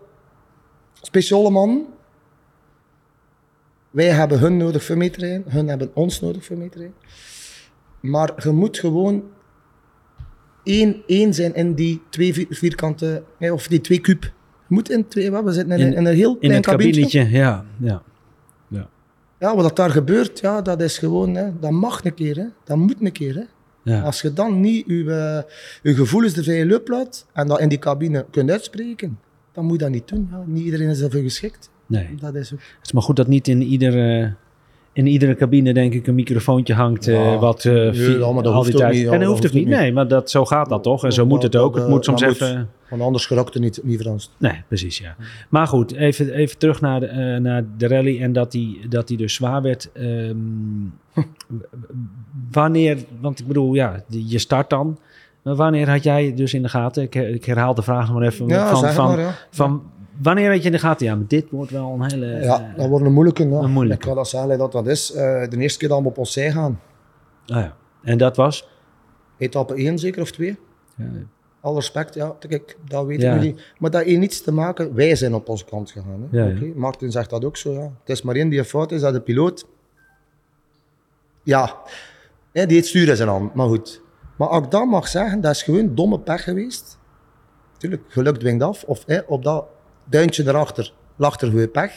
speciale 1.01 1.51
mannen. 1.51 1.87
Wij 3.99 4.11
hebben 4.11 4.39
hun 4.39 4.57
nodig 4.57 4.85
voor 4.85 4.97
mee 4.97 5.11
te 5.11 5.21
rijden, 5.21 5.45
hun 5.49 5.69
hebben 5.69 5.91
ons 5.95 6.21
nodig 6.21 6.45
voor 6.45 6.57
mee 6.57 6.69
te 6.69 6.79
rijden. 6.79 6.97
Maar 8.01 8.33
je 8.45 8.51
moet 8.51 8.79
gewoon 8.79 9.23
één, 10.65 11.03
één 11.07 11.35
zijn 11.35 11.55
in 11.55 11.75
die 11.75 12.03
twee 12.11 12.33
vier- 12.35 12.47
vierkante, 12.51 13.23
of 13.41 13.67
die 13.69 13.81
twee 13.81 13.99
kuub. 14.01 14.23
Je 14.23 14.75
moet 14.75 14.91
in 14.91 15.09
twee, 15.09 15.31
wat, 15.31 15.45
we 15.45 15.53
zitten 15.53 15.73
in, 15.73 15.81
In- 15.81 15.87
een- 15.87 15.97
in 15.99 16.07
een 16.07 16.15
heel 16.15 16.33
In 16.33 16.39
klein 16.39 16.55
het 16.55 16.67
kabinetje. 16.67 17.01
kabinetje, 17.01 17.37
ja. 17.39 17.65
ja. 17.81 18.03
Ja, 19.41 19.55
wat 19.55 19.63
dat 19.65 19.77
daar 19.77 19.91
gebeurt, 19.91 20.39
ja, 20.41 20.63
dat 20.63 20.81
is 20.81 20.99
gewoon, 20.99 21.35
hè, 21.35 21.59
dat 21.61 21.71
mag 21.71 22.05
een 22.05 22.15
keer, 22.15 22.37
hè. 22.37 22.45
dat 22.65 22.77
moet 22.77 22.97
een 23.01 23.13
keer. 23.13 23.35
Hè. 23.35 23.43
ja. 23.93 24.01
Als 24.03 24.21
je 24.21 24.33
dan 24.33 24.61
niet 24.61 24.85
je, 24.87 25.11
eh, 25.11 25.53
je 25.83 25.95
gevoelens 25.95 26.33
de 26.35 26.43
vrije 26.43 26.67
loop 26.67 26.89
laat 26.89 27.27
en 27.33 27.47
dat 27.47 27.61
in 27.61 27.69
die 27.69 27.79
cabine 27.79 28.27
kunt 28.31 28.51
uitspreken, 28.51 29.19
dan 29.53 29.65
moet 29.65 29.73
je 29.73 29.79
dat 29.79 29.91
niet 29.91 30.09
doen. 30.09 30.29
Ja. 30.31 30.43
Niet 30.47 30.65
iedereen 30.65 30.89
is 30.89 31.01
ervoor 31.01 31.21
geschikt. 31.21 31.71
Nee. 31.89 32.09
Dat 32.21 32.35
is 32.35 32.53
ook. 32.53 32.59
Het 32.61 32.87
is 32.87 32.93
maar 32.93 33.03
goed 33.03 33.17
dat 33.17 33.27
niet 33.27 33.49
in 33.49 33.63
iedere, 33.63 34.33
in 34.93 35.07
iedere 35.07 35.35
cabine, 35.35 35.73
denk 35.75 35.93
ik, 35.95 36.07
een 36.07 36.15
microfoontje 36.15 36.75
hangt. 36.75 37.09
eh, 37.09 37.15
Ja, 37.33 37.39
wat 37.39 37.65
eh, 37.65 37.73
nee, 37.73 37.93
vi- 37.95 38.19
ja, 38.19 38.33
maar 38.33 38.43
dat 38.43 38.53
al 38.53 38.55
hoeft 38.55 38.67
die 38.67 38.75
ook 38.75 38.81
tijd. 38.81 38.93
niet, 38.95 39.05
en 39.05 39.11
dat 39.11 39.21
dat 39.21 39.29
hoeft 39.29 39.43
hoeft 39.43 39.55
niet. 39.55 39.67
Nee, 39.67 39.93
maar 39.93 40.09
dat, 40.09 40.31
zo 40.31 40.45
gaat 40.45 40.69
dat 40.69 40.83
toch? 40.83 41.05
En 41.05 41.13
zo 41.13 41.21
Dat- 41.21 41.29
moet 41.29 41.43
het 41.43 41.53
dat- 41.53 41.63
ook. 41.63 41.73
Het 41.75 41.83
dat, 41.83 41.91
moet 41.93 42.05
soms 42.05 42.23
even. 42.23 42.69
Want 42.91 43.03
anders 43.03 43.27
geraakt 43.27 43.55
het 43.55 43.63
niet, 43.63 43.81
niet 43.83 44.01
Frans. 44.01 44.31
Nee, 44.39 44.63
precies, 44.69 44.99
ja. 44.99 45.17
Maar 45.49 45.67
goed, 45.67 45.93
even, 45.95 46.33
even 46.35 46.59
terug 46.59 46.81
naar 46.81 47.01
de, 47.01 47.07
eh, 47.07 47.37
naar 47.41 47.65
de 47.79 47.89
rally 47.89 48.23
en 48.23 48.33
dat 48.33 48.53
die, 48.53 48.89
dat 48.89 49.09
die 49.09 49.17
dus 49.17 49.35
zwaar 49.35 49.63
werd. 49.63 49.91
Ehm, 49.93 50.37
wanneer, 52.53 52.99
want 53.21 53.41
ik 53.41 53.47
bedoel, 53.47 53.75
ja, 53.75 54.03
je 54.09 54.39
start 54.39 54.71
dan. 54.71 54.99
Maar 55.43 55.55
wanneer 55.55 55.91
had 55.91 56.03
jij 56.03 56.35
dus 56.35 56.55
in 56.55 56.63
de 56.63 56.69
gaten, 56.69 57.03
ik, 57.03 57.15
ik 57.15 57.45
herhaal 57.45 57.75
de 57.75 57.83
vraag 57.83 58.07
nog 58.09 58.19
maar 58.19 58.27
even, 58.29 58.47
Ja, 58.49 58.69
van, 58.69 58.79
zeg 58.79 58.95
van, 58.95 59.07
maar, 59.09 59.21
ja. 59.21 59.35
van 59.51 59.83
wanneer 60.23 60.51
had 60.51 60.59
je 60.59 60.67
in 60.67 60.73
de 60.73 60.79
gaten, 60.79 61.07
ja, 61.07 61.15
maar 61.17 61.27
dit 61.27 61.51
wordt 61.51 61.71
wel 61.71 61.93
een 61.93 62.11
hele... 62.11 62.27
Ja, 62.27 62.61
eh, 62.71 62.77
dat 62.77 62.89
wordt 62.89 63.05
een 63.07 63.13
moeilijke. 63.13 63.49
Ja. 63.49 63.59
een 63.59 63.71
moeilijke. 63.71 64.03
Ik 64.03 64.09
ga 64.09 64.15
dat 64.17 64.29
zeggen 64.29 64.59
dat 64.59 64.73
dat 64.73 64.87
is. 64.87 65.13
Eh, 65.13 65.49
de 65.49 65.57
eerste 65.57 65.79
keer 65.79 65.89
dat 65.89 66.01
we 66.01 66.07
op 66.07 66.19
ons 66.19 66.33
zij 66.33 66.51
gaan, 66.53 66.81
ah 67.47 67.57
ja. 67.57 67.77
En 68.03 68.19
dat 68.19 68.37
was? 68.37 68.69
etappe 69.39 69.75
1 69.75 69.99
zeker 69.99 70.23
of 70.23 70.31
2. 70.31 70.59
Ja, 70.97 71.05
Al 71.61 71.75
respect, 71.75 72.15
ja, 72.15 72.37
kijk, 72.39 72.77
dat 72.89 73.07
weet 73.07 73.21
Ja. 73.21 73.35
ik 73.35 73.41
niet. 73.41 73.63
Maar 73.79 73.91
dat 73.91 74.03
heeft 74.05 74.19
niets 74.19 74.43
te 74.43 74.53
maken, 74.53 74.95
wij 74.95 75.15
zijn 75.17 75.35
op 75.35 75.49
onze 75.49 75.65
kant 75.65 75.91
gegaan. 75.91 76.29
Hè. 76.31 76.43
Ja, 76.43 76.73
Martin 76.75 77.11
zegt 77.11 77.31
dat 77.31 77.45
ook 77.45 77.57
zo, 77.57 77.73
ja. 77.73 77.81
Het 77.83 78.09
is 78.09 78.23
maar 78.23 78.35
één 78.35 78.49
die 78.49 78.65
fout 78.65 78.93
is, 78.93 79.01
dat 79.01 79.13
de 79.13 79.21
piloot... 79.21 79.67
Ja, 81.43 81.75
hè, 82.53 82.67
die 82.67 82.77
heeft 82.77 82.89
stuur 82.89 83.09
in 83.09 83.17
zijn 83.17 83.29
hand, 83.29 83.55
maar 83.55 83.69
goed. 83.69 84.03
Maar 84.37 84.49
als 84.49 84.65
ik 84.65 84.71
dat 84.71 84.87
mag 84.87 85.09
zeggen, 85.09 85.41
dat 85.41 85.51
is 85.55 85.63
gewoon 85.63 85.95
domme 85.95 86.19
pech 86.21 86.43
geweest. 86.43 86.99
Tuurlijk, 87.77 88.03
geluk 88.09 88.37
dwingt 88.37 88.63
af. 88.63 88.85
Of 88.85 89.03
hè, 89.07 89.19
op 89.27 89.45
dat 89.45 89.65
duintje 90.09 90.47
erachter 90.47 90.93
lag 91.17 91.41
er 91.41 91.49
gewoon 91.49 91.71
pech. 91.71 91.93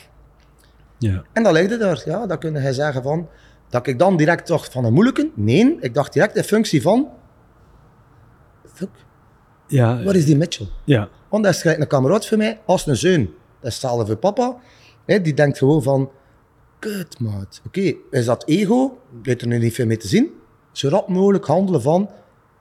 ja. 0.98 1.24
En 1.34 1.44
dat 1.44 1.52
legde 1.54 1.78
daar, 1.78 2.02
ja, 2.06 2.28
dan 2.28 2.38
kun 2.38 2.62
je 2.62 2.74
zeggen 2.74 3.04
van... 3.04 3.28
Dat 3.70 3.88
ik 3.88 4.00
dan 4.00 4.18
direct 4.18 4.48
dacht 4.48 4.72
van 4.72 4.86
een 4.86 4.94
moeilijke. 4.94 5.30
Nee, 5.34 5.78
ik 5.80 5.94
dacht 5.94 6.14
direct 6.14 6.36
in 6.36 6.44
functie 6.44 6.82
van... 6.82 7.10
Fuck, 8.74 8.90
ja, 9.68 10.04
waar 10.04 10.16
is 10.16 10.26
die 10.26 10.38
Mitchell? 10.38 10.68
ja. 10.86 11.10
Want 11.30 11.44
dat 11.44 11.54
is 11.54 11.62
gelijk 11.62 11.80
een 11.80 11.88
kameraad 11.88 12.28
voor 12.28 12.38
mij, 12.38 12.60
als 12.66 12.88
een 12.88 12.96
zoon. 12.96 13.20
Dat 13.20 13.72
is 13.72 13.74
hetzelfde 13.74 14.06
voor 14.06 14.16
papa. 14.16 14.58
Hè, 15.06 15.22
die 15.22 15.34
denkt 15.34 15.58
gewoon 15.58 15.84
van, 15.84 16.12
kut 16.80 17.20
maat. 17.20 17.62
Oké, 17.66 17.94
is 18.12 18.26
dat 18.26 18.44
ego? 18.46 18.98
Ik 19.20 19.26
weet 19.26 19.42
er 19.42 19.48
nu 19.48 19.58
niet 19.58 19.74
veel 19.74 19.86
mee 19.86 19.98
te 19.98 20.08
zien. 20.08 20.32
Zo 20.72 20.90
rap 20.90 21.08
mogelijk 21.08 21.46
handelen 21.46 21.82
van... 21.82 22.10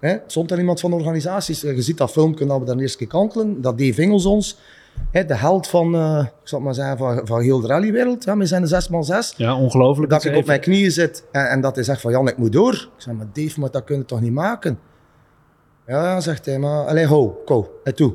Hè, 0.01 0.17
stond 0.27 0.51
er 0.51 0.59
iemand 0.59 0.81
van 0.81 0.91
de 0.91 0.97
organisaties, 0.97 1.61
je 1.61 1.83
ziet 1.83 1.99
dat 1.99 2.11
filmpje 2.11 2.47
dat 2.47 2.59
we 2.59 2.65
daar 2.65 2.79
eerst 2.79 2.97
keer 2.97 3.07
kantelen, 3.07 3.61
dat 3.61 3.79
Dave 3.79 4.03
Ingels 4.03 4.27
ons, 4.27 4.59
de 5.13 5.35
held 5.35 5.67
van, 5.67 5.95
eh, 5.95 6.25
ik 6.43 6.49
zal 6.49 6.61
maar 6.61 6.75
zeggen, 6.75 6.99
van, 6.99 7.21
van 7.25 7.41
heel 7.41 7.61
de 7.61 7.67
rallywereld. 7.67 8.25
Ja, 8.25 8.37
we 8.37 8.47
zijn 8.47 8.63
de 8.63 8.69
6x6. 8.69 9.37
Ja, 9.37 9.57
ongelooflijk. 9.57 10.11
Dat 10.11 10.25
ik 10.25 10.37
op 10.37 10.47
mijn 10.47 10.61
knieën 10.61 10.91
zit 10.91 11.25
en, 11.33 11.49
en 11.49 11.61
dat 11.61 11.75
hij 11.75 11.85
zegt 11.85 12.01
van, 12.01 12.11
Jan, 12.11 12.29
ik 12.29 12.37
moet 12.37 12.53
door. 12.53 12.73
Ik 12.73 12.89
zeg, 12.97 13.15
maar 13.15 13.27
Dave, 13.33 13.61
maar 13.61 13.71
dat 13.71 13.85
kun 13.85 13.97
je 13.97 14.05
toch 14.05 14.21
niet 14.21 14.33
maken? 14.33 14.79
Ja, 15.87 16.21
zegt 16.21 16.47
hij, 16.47 16.59
maar 16.59 16.87
allee, 16.87 17.07
hou, 17.07 17.31
kou, 17.45 17.67
en 17.85 17.95
toe. 17.95 18.15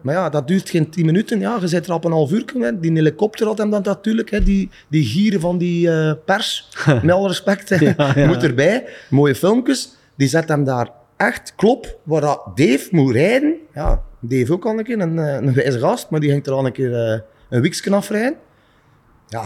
Maar 0.00 0.14
ja, 0.14 0.28
dat 0.28 0.48
duurt 0.48 0.70
geen 0.70 0.90
tien 0.90 1.06
minuten. 1.06 1.40
Ja, 1.40 1.56
je 1.60 1.66
zit 1.66 1.86
er 1.86 1.94
op 1.94 2.04
een 2.04 2.12
half 2.12 2.30
uur. 2.30 2.44
hè. 2.58 2.80
Die 2.80 2.92
helikopter 2.92 3.46
had 3.46 3.58
hem 3.58 3.70
dan 3.70 3.82
natuurlijk, 3.82 4.30
hè. 4.30 4.42
Die, 4.42 4.70
die 4.88 5.04
gieren 5.04 5.40
van 5.40 5.58
die 5.58 5.90
eh, 5.90 6.12
pers, 6.24 6.68
met 7.02 7.10
alle 7.10 7.28
respect, 7.28 7.68
ja. 7.78 8.26
moet 8.26 8.42
erbij. 8.42 8.86
Mooie 9.10 9.34
filmpjes. 9.34 9.96
Die 10.16 10.28
zet 10.28 10.48
hem 10.48 10.64
daar 10.64 10.90
echt 11.16 11.52
klop, 11.56 11.98
waar 12.02 12.20
dat 12.20 12.50
Dave 12.54 12.88
moet 12.90 13.12
rijden. 13.12 13.54
Ja, 13.76 14.02
Dave 14.20 14.52
ook 14.52 14.64
al 14.66 14.78
een 14.78 14.84
keer, 14.84 15.00
een, 15.00 15.18
eh, 15.18 15.34
een 15.34 15.54
wijze 15.54 15.78
gast, 15.78 16.10
maar 16.10 16.20
die 16.20 16.30
ging 16.30 16.46
er 16.46 16.52
al 16.52 16.66
een 16.66 16.72
keer 16.72 16.94
eh, 17.12 17.20
een 17.48 17.60
weekje 17.62 17.94
afrijden. 17.94 18.34
Ja, 19.26 19.42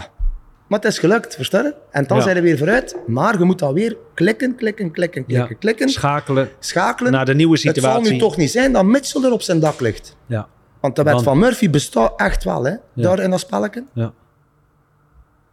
maar 0.67 0.79
het 0.79 0.87
is 0.87 0.99
gelukt, 0.99 1.35
verstaan 1.35 1.63
je? 1.63 1.75
En 1.91 2.07
dan 2.07 2.17
Ja. 2.17 2.23
zijn 2.23 2.35
we 2.35 2.41
weer 2.41 2.57
vooruit. 2.57 2.95
Maar 3.07 3.37
je 3.39 3.43
moet 3.45 3.59
dan 3.59 3.73
weer 3.73 3.97
klikken, 4.13 4.55
klikken, 4.55 4.91
klikken, 4.91 5.23
klikken, 5.25 5.49
Ja. 5.49 5.55
klikken. 5.59 5.89
Schakelen 5.89 6.49
Schakelen. 6.59 7.11
naar 7.11 7.25
de 7.25 7.33
nieuwe 7.35 7.53
Het 7.53 7.61
zal 7.61 7.73
situatie. 7.73 8.11
nu 8.11 8.17
toch 8.17 8.37
niet 8.37 8.51
zijn 8.51 8.71
dat 8.73 8.85
Mitchell 8.85 9.23
er 9.23 9.31
op 9.31 9.41
zijn 9.41 9.59
dak 9.59 9.79
ligt. 9.79 10.15
Ja, 10.25 10.47
Want 10.79 10.95
de 10.95 11.03
wet 11.03 11.23
van 11.23 11.39
Murphy 11.39 11.69
bestaat 11.69 12.19
echt 12.19 12.43
wel, 12.43 12.63
hè? 12.63 12.71
Ja. 12.71 12.79
Daar 12.93 13.19
in 13.19 13.29
dat 13.29 13.39
spelletje. 13.39 13.83
ja. 13.93 14.13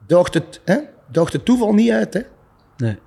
Doogt 0.07 0.35
het, 0.35 0.61
hè? 0.65 0.77
Doogt 1.11 1.33
het 1.33 1.45
toeval 1.45 1.73
niet 1.75 1.91
uit, 1.91 2.15
hè? 2.15 2.21
Nee. 2.77 2.99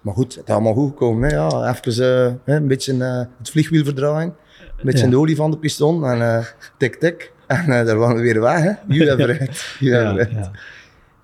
Maar 0.00 0.14
goed, 0.14 0.34
het 0.34 0.48
is 0.48 0.54
allemaal 0.54 0.74
goed 0.74 0.88
gekomen. 0.88 1.28
Hè? 1.28 1.34
Ja, 1.36 1.68
even 1.74 2.38
eh, 2.44 2.54
een 2.54 2.66
beetje 2.66 2.92
eh, 3.04 3.18
het 3.38 3.50
vliegwiel 3.50 3.84
verdraaien. 3.84 4.36
Ja. 4.82 5.06
de 5.06 5.18
olie 5.18 5.36
van 5.36 5.50
de 5.50 5.58
piston. 5.58 6.04
En 6.06 6.36
eh, 6.36 6.44
tik, 6.76 6.94
tik. 6.94 7.32
En 7.46 7.60
eh, 7.78 7.86
daar 7.86 7.96
waren 7.96 8.16
we 8.16 8.22
weer 8.22 8.40
weg, 8.40 8.60
hè? 8.60 8.72
Hebben 9.04 9.18
vooruit. 9.18 9.76
ja. 9.80 10.50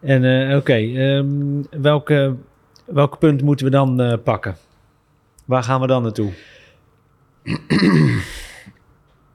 En 0.00 0.48
eh, 0.50 0.56
oké, 0.56 0.72
ehm, 0.74 1.82
welke, 1.82 2.34
welk 2.84 3.18
punt 3.18 3.42
moeten 3.42 3.64
we 3.66 3.72
dan 3.72 4.20
pakken? 4.24 4.56
Waar 5.44 5.62
gaan 5.62 5.80
we 5.80 5.86
dan 5.86 6.02
naartoe? 6.02 6.32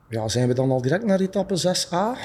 Ja, 0.10 0.28
zijn 0.28 0.48
we 0.48 0.54
dan 0.54 0.72
al 0.72 0.82
direct 0.82 1.06
naar 1.06 1.20
etappe 1.20 1.56
6a? 1.60 2.18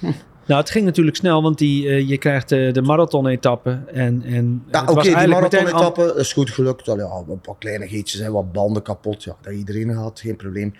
Nou, 0.46 0.60
het 0.60 0.70
ging 0.70 0.84
natuurlijk 0.84 1.16
snel, 1.16 1.42
want 1.42 1.58
die, 1.58 2.06
je 2.06 2.18
krijgt 2.18 2.48
de 2.48 2.82
marathon-etappe. 2.84 3.80
En, 3.92 4.22
en 4.22 4.64
Ja, 4.70 4.84
oké, 4.86 5.02
die 5.02 5.16
al- 5.16 5.26
marathon-etappe 5.26 6.14
is 6.16 6.32
goed 6.32 6.50
gelukt. 6.50 6.88
Al, 6.88 6.98
ja, 6.98 7.22
een 7.28 7.40
paar 7.40 7.54
kleinigheidjes, 7.58 8.20
hè, 8.20 8.30
wat 8.30 8.52
banden 8.52 8.82
kapot. 8.82 9.24
Ja, 9.24 9.36
dat 9.40 9.52
iedereen 9.52 9.90
had, 9.90 10.20
geen 10.20 10.36
probleem. 10.36 10.74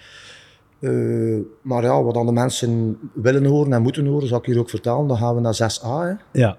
Eh, 0.81 0.91
maar 1.63 1.83
ja, 1.83 2.03
wat 2.03 2.15
dan 2.15 2.27
de 2.27 2.33
mensen 2.33 2.99
willen 3.15 3.45
horen 3.45 3.73
en 3.73 3.83
moeten 3.83 4.07
horen, 4.07 4.29
zal 4.29 4.39
ik 4.39 4.45
hier 4.45 4.59
ook 4.59 4.71
vertellen. 4.71 5.07
Dan 5.07 5.17
gaan 5.17 5.35
we 5.35 5.41
naar 5.41 5.55
6a. 5.55 5.87
Hè. 5.87 6.41
Ja, 6.41 6.57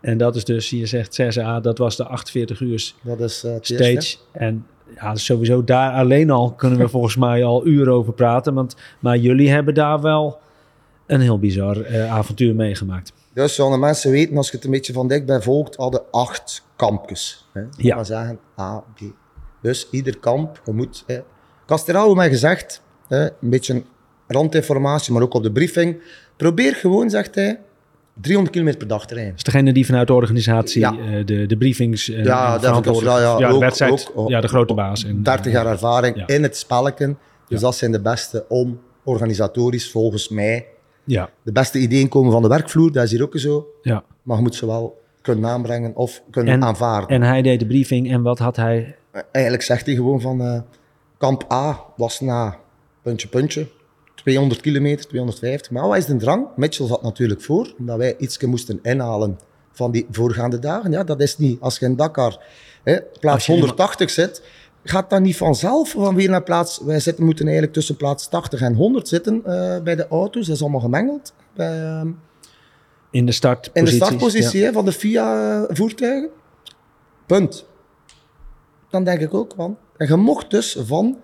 en 0.00 0.18
dat 0.18 0.36
is 0.36 0.44
dus, 0.44 0.70
je 0.70 0.86
zegt 0.86 1.20
6A, 1.20 1.60
dat 1.62 1.78
was 1.78 1.96
de 1.96 2.04
48 2.04 2.60
uur 2.60 2.92
Dat 3.02 3.20
is 3.20 3.44
eh, 3.44 3.52
eerste. 3.52 3.74
stage. 3.74 4.16
En 4.32 4.66
ja, 4.94 5.14
sowieso 5.14 5.64
daar 5.64 5.92
alleen 5.92 6.30
al 6.30 6.52
kunnen 6.52 6.78
we 6.78 6.88
volgens 6.98 7.16
mij 7.16 7.44
al 7.44 7.66
uren 7.66 7.92
over 7.92 8.12
praten. 8.12 8.54
Want, 8.54 8.76
maar 9.00 9.16
jullie 9.16 9.50
hebben 9.50 9.74
daar 9.74 10.00
wel 10.00 10.38
een 11.06 11.20
heel 11.20 11.38
bizar 11.38 11.80
eh, 11.80 12.12
avontuur 12.12 12.54
meegemaakt. 12.54 13.12
Dus 13.32 13.54
zoals 13.54 13.72
de 13.72 13.78
mensen 13.78 14.10
weten, 14.10 14.36
als 14.36 14.50
je 14.50 14.56
het 14.56 14.64
een 14.64 14.70
beetje 14.70 14.92
van 14.92 15.08
dichtbij 15.08 15.40
volgt, 15.40 15.76
hadden 15.76 16.02
acht 16.10 16.64
kampjes. 16.76 17.48
Hè. 17.52 17.62
Ja. 17.76 18.04
Zeggen 18.04 18.38
A, 18.60 18.84
B. 18.94 19.00
Dus 19.62 19.88
ieder 19.90 20.18
kamp, 20.18 20.60
je 20.64 20.72
moet... 20.72 21.04
Castelao 21.66 22.04
heeft 22.04 22.16
mij 22.16 22.28
gezegd, 22.28 22.82
hè, 23.08 23.24
een 23.24 23.30
beetje 23.50 23.82
randinformatie, 24.26 25.12
maar 25.12 25.22
ook 25.22 25.34
op 25.34 25.42
de 25.42 25.52
briefing. 25.52 25.96
Probeer 26.36 26.74
gewoon, 26.74 27.10
zegt 27.10 27.34
hij, 27.34 27.60
300 28.20 28.52
kilometer 28.54 28.78
per 28.80 28.88
dag 28.88 29.06
te 29.06 29.14
rijden. 29.14 29.34
is 29.34 29.42
degene 29.42 29.72
die 29.72 29.86
vanuit 29.86 30.06
de 30.06 30.12
organisatie 30.14 30.80
Ja. 30.80 30.92
eh, 30.98 31.26
de, 31.26 31.46
de 31.46 31.56
briefings 31.56 32.10
eh, 32.10 32.24
Ja, 32.24 32.52
dat 32.52 32.64
verantwoordelijk- 32.64 33.18
ja. 33.20 33.36
de 33.36 33.46
Ook- 33.54 33.60
wedstrijd, 33.60 34.10
ook- 34.14 34.28
ja, 34.28 34.40
de 34.40 34.48
grote 34.48 34.74
baas. 34.74 35.04
En, 35.04 35.22
30 35.22 35.52
jaar 35.52 35.66
ervaring 35.66 36.16
Ja. 36.16 36.26
in 36.26 36.42
het 36.42 36.56
spelleken. 36.56 37.18
Dus 37.48 37.60
dat 37.60 37.76
zijn 37.76 37.92
de 37.92 38.00
beste 38.00 38.44
om 38.48 38.80
organisatorisch, 39.04 39.90
volgens 39.90 40.28
mij, 40.28 40.66
Ja, 41.04 41.30
de 41.42 41.52
beste 41.52 41.78
ideeën 41.78 42.08
komen 42.08 42.32
van 42.32 42.42
de 42.42 42.48
werkvloer. 42.48 42.92
Dat 42.92 43.04
is 43.04 43.10
hier 43.10 43.22
ook 43.22 43.38
zo. 43.38 43.66
ja. 43.82 44.02
Maar 44.22 44.36
je 44.36 44.42
moet 44.42 44.54
ze 44.54 44.66
wel 44.66 45.00
kunnen 45.22 45.50
aanbrengen 45.50 45.96
of 45.96 46.22
kunnen 46.30 46.54
En- 46.54 46.62
aanvaarden. 46.64 47.08
En 47.08 47.22
hij 47.22 47.42
deed 47.42 47.60
de 47.60 47.66
briefing 47.66 48.10
en 48.10 48.22
wat 48.22 48.38
had 48.38 48.56
hij? 48.56 48.96
Eigenlijk 49.32 49.64
zegt 49.64 49.86
hij 49.86 49.94
gewoon 49.94 50.20
van 50.20 50.40
eh, 50.40 50.60
kamp 51.18 51.52
A 51.52 51.84
was 51.96 52.20
na 52.20 52.56
puntje 53.08 53.28
puntje 53.28 53.66
200 54.14 54.60
kilometer, 54.60 55.06
250. 55.06 55.70
Maar 55.70 55.88
wat 55.88 55.96
is 55.96 56.06
de 56.06 56.16
drang? 56.16 56.46
Mitchell 56.56 56.86
zat 56.86 57.02
natuurlijk 57.02 57.42
voor, 57.42 57.74
omdat 57.78 57.96
wij 57.96 58.16
iets 58.18 58.38
moesten 58.38 58.78
inhalen 58.82 59.38
van 59.72 59.90
die 59.90 60.06
voorgaande 60.10 60.58
dagen. 60.58 60.90
Ja, 60.90 61.04
dat 61.04 61.20
is 61.20 61.38
niet. 61.38 61.60
Als 61.60 61.78
je 61.78 61.84
in 61.84 61.96
Dakar 61.96 62.44
hè, 62.84 63.00
plaats 63.20 63.46
je 63.46 63.52
180 63.52 64.10
zit, 64.10 64.42
gaat 64.84 65.10
dat 65.10 65.20
niet 65.20 65.36
vanzelf 65.36 65.90
van 65.90 66.14
weer 66.14 66.30
naar 66.30 66.42
plaats... 66.42 66.80
Wij 66.84 67.00
zitten, 67.00 67.24
moeten 67.24 67.44
eigenlijk 67.44 67.74
tussen 67.74 67.96
plaats 67.96 68.28
80 68.28 68.60
en 68.60 68.74
100 68.74 69.08
zitten 69.08 69.44
eh, 69.44 69.82
bij 69.82 69.96
de 69.96 70.08
auto's. 70.08 70.46
Dat 70.46 70.56
is 70.56 70.62
allemaal 70.62 70.80
gemengeld. 70.80 71.32
Bij, 71.54 71.82
ehm, 71.82 72.10
In 73.10 73.26
de 73.26 73.32
startpositie. 73.32 73.92
in 73.92 73.98
de 73.98 74.04
startpositie 74.04 74.64
hè, 74.64 74.72
van 74.72 74.84
de 74.84 74.92
FIA-voertuigen. 74.92 76.30
Punt. 77.26 77.66
Dan 78.90 79.04
denk 79.04 79.20
ik 79.20 79.34
ook 79.34 79.52
van. 79.56 79.78
En 79.96 80.06
je 80.06 80.16
mocht 80.16 80.50
dus 80.50 80.76
van 80.80 81.18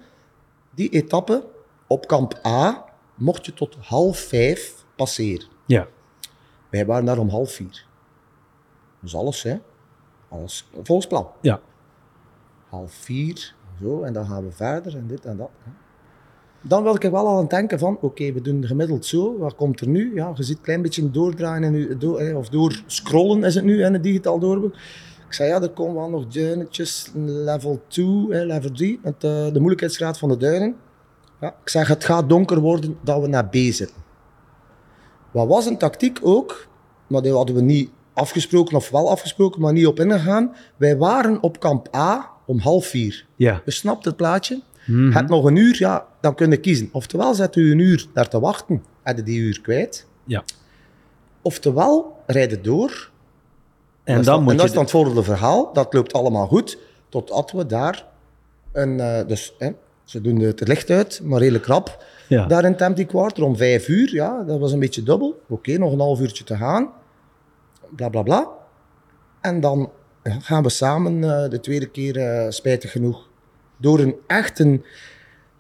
die 0.75 0.89
etappe 0.89 1.45
op 1.87 2.07
kamp 2.07 2.41
A, 2.47 2.85
mocht 3.15 3.47
je 3.47 3.55
tot 3.55 3.77
half 3.81 4.19
vijf 4.19 4.85
passeren. 4.97 5.47
Ja, 5.67 5.87
Wij 6.71 6.87
waren 6.87 7.05
daar 7.05 7.19
om 7.19 7.29
half 7.29 7.53
vier. 7.53 7.87
Dus 9.01 9.15
alles, 9.15 9.43
hè. 9.43 9.57
Alles 10.29 10.69
volgens 10.83 11.07
plan. 11.07 11.29
ja. 11.41 11.61
Half 12.69 12.93
vier, 12.93 13.55
zo, 13.81 14.03
en 14.03 14.13
dan 14.13 14.27
gaan 14.27 14.45
we 14.45 14.53
verder 14.53 14.97
en 14.97 15.07
dit 15.07 15.25
en 15.25 15.37
dat. 15.37 15.51
hè. 15.63 15.71
Dan 16.61 16.83
wil 16.83 16.95
ik 16.95 17.05
er 17.05 17.11
wel 17.11 17.29
aan 17.29 17.37
het 17.37 17.51
denken 17.51 17.79
van, 17.79 17.99
oké, 18.01 18.33
we 18.33 18.41
doen 18.41 18.67
gemiddeld 18.67 19.07
zo, 19.07 19.39
wat 19.39 19.55
komt 19.55 19.81
er 19.81 19.89
nu? 19.89 20.15
Ja, 20.15 20.33
je 20.35 20.43
ziet 20.43 20.57
een 20.57 20.63
klein 20.63 20.83
beetje 20.83 21.11
doordraaien 21.11 21.75
uw- 21.75 21.99
door, 21.99 22.33
of 22.35 22.49
door 22.49 22.83
scrollen 22.87 23.45
is 23.45 23.55
het 23.55 23.65
nu 23.65 23.85
in 23.85 23.93
het 23.93 24.03
digitaal 24.03 24.39
doorboek. 24.39 24.75
Ik 25.27 25.33
zei, 25.33 25.49
ja, 25.49 25.63
er 25.63 25.71
komen 25.71 25.95
wel 25.95 26.09
nog 26.11 26.27
duinetjes, 26.27 27.11
level 27.15 27.83
2, 27.87 28.27
hè, 28.31 28.45
level 28.45 28.71
3, 28.71 29.01
met 29.03 29.21
de, 29.21 29.49
de 29.53 29.59
moeilijkheidsgraad 29.59 30.19
van 30.19 30.29
de 30.29 30.37
duinen. 30.37 30.77
Ja, 31.45 31.55
ik 31.63 31.69
zeg, 31.69 31.89
het 31.89 32.05
gaat 32.05 32.29
donker 32.29 32.61
worden 32.61 32.99
dat 33.03 33.21
we 33.21 33.27
naar 33.27 33.49
B 33.49 33.55
zitten. 33.55 33.97
Wat 35.31 35.49
was 35.49 35.67
een 35.67 35.79
tactiek 35.79 36.19
ook, 36.23 36.69
maar 37.07 37.23
die 37.23 37.33
hadden 37.33 37.55
we 37.55 37.63
niet 37.63 37.91
afgesproken, 38.13 38.77
of 38.77 38.91
wel 38.91 39.11
afgesproken, 39.11 39.61
maar 39.61 39.73
niet 39.73 39.87
op 39.87 40.01
ingegaan. 40.01 40.55
Wij 40.77 40.97
waren 40.97 41.43
op 41.43 41.61
kamp 41.61 41.95
A 41.97 42.31
om 42.47 42.59
half 42.59 42.87
vier. 42.87 43.27
ja. 43.37 43.63
Je 43.65 43.71
snapt 43.71 44.05
het 44.05 44.17
plaatje. 44.17 44.63
Mhm. 44.87 45.11
Heb 45.11 45.29
nog 45.29 45.45
een 45.45 45.57
uur, 45.57 45.77
ja, 45.79 46.07
dan 46.21 46.35
kun 46.35 46.51
je 46.51 46.57
kiezen. 46.57 46.89
Oftewel 46.93 47.35
zet 47.35 47.57
u 47.57 47.73
een 47.73 47.79
uur 47.79 48.07
daar 48.13 48.29
te 48.29 48.41
wachten, 48.41 48.85
heb 49.03 49.17
je 49.17 49.23
die 49.23 49.39
uur 49.39 49.61
kwijt. 49.61 50.07
Ja. 50.25 50.45
Oftewel, 51.43 52.17
rijd 52.27 52.51
het 52.51 52.65
door. 52.65 53.11
En 54.05 54.15
dat 54.15 54.19
is 54.21 54.27
dan 54.27 54.35
dan, 54.35 54.43
moet 54.43 54.53
en 54.53 54.57
dat 54.59 54.67
is 54.67 54.73
dan 54.73 54.83
het 54.83 54.91
volgende 54.91 55.23
verhaal. 55.23 55.73
Dat 55.73 55.95
loopt 55.95 56.13
allemaal 56.13 56.47
goed, 56.47 56.79
totdat 57.09 57.51
we 57.53 57.67
daar 57.67 58.07
een... 58.73 59.01
eh, 59.01 59.27
dus, 59.27 59.55
hè, 59.59 59.71
ze 60.05 60.21
doen 60.21 60.41
het 60.41 60.69
licht 60.69 60.91
uit, 60.91 61.21
maar 61.23 61.41
redelijk 61.41 61.67
rap. 61.67 62.05
ja. 62.29 62.47
Daar 62.47 62.65
in 62.65 62.77
Tempty 62.77 63.05
Quarter 63.05 63.45
om 63.45 63.57
vijf 63.57 63.89
uur, 63.89 64.15
ja, 64.15 64.43
dat 64.43 64.59
was 64.59 64.73
een 64.73 64.79
beetje 64.79 65.03
dubbel. 65.03 65.41
Oké, 65.49 65.79
nog 65.79 65.93
een 65.93 65.99
half 66.01 66.21
uurtje 66.21 66.45
te 66.45 66.57
gaan. 66.57 66.91
Bla, 67.97 68.09
bla, 68.09 68.23
bla. 68.23 68.49
En 69.41 69.61
dan 69.61 69.91
gaan 70.23 70.63
we 70.63 70.69
samen 70.69 71.25
eh, 71.25 71.51
de 71.51 71.61
tweede 71.61 71.91
keer, 71.91 72.17
eh, 72.17 72.51
spijtig 72.51 72.91
genoeg, 72.91 73.29
door 73.77 73.99
een 73.99 74.15
echt 74.27 74.59
een... 74.59 74.85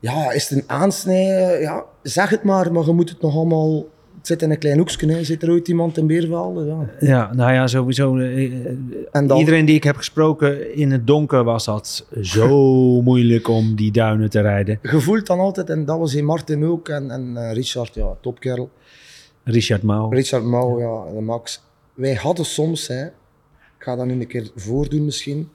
Ja, 0.00 0.32
is 0.32 0.48
het 0.48 0.58
een 0.58 0.68
aansnijden? 0.68 1.60
Ja, 1.60 1.84
zeg 2.02 2.30
het 2.30 2.42
maar, 2.42 2.72
maar 2.72 2.84
je 2.84 2.92
moet 2.92 3.08
het 3.08 3.20
nog 3.20 3.34
allemaal... 3.34 3.84
Het 4.24 4.32
zit 4.32 4.42
in 4.42 4.50
een 4.50 4.58
klein 4.58 4.78
hoekje, 4.78 5.12
hè. 5.12 5.24
zit 5.24 5.42
er 5.42 5.50
ooit 5.50 5.68
iemand 5.68 5.96
in 5.96 6.06
Beervelde? 6.06 6.64
Ja. 6.64 6.90
Ja, 7.00 7.34
nou 7.34 7.52
ja, 7.52 7.66
sowieso. 7.66 8.16
eh, 8.16 8.44
eh, 8.44 8.76
En 9.12 9.26
dan- 9.26 9.38
Iedereen 9.38 9.64
die 9.64 9.74
ik 9.74 9.84
heb 9.84 9.96
gesproken 9.96 10.74
in 10.76 10.90
het 10.92 11.06
donker 11.06 11.44
was 11.44 11.64
dat 11.64 12.06
zo 12.22 12.48
moeilijk 13.02 13.48
om 13.48 13.74
die 13.76 13.92
duinen 13.92 14.30
te 14.30 14.40
rijden. 14.40 14.78
Je 14.82 15.00
voelt 15.00 15.26
dan 15.26 15.38
altijd, 15.38 15.70
en 15.70 15.84
dat 15.84 15.98
was 15.98 16.14
in 16.14 16.24
Martin 16.24 16.64
ook, 16.64 16.88
en, 16.88 17.10
en 17.10 17.36
eh, 17.36 17.52
Richard, 17.52 17.94
ja, 17.94 18.16
topkerel. 18.20 18.70
Richard 19.42 19.82
Mouw. 19.82 20.08
Richard 20.10 20.44
Mouw, 20.44 20.78
ja, 20.80 21.12
de 21.14 21.20
Max. 21.20 21.62
Wij 21.94 22.14
hadden 22.14 22.44
soms, 22.44 22.86
hè, 22.88 23.04
ik 23.06 23.12
ga 23.78 23.96
dat 23.96 24.06
nu 24.06 24.12
een 24.12 24.26
keer 24.26 24.50
voordoen 24.56 25.04
misschien, 25.04 25.48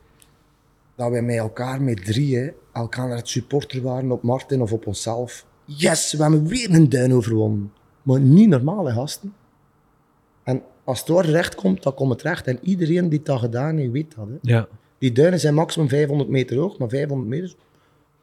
dat 0.96 1.10
wij 1.10 1.22
met 1.22 1.38
elkaar 1.38 1.82
met 1.82 2.06
drieën 2.06 2.52
elkaar 2.74 3.08
naar 3.08 3.18
het 3.18 3.30
supporter 3.30 3.82
waren 3.82 4.12
op 4.12 4.24
Martin 4.24 4.62
of 4.62 4.74
op 4.74 4.88
onszelf. 4.88 5.46
Yes, 5.66 6.14
we 6.14 6.22
hebben 6.22 6.48
weer 6.48 6.70
een 6.72 6.90
duin 6.90 7.14
overwonnen. 7.14 7.72
Maar 8.04 8.20
niet 8.20 8.50
normale 8.50 8.92
gasten. 8.92 9.34
En 10.44 10.62
als 10.84 10.98
het 11.00 11.08
door 11.08 11.24
recht 11.26 11.56
komt, 11.56 11.84
dan 11.84 11.94
komt 11.94 12.12
het 12.12 12.22
recht. 12.22 12.48
En 12.48 12.60
iedereen 12.62 13.10
die 13.10 13.22
dat 13.24 13.40
gedaan 13.40 13.78
heeft, 13.78 13.92
weet 13.92 14.16
dat. 14.16 14.28
Hè. 14.28 14.34
Ja, 14.54 14.68
Die 14.98 15.12
duinen 15.12 15.40
zijn 15.40 15.54
maximum 15.54 15.90
500 15.90 16.30
meter 16.30 16.58
hoog, 16.58 16.78
maar 16.78 16.90
500 16.90 17.30
meter, 17.30 17.54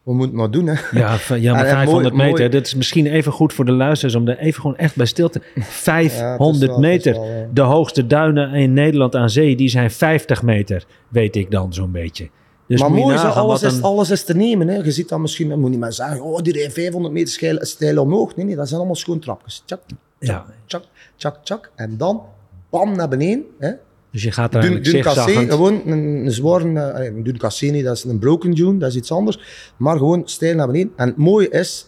we 0.03 0.13
moeten 0.13 0.27
het 0.27 0.35
maar 0.37 0.51
doen. 0.51 0.67
Hè. 0.67 0.73
ja, 0.99 1.17
ja 1.35 1.53
maar 1.53 1.61
En- 1.65 1.69
en 1.69 1.75
500 1.75 2.13
mooi- 2.13 2.25
meter. 2.25 2.39
mooi. 2.39 2.49
Dat 2.49 2.65
is 2.65 2.75
misschien 2.75 3.05
even 3.07 3.31
goed 3.31 3.53
voor 3.53 3.65
de 3.65 3.71
luisteraars 3.71 4.15
om 4.15 4.27
er 4.27 4.37
even 4.37 4.61
gewoon 4.61 4.77
echt 4.77 4.95
bij 4.95 5.05
stil 5.05 5.29
te... 5.29 5.41
500 5.55 6.71
wel- 6.71 6.79
meter. 6.79 7.13
wel, 7.13 7.25
ja. 7.25 7.47
De 7.53 7.61
hoogste 7.61 8.07
duinen 8.07 8.53
in 8.53 8.73
Nederland 8.73 9.15
aan 9.15 9.29
zee, 9.29 9.55
die 9.55 9.69
zijn 9.69 9.91
50 9.91 10.41
meter, 10.43 10.85
weet 11.07 11.35
ik 11.35 11.51
dan 11.51 11.73
zo'n 11.73 11.91
beetje. 11.91 12.29
Dus 12.67 12.79
maar 12.81 12.89
je 12.89 12.95
mooi 12.95 13.15
nagaan 13.15 13.33
alles 13.33 13.63
is, 13.63 13.73
een- 13.77 13.81
alles 13.83 14.09
is 14.09 14.23
te 14.23 14.35
nemen. 14.35 14.67
Hè. 14.67 14.75
Je 14.75 14.91
ziet 14.91 15.09
dat 15.09 15.19
misschien, 15.19 15.47
men 15.47 15.59
moet 15.59 15.69
niet 15.69 15.79
maar 15.79 15.93
zeggen, 15.93 16.21
oh, 16.21 16.41
die 16.41 16.53
rijdt 16.53 16.73
500 16.73 17.13
meter 17.13 17.33
stijl, 17.33 17.57
stijl 17.61 18.01
omhoog. 18.01 18.35
Nee, 18.35 18.45
nee, 18.45 18.55
dat 18.55 18.65
zijn 18.67 18.77
allemaal 18.79 18.95
schoon 18.97 19.19
trapjes. 19.19 19.63
Tjak, 19.65 19.81
Ja, 20.19 20.45
tjak, 20.65 20.83
tjak, 21.15 21.37
tjak. 21.43 21.71
En 21.75 21.97
dan, 21.97 22.21
bam, 22.69 22.95
naar 22.95 23.07
beneden. 23.09 23.43
Hè. 23.59 23.71
dus 24.11 24.23
je 24.23 24.31
gaat 24.31 24.55
er 24.55 24.61
Dun, 24.61 25.01
cassé, 25.01 25.31
gewoon 25.49 25.81
een, 25.85 26.25
een 26.25 26.31
zware, 26.31 26.79
eh, 26.79 27.05
een 27.05 27.23
dun 27.23 27.37
cassé 27.37 27.65
niet, 27.65 27.83
dat 27.85 27.95
is 27.97 28.03
een 28.03 28.19
broken 28.19 28.51
dune, 28.51 28.77
dat 28.77 28.89
is 28.89 28.95
iets 28.95 29.11
anders. 29.11 29.39
Maar 29.77 29.97
gewoon 29.97 30.21
stijl 30.25 30.55
naar 30.55 30.67
beneden. 30.67 30.91
En 30.95 31.07
het 31.07 31.17
mooie 31.17 31.49
is, 31.49 31.87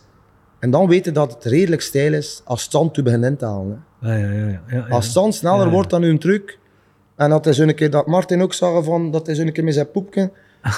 en 0.60 0.72
dan 0.72 0.88
weten 0.88 1.14
dat 1.14 1.34
het 1.34 1.44
redelijk 1.46 1.82
stijl 1.82 2.14
is, 2.14 2.42
als 2.46 2.62
het 2.64 2.72
zand 2.72 2.94
toe 2.94 3.04
begint 3.04 3.24
in 3.26 3.38
te 3.38 3.46
halen. 3.46 3.84
Hè. 4.00 4.18
Ja, 4.20 4.34
ja, 4.34 4.48
ja, 4.48 4.62
ja. 4.68 4.86
Als 4.90 5.04
het 5.06 5.14
zand 5.14 5.36
sneller 5.36 5.70
wordt 5.70 5.90
dan 5.90 6.02
hun 6.02 6.20
truc, 6.20 6.58
en 7.16 7.30
dat 7.30 7.46
is 7.46 7.58
een 7.58 7.76
keer 7.76 7.90
dat 7.90 8.08
Martin 8.08 8.42
ook 8.42 8.54
zag 8.54 8.84
van, 8.84 9.12
dat 9.12 9.28
is 9.28 9.38
een 9.38 9.52
keer 9.52 9.64
met 9.64 9.74
zijn 9.74 9.92
poepje 9.92 10.32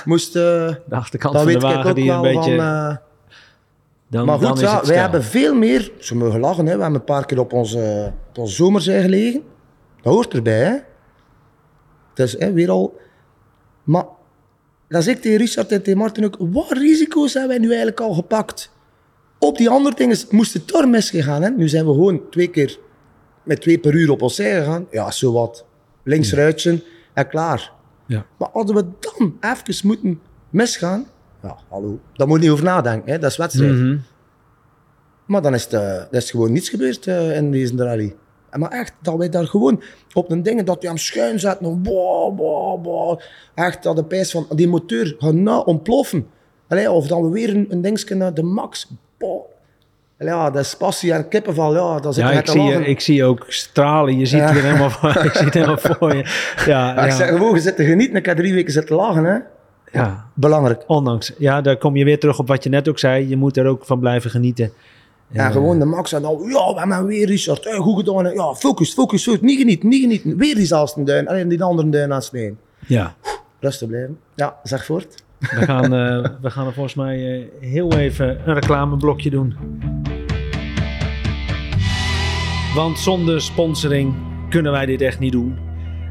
moest... 0.05 0.35
eh, 0.35 0.41
De 0.89 0.95
achterkant 0.95 1.33
dan 1.33 1.43
van 1.43 1.51
de 1.51 1.59
weet 1.59 1.69
ik 1.69 1.75
wagen 1.75 1.89
ook 1.89 1.95
die 1.95 2.05
wel 2.05 2.25
een 2.25 2.35
beetje... 2.35 2.55
van... 2.55 2.65
eh, 2.65 2.95
dan, 4.07 4.25
maar 4.25 4.39
dan 4.39 4.49
goed, 4.49 4.59
ja, 4.59 4.77
het 4.77 4.87
wij 4.87 4.97
hebben 4.97 5.23
veel 5.23 5.55
meer... 5.55 5.91
Ze 5.99 6.15
mogen 6.15 6.39
lachen, 6.39 6.65
hè. 6.65 6.75
we 6.75 6.81
hebben 6.81 6.99
een 6.99 7.05
paar 7.05 7.25
keer 7.25 7.39
op 7.39 7.53
onze, 7.53 8.13
op 8.29 8.37
onze 8.37 8.55
zomerzij 8.55 9.01
gelegen. 9.01 9.41
Dat 10.01 10.13
hoort 10.13 10.33
erbij, 10.33 10.59
hè. 10.59 10.73
Het 12.09 12.19
is 12.19 12.39
hè, 12.39 12.53
weer 12.53 12.69
al... 12.69 12.99
Maar 13.83 14.05
dat 14.87 15.03
zeg 15.03 15.15
ik 15.15 15.21
tegen 15.21 15.37
Richard 15.37 15.71
en 15.71 15.83
tegen 15.83 15.99
Martin 15.99 16.25
ook. 16.25 16.35
Wat 16.39 16.71
risico's 16.71 17.33
hebben 17.33 17.49
wij 17.51 17.59
nu 17.59 17.67
eigenlijk 17.67 17.99
al 17.99 18.13
gepakt? 18.13 18.71
Op 19.39 19.57
die 19.57 19.69
andere 19.69 19.95
dingen 19.95 20.17
moest 20.29 20.53
het 20.53 20.67
door 20.67 20.87
misgegaan. 20.87 21.41
Hè? 21.41 21.49
Nu 21.49 21.69
zijn 21.69 21.85
we 21.85 21.91
gewoon 21.91 22.29
twee 22.29 22.47
keer 22.47 22.79
met 23.43 23.61
twee 23.61 23.77
per 23.77 23.93
uur 23.93 24.11
op 24.11 24.21
ons 24.21 24.35
zij 24.35 24.59
gegaan. 24.59 24.87
Ja, 24.91 25.11
zo 25.11 25.31
wat. 25.31 25.65
Links 26.03 26.33
ruitje 26.33 26.83
en 27.13 27.27
klaar. 27.27 27.71
Ja. 28.11 28.25
Maar 28.37 28.49
hadden 28.53 28.75
we 28.75 28.85
dan 28.99 29.37
even 29.39 29.87
moeten 29.87 30.21
misgaan... 30.49 31.05
Ja, 31.43 31.57
hallo. 31.69 31.99
Daar 32.13 32.27
moet 32.27 32.37
je 32.37 32.43
niet 32.43 32.51
over 32.51 32.65
nadenken. 32.65 33.11
Hè? 33.11 33.19
Dat 33.19 33.31
is 33.31 33.37
wedstrijd. 33.37 33.73
Mhm. 33.73 33.97
Maar 35.25 35.41
dan 35.41 35.53
is 35.53 35.63
het, 35.63 35.73
eh, 35.73 35.95
er 35.95 36.13
is 36.13 36.31
gewoon 36.31 36.51
niets 36.51 36.69
gebeurd 36.69 37.07
eh, 37.07 37.35
in 37.35 37.51
deze 37.51 37.75
rally. 37.75 38.15
En 38.49 38.59
Maar 38.59 38.71
echt, 38.71 38.93
dat 39.01 39.17
wij 39.17 39.29
daar 39.29 39.47
gewoon 39.47 39.83
op 40.13 40.31
een 40.31 40.43
ding, 40.43 40.63
dat 40.63 40.81
je 40.81 40.87
hem 40.87 40.97
schuin 40.97 41.39
zet, 41.39 41.61
nog 41.61 41.77
boah, 41.77 42.35
boah, 42.35 42.81
boah. 42.81 43.19
Echt, 43.55 43.83
dat 43.83 43.95
de 43.95 44.03
pijs 44.03 44.31
van 44.31 44.47
die 44.55 44.67
motor 44.67 45.15
gaat 45.17 45.33
nou 45.33 45.65
ontploffen. 45.65 46.27
Allee, 46.67 46.91
of 46.91 47.07
dan 47.07 47.23
we 47.23 47.29
weer 47.29 47.49
een, 47.49 47.65
een 47.69 47.81
dingetje 47.81 48.15
naar 48.15 48.33
de 48.33 48.43
max. 48.43 48.87
Boah. 49.17 49.50
Ja, 50.21 50.49
dat 50.49 50.63
is 50.65 50.75
passie 50.75 51.13
en 51.13 51.27
kippenval, 51.27 51.73
ja, 51.75 51.99
dat 51.99 52.13
zit 52.13 52.23
Ja, 52.23 52.31
ik 52.31 52.47
zie, 52.47 52.61
je, 52.61 52.85
ik 52.85 52.99
zie 52.99 53.23
ook 53.23 53.45
stralen. 53.47 54.17
Je 54.17 54.25
ziet 54.25 54.39
Ja. 54.39 54.47
het 54.47 54.57
er 54.57 54.63
helemaal 54.63 54.89
voor. 54.89 55.09
Ik 55.25 55.31
zie 55.33 55.45
het 55.45 55.53
helemaal 55.53 55.77
voor 55.77 56.15
je. 56.15 56.25
Ja, 56.65 56.93
Maar 56.93 57.03
ik 57.05 57.09
ja, 57.11 57.15
zeg 57.17 57.29
gewoon, 57.29 57.53
je 57.53 57.59
zit 57.61 57.75
te 57.75 57.83
genieten, 57.85 58.15
ik 58.15 58.25
heb 58.25 58.37
drie 58.37 58.53
weken 58.53 58.73
zitten 58.73 58.95
lachen, 58.95 59.23
hè. 59.23 59.37
ja. 59.99 60.25
Belangrijk. 60.33 60.83
Ondanks. 60.87 61.33
Ja, 61.37 61.61
daar 61.61 61.77
kom 61.77 61.95
je 61.95 62.03
weer 62.03 62.19
terug 62.19 62.39
op 62.39 62.47
wat 62.47 62.63
je 62.63 62.69
net 62.69 62.89
ook 62.89 62.99
zei. 62.99 63.29
Je 63.29 63.37
moet 63.37 63.57
er 63.57 63.65
ook 63.65 63.85
van 63.85 63.99
blijven 63.99 64.29
genieten. 64.31 64.71
En 65.31 65.51
gewoon 65.51 65.79
de 65.79 65.85
max 65.85 66.13
en 66.13 66.21
dan, 66.21 66.37
ja, 66.47 66.73
we 66.73 66.79
hebben 66.79 67.05
weer 67.05 67.27
Richard, 67.27 67.65
eh, 67.65 67.79
goed 67.79 67.97
gedaan. 68.07 68.33
Ja, 68.33 68.53
focus, 68.53 68.93
focus, 68.93 69.23
focus, 69.23 69.41
niet 69.41 69.57
genieten, 69.59 69.89
niet 69.89 70.01
genieten. 70.01 70.37
Weer 70.37 70.55
diezelfde 70.55 71.03
duin, 71.03 71.27
alleen 71.27 71.47
die 71.47 71.63
andere 71.63 71.89
duin 71.89 72.13
aansnijden. 72.13 72.57
Ja, 72.87 73.15
Rustig 73.59 73.87
blijven. 73.87 74.17
Ja, 74.35 74.55
zeg 74.63 74.85
voort. 74.85 75.23
We 75.41 75.61
gaan, 75.65 75.93
eh, 75.93 76.25
we 76.41 76.49
gaan 76.49 76.67
er 76.67 76.73
volgens 76.73 76.95
mij 76.95 77.41
eh, 77.41 77.69
heel 77.69 77.93
even 77.93 78.47
een 78.47 78.53
reclameblokje 78.53 79.29
doen. 79.29 79.55
Want 82.75 82.99
zonder 82.99 83.41
sponsoring 83.41 84.13
kunnen 84.49 84.71
wij 84.71 84.85
dit 84.85 85.01
echt 85.01 85.19
niet 85.19 85.31
doen. 85.31 85.57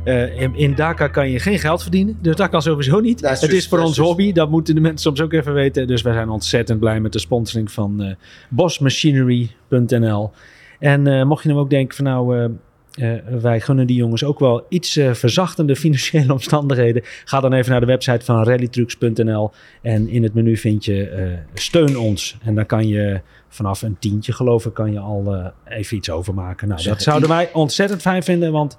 Eh, 0.05 0.41
in, 0.41 0.55
in 0.55 0.75
Dakar 0.75 1.11
kan 1.11 1.31
je 1.31 1.39
geen 1.39 1.59
geld 1.59 1.83
verdienen. 1.83 2.19
Dus 2.21 2.37
dat 2.37 2.49
kan 2.49 2.63
sowieso 2.63 3.01
niet. 3.01 3.23
Is 3.23 3.41
het 3.41 3.53
is 3.53 3.69
voor 3.69 3.79
ons 3.79 3.99
hobby. 3.99 4.33
Dat 4.33 4.51
moeten 4.51 4.75
de 4.75 4.81
mensen 4.81 5.01
soms 5.01 5.21
ook 5.21 5.33
even 5.33 5.53
weten. 5.53 5.87
Dus 5.87 6.03
wij 6.03 6.13
zijn 6.13 6.29
ontzettend 6.29 6.81
blij 6.81 7.01
met 7.01 7.13
de 7.13 7.19
sponsoring 7.19 7.73
van 7.73 8.17
bosmachinery.nl. 8.49 10.31
En 10.79 11.27
mocht 11.27 11.43
je 11.43 11.49
nou 11.49 11.61
ook 11.61 11.71
denken 11.71 11.97
van 11.97 12.05
nou... 12.05 12.51
eh, 12.95 13.13
wij 13.41 13.61
gunnen 13.61 13.87
die 13.87 13.97
jongens 13.97 14.25
ook 14.25 14.39
wel 14.39 14.67
iets 14.69 14.97
eh, 14.97 15.13
verzachtende 15.13 15.77
financiële 15.77 16.33
omstandigheden. 16.39 17.03
Ga 17.25 17.41
dan 17.41 17.53
even 17.53 17.71
naar 17.71 17.81
de 17.81 17.87
website 17.87 18.25
van 18.25 18.45
rallytrucks.nl 18.45 19.51
en 19.83 20.09
in 20.09 20.23
het 20.23 20.35
menu 20.35 20.57
vind 20.57 20.85
je 20.85 21.09
eh, 21.09 21.39
steun 21.55 21.99
ons. 21.99 22.37
En 22.43 22.55
dan 22.55 22.67
kan 22.67 22.89
je 22.89 23.21
vanaf 23.49 23.83
een 23.83 23.97
tientje 23.99 24.33
geloof 24.33 24.67
ik 24.67 24.75
kan 24.75 24.93
je 24.93 24.99
al 24.99 25.35
eh, 25.35 25.79
even 25.79 25.97
iets 25.97 26.11
overmaken. 26.11 26.69
Nou, 26.69 26.83
dat 26.83 27.03
zouden 27.03 27.29
wij 27.29 27.51
ontzettend 27.53 28.01
fijn 28.01 28.23
vinden, 28.23 28.53
want 28.53 28.77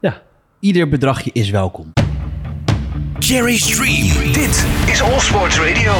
ja, 0.00 0.22
Ieder 0.60 0.88
bedragje 0.88 1.30
is 1.32 1.50
welkom. 1.50 1.92
Jerry's 3.18 3.76
Dream. 3.76 4.32
Dit 4.32 4.66
is 4.86 5.02
All 5.02 5.20
Sports 5.20 5.58
Radio. 5.58 5.92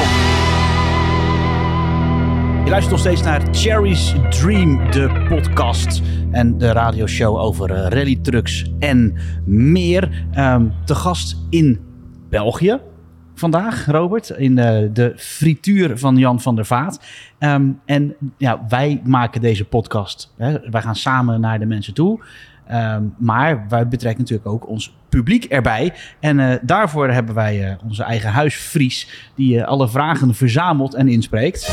Je 2.65 2.71
luistert 2.71 2.91
nog 2.91 3.01
steeds 3.01 3.23
naar 3.23 3.43
Cherry's 3.51 4.15
Dream, 4.31 4.91
de 4.91 5.25
podcast 5.29 6.03
en 6.31 6.59
de 6.59 6.73
radioshow 6.73 7.37
over 7.37 7.71
eh, 7.71 7.89
rallytrucks 7.89 8.73
en 8.79 9.17
meer. 9.45 10.27
Ehm, 10.33 10.67
te 10.85 10.95
gast 10.95 11.37
in 11.51 11.81
België 12.29 12.81
vandaag, 13.35 13.87
Robert, 13.87 14.29
in 14.29 14.59
eh, 14.59 14.89
de 14.93 15.13
frituur 15.17 15.99
van 15.99 16.17
Jan 16.17 16.41
van 16.41 16.55
der 16.55 16.67
Vaat. 16.67 17.01
Ehm, 17.39 17.69
en 17.85 18.15
ja, 18.37 18.65
wij 18.69 19.01
maken 19.05 19.41
deze 19.41 19.65
podcast. 19.65 20.35
Hè, 20.37 20.71
wij 20.71 20.83
gaan 20.83 20.97
samen 20.97 21.41
naar 21.41 21.59
de 21.59 21.67
mensen 21.67 21.95
toe. 21.95 22.25
Ehm, 22.67 23.03
maar 23.19 23.65
wij 23.69 23.89
betrekken 23.89 24.21
natuurlijk 24.21 24.49
ook 24.49 24.69
ons 24.69 24.97
publiek 25.09 25.45
erbij. 25.45 25.95
En 26.21 26.39
eh, 26.39 26.59
daarvoor 26.63 27.11
hebben 27.11 27.35
wij 27.35 27.77
onze 27.85 28.03
eigen 28.03 28.31
huisvries, 28.31 29.31
die 29.35 29.65
alle 29.65 29.89
vragen 29.89 30.35
verzamelt 30.35 30.95
en 30.95 31.09
inspreekt. 31.09 31.73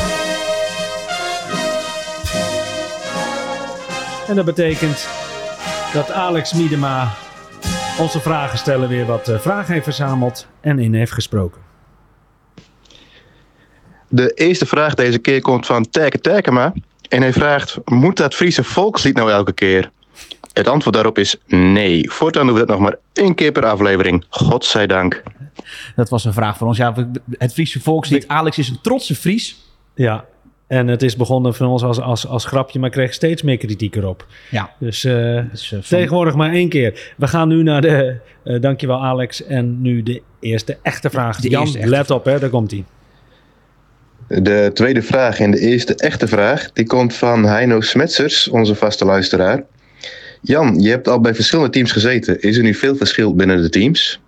En 4.28 4.34
dat 4.36 4.44
betekent 4.44 5.08
dat 5.92 6.10
Alex 6.10 6.52
Miedema 6.52 7.12
onze 7.98 8.20
vragensteller 8.20 8.88
weer 8.88 9.06
wat 9.06 9.28
eh, 9.28 9.38
vragen 9.38 9.72
heeft 9.72 9.84
verzameld 9.84 10.46
en 10.60 10.78
in 10.78 10.94
heeft 10.94 11.12
gesproken. 11.12 11.60
De 14.08 14.32
eerste 14.34 14.66
vraag 14.66 14.94
deze 14.94 15.18
keer 15.18 15.40
komt 15.40 15.66
van 15.66 15.90
Terke 15.90 16.20
Terkema. 16.20 16.72
En 17.08 17.22
hij 17.22 17.32
vraagt, 17.32 17.78
moet 17.84 18.16
dat 18.16 18.34
Friese 18.34 18.64
volkslied 18.64 19.16
nou 19.16 19.30
elke 19.30 19.52
keer? 19.52 19.90
Het 20.52 20.68
antwoord 20.68 20.94
daarop 20.94 21.18
is 21.18 21.36
nee. 21.46 22.10
Voortaan 22.10 22.46
doen 22.46 22.54
we 22.54 22.60
dat 22.60 22.68
nog 22.68 22.78
maar 22.78 22.96
één 23.12 23.34
keer 23.34 23.52
per 23.52 23.66
aflevering. 23.66 24.24
Godzijdank. 24.28 25.22
Dat 25.96 26.08
was 26.08 26.24
een 26.24 26.32
vraag 26.32 26.56
van 26.56 26.66
ons. 26.66 26.76
Ja, 26.76 26.94
het 27.38 27.52
Friese 27.52 27.80
volkslied. 27.80 28.28
Alex 28.28 28.58
is 28.58 28.68
een 28.68 28.80
trotse 28.82 29.14
Fries. 29.14 29.56
Ja, 29.94 30.24
en 30.72 30.88
het 30.88 31.02
is 31.02 31.16
begonnen 31.16 31.54
van 31.54 31.66
ons 31.66 31.82
als, 31.82 32.00
als, 32.00 32.26
als 32.26 32.44
grapje, 32.44 32.78
maar 32.78 32.90
kreeg 32.90 33.14
steeds 33.14 33.42
meer 33.42 33.56
kritiek 33.56 33.96
erop. 33.96 34.26
Ja, 34.50 34.72
Dus 34.78 35.04
eh, 35.04 35.40
dus, 35.50 35.72
eh, 35.72 35.78
van- 35.82 35.98
tegenwoordig 35.98 36.34
maar 36.34 36.52
één 36.52 36.68
keer. 36.68 37.12
We 37.16 37.26
gaan 37.26 37.48
nu 37.48 37.62
naar 37.62 37.80
de, 37.80 38.16
eh, 38.44 38.60
dankjewel 38.60 39.04
Alex, 39.04 39.44
en 39.44 39.82
nu 39.82 40.02
de 40.02 40.22
eerste 40.40 40.78
echte 40.82 41.10
vraag. 41.10 41.40
De 41.40 41.48
Jan, 41.48 41.62
echte 41.66 41.86
let 41.88 42.10
op 42.10 42.24
hè, 42.24 42.38
daar 42.38 42.48
komt 42.50 42.70
hij. 42.70 42.84
De 44.42 44.70
tweede 44.74 45.02
vraag 45.02 45.40
en 45.40 45.50
de 45.50 45.58
eerste 45.58 45.94
echte 45.94 46.26
vraag, 46.28 46.72
die 46.72 46.86
komt 46.86 47.14
van 47.14 47.44
Heino 47.44 47.80
Smetsers, 47.80 48.48
onze 48.48 48.74
vaste 48.74 49.04
luisteraar. 49.04 49.62
Jan, 50.40 50.80
je 50.80 50.88
hebt 50.90 51.08
al 51.08 51.20
bij 51.20 51.34
verschillende 51.34 51.70
teams 51.70 51.92
gezeten. 51.92 52.40
Is 52.40 52.56
er 52.56 52.62
nu 52.62 52.74
veel 52.74 52.96
verschil 52.96 53.34
binnen 53.34 53.62
de 53.62 53.68
teams? 53.68 54.20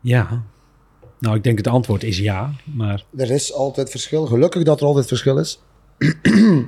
Ja, 0.00 0.42
nou 1.20 1.36
ik 1.36 1.42
denk 1.42 1.58
het 1.58 1.66
antwoord 1.66 2.02
is 2.02 2.18
ja, 2.18 2.52
maar 2.64 3.04
Er 3.16 3.30
is 3.30 3.52
altijd 3.52 3.90
verschil. 3.90 4.26
Gelukkig 4.26 4.62
dat 4.62 4.80
er 4.80 4.86
altijd 4.86 5.06
verschil 5.06 5.38
is. 5.38 5.62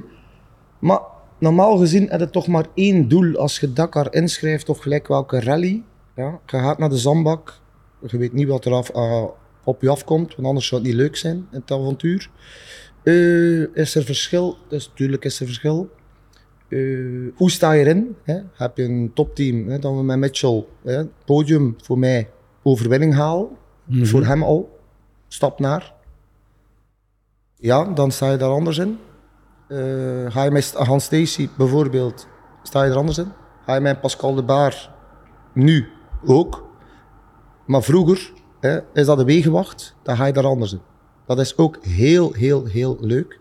maar 0.79 1.01
normaal 1.39 1.77
gezien 1.77 2.09
heb 2.09 2.21
je 2.21 2.31
toch 2.31 2.47
maar 2.47 2.67
één 2.75 3.09
doel 3.09 3.37
als 3.37 3.61
je 3.61 3.73
Dakar 3.73 4.15
inschrijft 4.15 4.69
of 4.69 4.79
gelijk 4.79 5.09
welke 5.09 5.41
rally. 5.41 5.83
Ja, 6.17 6.41
je 6.47 6.59
gaat 6.59 6.79
naar 6.79 6.89
de 6.89 6.99
zandbak. 6.99 7.61
Je 8.07 8.19
weet 8.19 8.33
niet 8.33 8.49
wat 8.49 8.65
er 8.65 8.73
af, 8.73 8.89
eh, 8.89 9.25
op 9.65 9.83
je 9.83 9.89
afkomt, 9.89 10.35
want 10.35 10.49
anders 10.49 10.67
zou 10.67 10.81
het 10.81 10.91
niet 10.91 11.01
leuk 11.01 11.17
zijn 11.17 11.47
het 11.51 11.71
avontuur. 11.71 12.31
Eh, 13.03 13.77
is 13.77 13.95
er 13.95 14.05
verschil? 14.05 14.57
Dus 14.69 14.89
natuurlijk 14.89 15.25
is 15.25 15.41
er 15.41 15.47
verschil. 15.47 15.91
Eh, 16.69 16.79
hoe 17.35 17.51
sta 17.51 17.73
je 17.73 17.85
erin? 17.85 18.17
Hè? 18.23 18.39
Heb 18.53 18.77
je 18.77 18.83
een 18.83 19.11
topteam, 19.15 19.81
dan 19.81 20.07
met 20.07 20.19
Mitchell 20.19 20.65
hè? 20.85 21.05
podium 21.25 21.77
voor 21.83 21.99
mij 21.99 22.29
overwinning 22.63 23.15
halen. 23.89 24.07
Voor 24.07 24.25
hem 24.25 24.43
al. 24.43 24.79
Stap 25.29 25.59
naar. 25.59 25.95
Ja, 27.55 27.85
dan 27.85 28.11
sta 28.11 28.31
je 28.31 28.37
daar 28.37 28.51
anders 28.51 28.79
in. 28.79 28.99
Eh, 29.67 29.79
ga 30.33 30.43
je 30.43 30.51
met 30.51 30.73
Hans 30.73 31.05
Stacy 31.05 31.49
bijvoorbeeld, 31.57 32.27
sta 32.63 32.85
je 32.85 32.91
er 32.91 32.97
anders 32.97 33.19
in. 33.19 33.33
Ga 33.65 33.75
je 33.75 33.81
met 33.81 34.01
Pascal 34.01 34.35
de 34.35 34.43
Baar 34.43 34.91
nu 35.53 35.89
ook. 36.25 36.71
Maar 37.65 37.83
vroeger 37.83 38.33
hè, 38.61 38.81
is 38.93 39.07
dat 39.07 39.19
de 39.19 39.25
wegenwacht, 39.25 39.95
dan 40.03 40.17
ga 40.17 40.25
je 40.25 40.33
daar 40.33 40.47
anders 40.47 40.73
in. 40.73 40.81
Dat 41.27 41.39
is 41.39 41.57
ook 41.57 41.85
heel, 41.85 42.33
heel, 42.33 42.65
heel 42.65 42.97
leuk. 43.01 43.41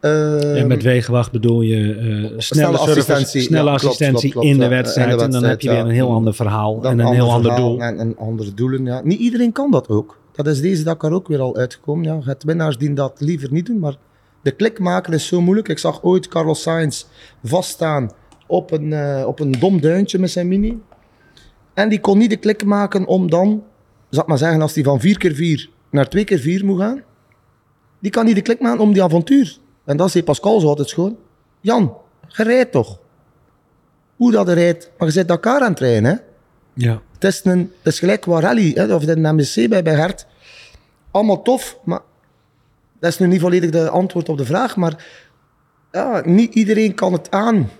Eh, 0.00 0.60
en 0.60 0.66
met 0.66 0.82
wegenwacht 0.82 1.32
bedoel 1.32 1.60
je 1.60 1.94
eh, 1.94 2.38
snelle, 2.38 2.78
assistentie, 2.78 3.40
snelle 3.40 3.68
ja, 3.68 3.74
assistentie 3.74 4.30
klopt, 4.30 4.46
in 4.46 4.58
de 4.58 4.68
wedstrijd. 4.68 5.20
en 5.20 5.30
dan 5.30 5.44
heb 5.44 5.60
je 5.60 5.70
weer 5.70 5.78
een 5.78 5.90
heel 5.90 6.10
ander 6.10 6.34
verhaal 6.34 6.84
en 6.84 6.98
een 6.98 7.12
heel 7.12 7.32
ander 7.32 7.56
doel. 7.56 7.80
En, 7.80 7.98
en 7.98 8.16
andere 8.18 8.54
doelen, 8.54 8.84
ja. 8.84 9.00
Niet 9.04 9.18
iedereen 9.18 9.52
kan 9.52 9.70
dat 9.70 9.88
ook. 9.88 10.18
Dat 10.32 10.46
is 10.46 10.60
deze 10.60 10.82
Dakar 10.82 11.12
ook 11.12 11.28
weer 11.28 11.40
al 11.40 11.56
uitgekomen. 11.56 12.04
Ja. 12.04 12.18
Het 12.24 12.44
winnaars 12.44 12.78
die 12.78 12.92
dat 12.92 13.20
liever 13.20 13.52
niet 13.52 13.66
doen, 13.66 13.78
maar 13.78 13.96
de 14.42 14.50
klik 14.50 14.78
maken 14.78 15.12
is 15.12 15.26
zo 15.26 15.40
moeilijk. 15.40 15.68
Ik 15.68 15.78
zag 15.78 16.02
ooit 16.02 16.28
Carlos 16.28 16.62
Sainz 16.62 17.04
vaststaan 17.42 18.10
op 18.46 18.70
een, 18.70 18.92
eh, 18.92 19.26
op 19.26 19.40
een 19.40 19.52
dom 19.52 19.80
duintje 19.80 20.18
met 20.18 20.30
zijn 20.30 20.48
mini. 20.48 20.78
En 21.74 21.88
die 21.88 22.00
kon 22.00 22.18
niet 22.18 22.30
de 22.30 22.36
klik 22.36 22.64
maken 22.64 23.06
om 23.06 23.30
dan, 23.30 23.62
zal 24.10 24.22
ik 24.22 24.28
maar 24.28 24.38
zeggen, 24.38 24.62
als 24.62 24.74
hij 24.74 24.84
van 24.84 25.00
4 25.00 25.18
keer 25.18 25.34
4 25.34 25.70
naar 25.90 26.08
2 26.08 26.24
keer 26.24 26.38
4 26.38 26.64
moet 26.64 26.80
gaan, 26.80 27.02
die 27.98 28.10
kan 28.10 28.24
niet 28.24 28.34
de 28.34 28.42
klik 28.42 28.60
maken 28.60 28.80
om 28.80 28.92
die 28.92 29.02
avontuur. 29.02 29.58
En 29.88 29.96
dan 29.96 30.10
zei 30.10 30.24
Pascal 30.24 30.60
zo 30.60 30.66
altijd 30.66 30.92
gewoon, 30.92 31.16
Jan, 31.60 31.96
je 32.28 32.42
rijdt 32.42 32.72
toch? 32.72 32.98
Hoe 34.16 34.30
dat 34.32 34.46
je 34.46 34.52
rijdt, 34.52 34.90
maar 34.98 35.06
je 35.06 35.12
zit 35.14 35.28
Dakar 35.28 35.60
aan 35.60 35.70
het 35.70 35.78
rijden, 35.78 36.04
hè? 36.04 36.14
Ja. 36.72 37.02
Het 37.12 37.24
is, 37.24 37.44
een, 37.44 37.72
het 37.82 37.92
is 37.92 37.98
gelijk 37.98 38.20
qua 38.20 38.40
rally, 38.40 38.72
hè, 38.74 38.94
of 38.94 39.06
een 39.06 39.34
MSC 39.36 39.68
bij, 39.68 39.82
bij 39.82 39.94
Hert. 39.94 40.26
Allemaal 41.10 41.42
tof, 41.42 41.78
maar 41.84 42.00
dat 42.98 43.10
is 43.10 43.18
nu 43.18 43.26
niet 43.26 43.40
volledig 43.40 43.70
de 43.70 43.88
antwoord 43.88 44.28
op 44.28 44.38
de 44.38 44.44
vraag. 44.44 44.76
Maar 44.76 45.06
ja, 45.92 46.22
niet 46.24 46.54
iedereen 46.54 46.94
kan 46.94 47.12
het 47.12 47.30
aan. 47.30 47.70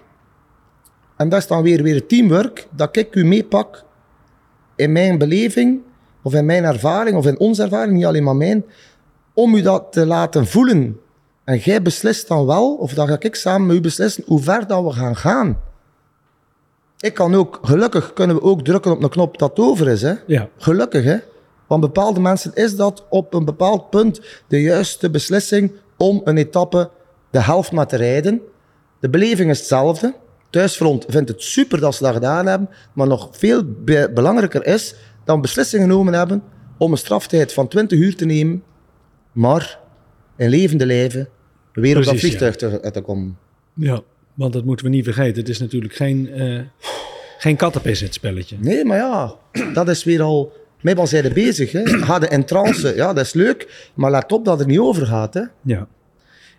En 1.16 1.28
dat 1.28 1.38
is 1.38 1.46
dan 1.46 1.62
weer, 1.62 1.82
weer 1.82 2.06
teamwork, 2.06 2.66
dat 2.70 2.96
ik 2.96 3.14
u 3.14 3.24
meepak 3.24 3.84
in 4.76 4.92
mijn 4.92 5.18
beleving, 5.18 5.80
of 6.22 6.34
in 6.34 6.46
mijn 6.46 6.64
ervaring, 6.64 7.16
of 7.16 7.26
in 7.26 7.38
onze 7.38 7.62
ervaring, 7.62 7.92
niet 7.92 8.04
alleen 8.04 8.24
maar 8.24 8.36
mijn, 8.36 8.64
om 9.34 9.54
u 9.54 9.62
dat 9.62 9.92
te 9.92 10.06
laten 10.06 10.46
voelen. 10.46 11.00
En 11.48 11.58
jij 11.58 11.82
beslist 11.82 12.28
dan 12.28 12.46
wel, 12.46 12.74
of 12.74 12.94
dan 12.94 13.08
ga 13.08 13.16
ik 13.18 13.34
samen 13.34 13.66
met 13.66 13.76
u 13.76 13.80
beslissen, 13.80 14.24
hoe 14.26 14.42
ver 14.42 14.66
dat 14.66 14.84
we 14.84 14.90
gaan 14.90 15.16
gaan. 15.16 15.60
Ik 16.98 17.14
kan 17.14 17.34
ook, 17.34 17.58
gelukkig 17.62 18.12
kunnen 18.12 18.36
we 18.36 18.42
ook 18.42 18.62
drukken 18.62 18.90
op 18.92 19.02
een 19.02 19.08
knop 19.08 19.38
dat 19.38 19.58
over 19.58 19.88
is. 19.88 20.02
Hè? 20.02 20.14
Ja. 20.26 20.48
Gelukkig, 20.56 21.04
hè. 21.04 21.16
Want 21.66 21.80
bepaalde 21.80 22.20
mensen 22.20 22.54
is 22.54 22.76
dat 22.76 23.06
op 23.08 23.34
een 23.34 23.44
bepaald 23.44 23.90
punt 23.90 24.20
de 24.48 24.62
juiste 24.62 25.10
beslissing 25.10 25.72
om 25.96 26.20
een 26.24 26.36
etappe 26.36 26.90
de 27.30 27.40
helft 27.40 27.72
maar 27.72 27.86
te 27.86 27.96
rijden. 27.96 28.40
De 29.00 29.10
beleving 29.10 29.50
is 29.50 29.58
hetzelfde. 29.58 30.14
Thuisfront 30.50 31.04
vindt 31.08 31.28
het 31.28 31.42
super 31.42 31.80
dat 31.80 31.94
ze 31.94 32.02
dat 32.02 32.12
gedaan 32.12 32.46
hebben. 32.46 32.68
Maar 32.92 33.06
nog 33.06 33.28
veel 33.32 33.62
be- 33.84 34.10
belangrijker 34.14 34.66
is 34.66 34.94
dat 35.24 35.34
we 35.36 35.42
beslissingen 35.42 35.88
genomen 35.88 36.14
hebben 36.14 36.42
om 36.78 36.92
een 36.92 36.98
straftijd 36.98 37.52
van 37.52 37.68
20 37.68 37.98
uur 37.98 38.16
te 38.16 38.24
nemen. 38.24 38.62
Maar 39.32 39.78
in 40.36 40.48
levende 40.48 40.86
lijven 40.86 41.28
weer 41.80 41.96
op 41.96 42.04
dat 42.04 42.18
vliegtuig 42.18 42.56
te, 42.56 42.90
te 42.92 43.00
komen. 43.00 43.38
ja, 43.74 44.00
want 44.34 44.52
dat 44.52 44.64
moeten 44.64 44.86
we 44.86 44.92
niet 44.92 45.04
vergeten. 45.04 45.40
Het 45.40 45.48
is 45.48 45.58
natuurlijk 45.58 45.94
geen, 45.94 46.30
eh 46.30 46.60
geen 47.38 47.56
kattenpis 47.56 48.00
het 48.00 48.14
spelletje. 48.14 48.56
Nee, 48.60 48.84
maar 48.84 48.96
ja, 48.96 49.34
dat 49.72 49.88
is 49.88 50.04
weer 50.04 50.22
al... 50.22 50.52
Mij 50.80 50.94
was 50.94 51.10
zij 51.10 51.24
er 51.24 51.32
bezig. 51.32 51.72
Hè. 51.72 51.86
Ga 52.06 52.18
de 52.18 52.28
in 52.28 52.44
trance, 52.44 52.94
ja, 52.96 53.12
dat 53.12 53.24
is 53.24 53.32
leuk. 53.32 53.90
Maar 53.94 54.10
let 54.10 54.32
op 54.32 54.44
dat 54.44 54.58
het 54.58 54.68
niet 54.68 54.78
over 54.78 55.06
gaat. 55.06 55.34
Hè. 55.34 55.42
Ja. 55.62 55.86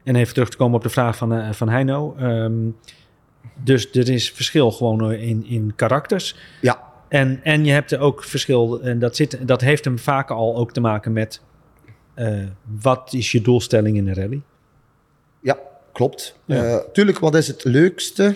En 0.03 0.15
even 0.15 0.33
terug 0.33 0.49
te 0.49 0.57
komen 0.57 0.75
op 0.75 0.83
de 0.83 0.89
vraag 0.89 1.17
van, 1.17 1.33
eh, 1.33 1.51
van 1.51 1.69
Heino. 1.69 2.15
Ehm, 2.19 2.53
dus 3.63 3.91
er 3.91 4.09
is 4.09 4.31
verschil 4.31 4.71
gewoon 4.71 5.11
eh, 5.11 5.27
in, 5.27 5.45
in 5.45 5.73
karakters. 5.75 6.35
Ja, 6.61 6.83
En, 7.07 7.39
en 7.43 7.65
je 7.65 7.71
hebt 7.71 7.91
er 7.91 7.99
ook 7.99 8.23
verschil, 8.23 8.81
en 8.81 8.99
dat, 8.99 9.15
zit, 9.15 9.47
dat 9.47 9.61
heeft 9.61 9.85
hem 9.85 9.99
vaak 9.99 10.29
al 10.29 10.55
ook 10.55 10.73
te 10.73 10.81
maken 10.81 11.13
met 11.13 11.41
eh, 12.13 12.43
wat 12.81 13.13
is 13.13 13.31
je 13.31 13.41
doelstelling 13.41 13.97
in 13.97 14.07
een 14.07 14.13
rally? 14.13 14.41
Klopt. 15.99 16.35
Ja. 16.45 16.63
Eh, 16.63 16.77
tuurlijk, 16.93 17.19
wat 17.19 17.35
is 17.35 17.47
het 17.47 17.63
leukste? 17.63 18.35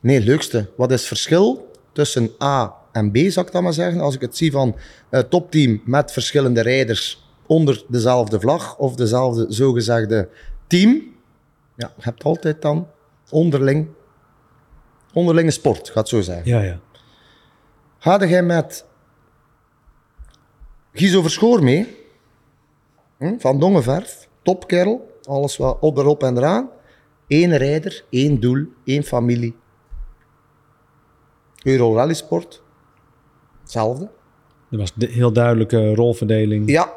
Nee, 0.00 0.20
leukste. 0.20 0.66
Wat 0.76 0.90
is 0.90 0.98
het 0.98 1.08
verschil 1.08 1.70
tussen 1.92 2.30
A 2.42 2.74
en 2.92 3.10
B, 3.10 3.16
zou 3.16 3.46
ik 3.46 3.52
dat 3.52 3.62
maar 3.62 3.72
zeggen? 3.72 4.00
Als 4.00 4.14
ik 4.14 4.20
het 4.20 4.36
zie 4.36 4.50
van 4.52 4.76
een 5.10 5.28
topteam 5.28 5.82
met 5.84 6.12
verschillende 6.12 6.60
rijders 6.60 7.28
onder 7.46 7.84
dezelfde 7.88 8.40
vlag 8.40 8.78
of 8.78 8.94
dezelfde 8.94 9.46
zogezegde 9.48 10.28
team. 10.66 11.14
Ja, 11.76 11.92
je 11.96 12.02
hebt 12.02 12.24
altijd 12.24 12.62
dan 12.62 12.88
onderling, 13.30 13.88
onderlinge 15.12 15.50
sport, 15.50 15.90
gaat 15.90 16.08
zo 16.08 16.20
zeggen. 16.20 16.46
Ja, 16.46 16.62
ja. 16.62 16.80
Ga 17.98 18.26
jij 18.26 18.42
met 18.42 18.84
Gizo 20.92 21.22
Verschoor 21.22 21.62
mee? 21.62 21.96
Hm? 23.18 23.38
Van 23.38 23.58
Dongeverf, 23.58 24.28
topkerel, 24.42 25.18
alles 25.24 25.56
wat 25.56 25.76
op 25.80 25.98
erop 25.98 26.22
en 26.22 26.36
eraan. 26.36 26.72
Eén 27.34 27.56
rijder, 27.56 28.04
één 28.10 28.40
doel, 28.40 28.66
één 28.84 29.02
familie. 29.02 29.54
Euro 31.62 31.94
Rally 31.94 32.14
Sport, 32.14 32.62
hetzelfde. 33.60 34.10
Er 34.70 34.78
was 34.78 34.94
de 34.94 35.06
heel 35.06 35.32
duidelijke 35.32 35.94
rolverdeling. 35.94 36.70
Ja, 36.70 36.92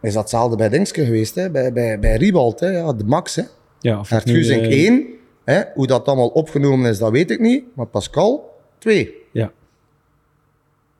is 0.00 0.12
dat 0.12 0.22
hetzelfde 0.22 0.56
bij 0.56 0.68
Dingske 0.68 1.04
geweest, 1.04 1.34
hè? 1.34 1.50
bij, 1.50 1.72
bij, 1.72 1.98
bij 1.98 2.16
Riebald, 2.16 2.60
hè? 2.60 2.68
Ja, 2.68 2.92
de 2.92 3.04
max. 3.04 3.36
Hè? 3.36 3.42
Ja, 3.80 3.98
of 3.98 4.24
nu, 4.24 4.48
eh, 4.48 4.86
1, 4.86 5.06
hè? 5.44 5.62
hoe 5.74 5.86
dat 5.86 6.06
allemaal 6.06 6.28
opgenomen 6.28 6.90
is, 6.90 6.98
dat 6.98 7.10
weet 7.10 7.30
ik 7.30 7.40
niet. 7.40 7.64
Maar 7.74 7.86
Pascal 7.86 8.60
2. 8.78 9.14
Ja. 9.32 9.52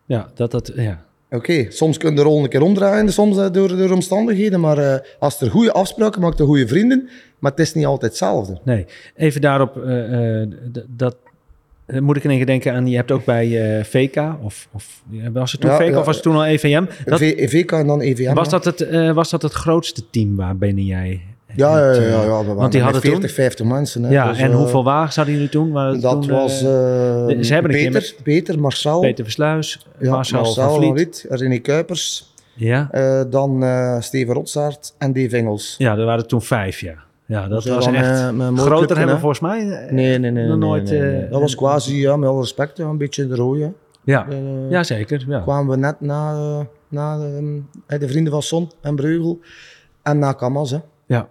Ja, 0.05 0.31
dat 0.35 0.51
dat, 0.51 0.72
ja. 0.74 1.07
Oké, 1.31 1.66
soms 1.68 1.99
kun 1.99 2.11
je 2.11 2.16
de 2.16 2.22
rol 2.22 2.43
een 2.43 2.49
keer 2.49 2.62
omdraaien, 2.62 3.12
soms 3.12 3.39
eh, 3.39 3.51
door, 3.53 3.76
door 3.76 3.91
omstandigheden. 3.91 4.61
Maar 4.61 4.79
eh, 4.79 5.01
als 5.18 5.41
er 5.41 5.51
goede 5.51 5.72
afspraken 5.72 6.20
maakt, 6.20 6.41
er 6.41 6.47
goede 6.47 6.68
vrienden. 6.68 7.09
Maar 7.39 7.51
het 7.51 7.61
is 7.61 7.74
niet 7.74 7.87
altijd 7.87 8.11
hetzelfde. 8.11 8.59
Nee, 8.64 8.87
even 9.16 9.41
daarop, 9.41 9.85
eh, 9.85 10.43
dat 10.87 11.16
moet 11.87 12.16
ik 12.16 12.24
in 12.24 12.31
één 12.31 12.47
denken 12.47 12.72
aan, 12.72 12.87
je 12.87 12.97
hebt 12.97 13.11
ook 13.11 13.24
bij 13.24 13.85
VK, 13.85 14.16
of, 14.43 14.68
of 14.72 15.03
was 15.33 15.53
het 15.53 15.61
toen 15.61 15.70
Ja, 15.70 15.76
VK 15.76 15.89
ja, 15.89 15.99
of 15.99 16.05
was 16.05 16.14
het 16.14 16.24
toen 16.24 16.35
al 16.35 16.47
EVM? 16.47 16.85
Dat, 17.05 17.18
VK 17.20 17.72
en 17.72 17.87
dan 17.87 18.01
EVM. 18.01 18.35
was, 18.35 18.49
dat 18.49 18.64
het, 18.64 19.12
was 19.14 19.31
dat 19.31 19.43
het 19.43 19.53
grootste 19.53 20.11
team 20.11 20.37
waarbinnen 20.37 20.85
jij... 20.85 21.20
Ja, 21.57 21.78
ja, 21.78 21.90
eh, 21.92 22.11
ja, 22.11 22.22
ja, 22.22 22.44
we 22.44 22.55
want 22.55 22.72
die 22.72 22.80
hadden 22.82 23.01
40, 23.01 23.20
toen... 23.20 23.28
50 23.30 23.66
mensen. 23.66 24.03
Hè. 24.03 24.11
Ja, 24.11 24.28
Dus, 24.28 24.38
en 24.38 24.51
eh, 24.51 24.57
hoeveel 24.57 24.84
wagens 24.84 25.16
hadden 25.16 25.34
jullie 25.34 25.49
toen? 25.49 25.72
Dat 26.01 26.22
toen, 26.22 26.30
was 26.30 26.53
eh, 26.62 26.66
ze 27.40 27.53
hebben 27.53 27.70
Peter, 27.70 27.92
met- 27.92 28.16
Peter, 28.22 28.61
Marcel, 28.61 29.01
Peter 29.01 29.24
Versluis, 29.24 29.86
ja, 29.99 30.11
Marcel, 30.11 30.40
Marcel, 30.40 30.68
van 30.80 30.92
Vliet. 30.94 31.26
René 31.28 31.59
Kuipers, 31.59 32.32
Ja? 32.55 32.88
dan 33.30 33.64
Steven 34.03 34.34
Rotsaert 34.34 34.94
en 34.99 35.12
Dave 35.12 35.36
Engels. 35.36 35.74
ja, 35.78 35.96
er 35.96 36.05
waren 36.05 36.26
toen 36.26 36.42
vijf, 36.42 36.80
ja. 36.80 36.94
Ja, 37.26 37.49
dat 37.49 37.62
Dus 37.62 37.72
was 37.74 37.84
dan, 37.84 37.94
echt... 37.94 38.32
groter 38.57 38.96
hebben 38.96 39.14
we 39.14 39.20
volgens 39.20 39.40
mij 39.40 39.64
Nee, 39.90 40.18
nee, 40.18 40.30
nee. 40.30 40.46
nog 40.46 40.59
nooit... 40.59 40.90
nee, 40.90 41.01
nee. 41.01 41.28
Dat 41.28 41.40
was 41.40 41.55
quasi, 41.55 42.01
ja, 42.01 42.16
met 42.16 42.28
alle 42.28 42.40
respect, 42.40 42.76
ja, 42.76 42.84
een 42.84 42.99
beetje 42.99 43.22
in 43.22 43.28
de 43.28 43.34
rode. 43.34 43.72
Ja, 44.05 44.26
ja 44.68 44.82
zeker. 44.82 45.24
Ja. 45.28 45.40
kwamen 45.40 45.70
we 45.70 45.76
net 45.76 46.01
na, 46.01 46.36
na 46.88 47.14
ehm, 47.18 47.57
eh, 47.86 47.99
de 48.01 48.09
vrienden 48.09 48.32
van 48.32 48.42
Son 48.42 48.70
en 48.80 48.94
Breugel 48.96 49.38
en 50.03 50.18
na 50.18 50.32
Kamas. 50.32 50.70
Hè. 50.70 50.78
Ja. 51.07 51.28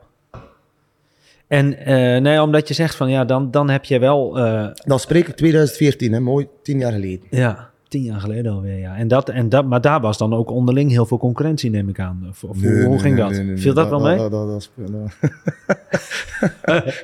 En 1.48 1.78
eh, 1.78 2.22
nee, 2.22 2.42
omdat 2.42 2.68
je 2.68 2.74
zegt 2.74 2.96
van 2.96 3.10
ja, 3.10 3.26
dan, 3.26 3.52
dan 3.52 3.70
heb 3.70 3.86
je 3.86 4.00
wel, 4.00 4.38
eh, 4.40 4.68
Dat 4.74 5.02
spreek 5.02 5.28
ik 5.28 5.36
2014, 5.36 6.12
hè, 6.14 6.20
mooi, 6.20 6.48
tien 6.64 6.80
jaar 6.80 6.92
geleden. 6.92 7.28
ja, 7.30 7.70
tien 7.88 8.02
jaar 8.04 8.20
geleden 8.20 8.52
alweer, 8.52 8.78
ja. 8.80 8.96
En 8.96 9.08
dat, 9.08 9.30
en 9.30 9.50
dat, 9.50 9.66
maar 9.66 9.82
daar 9.82 10.02
was 10.02 10.18
dan 10.18 10.34
ook 10.34 10.50
onderling 10.52 10.92
heel 10.92 11.06
veel 11.06 11.18
concurrentie, 11.18 11.70
neem 11.70 11.90
ik 11.90 12.00
aan. 12.00 12.26
Of, 12.30 12.44
of 12.44 12.62
hoe, 12.62 13.00
ging 13.00 13.18
dat? 13.18 13.42
Viel 13.56 13.74
dat, 13.74 13.90
wel 13.90 14.00
mee? 14.00 14.18
Dat, 14.18 14.32
dat, 14.32 14.70
dat, 14.76 15.12
dat- 16.66 17.04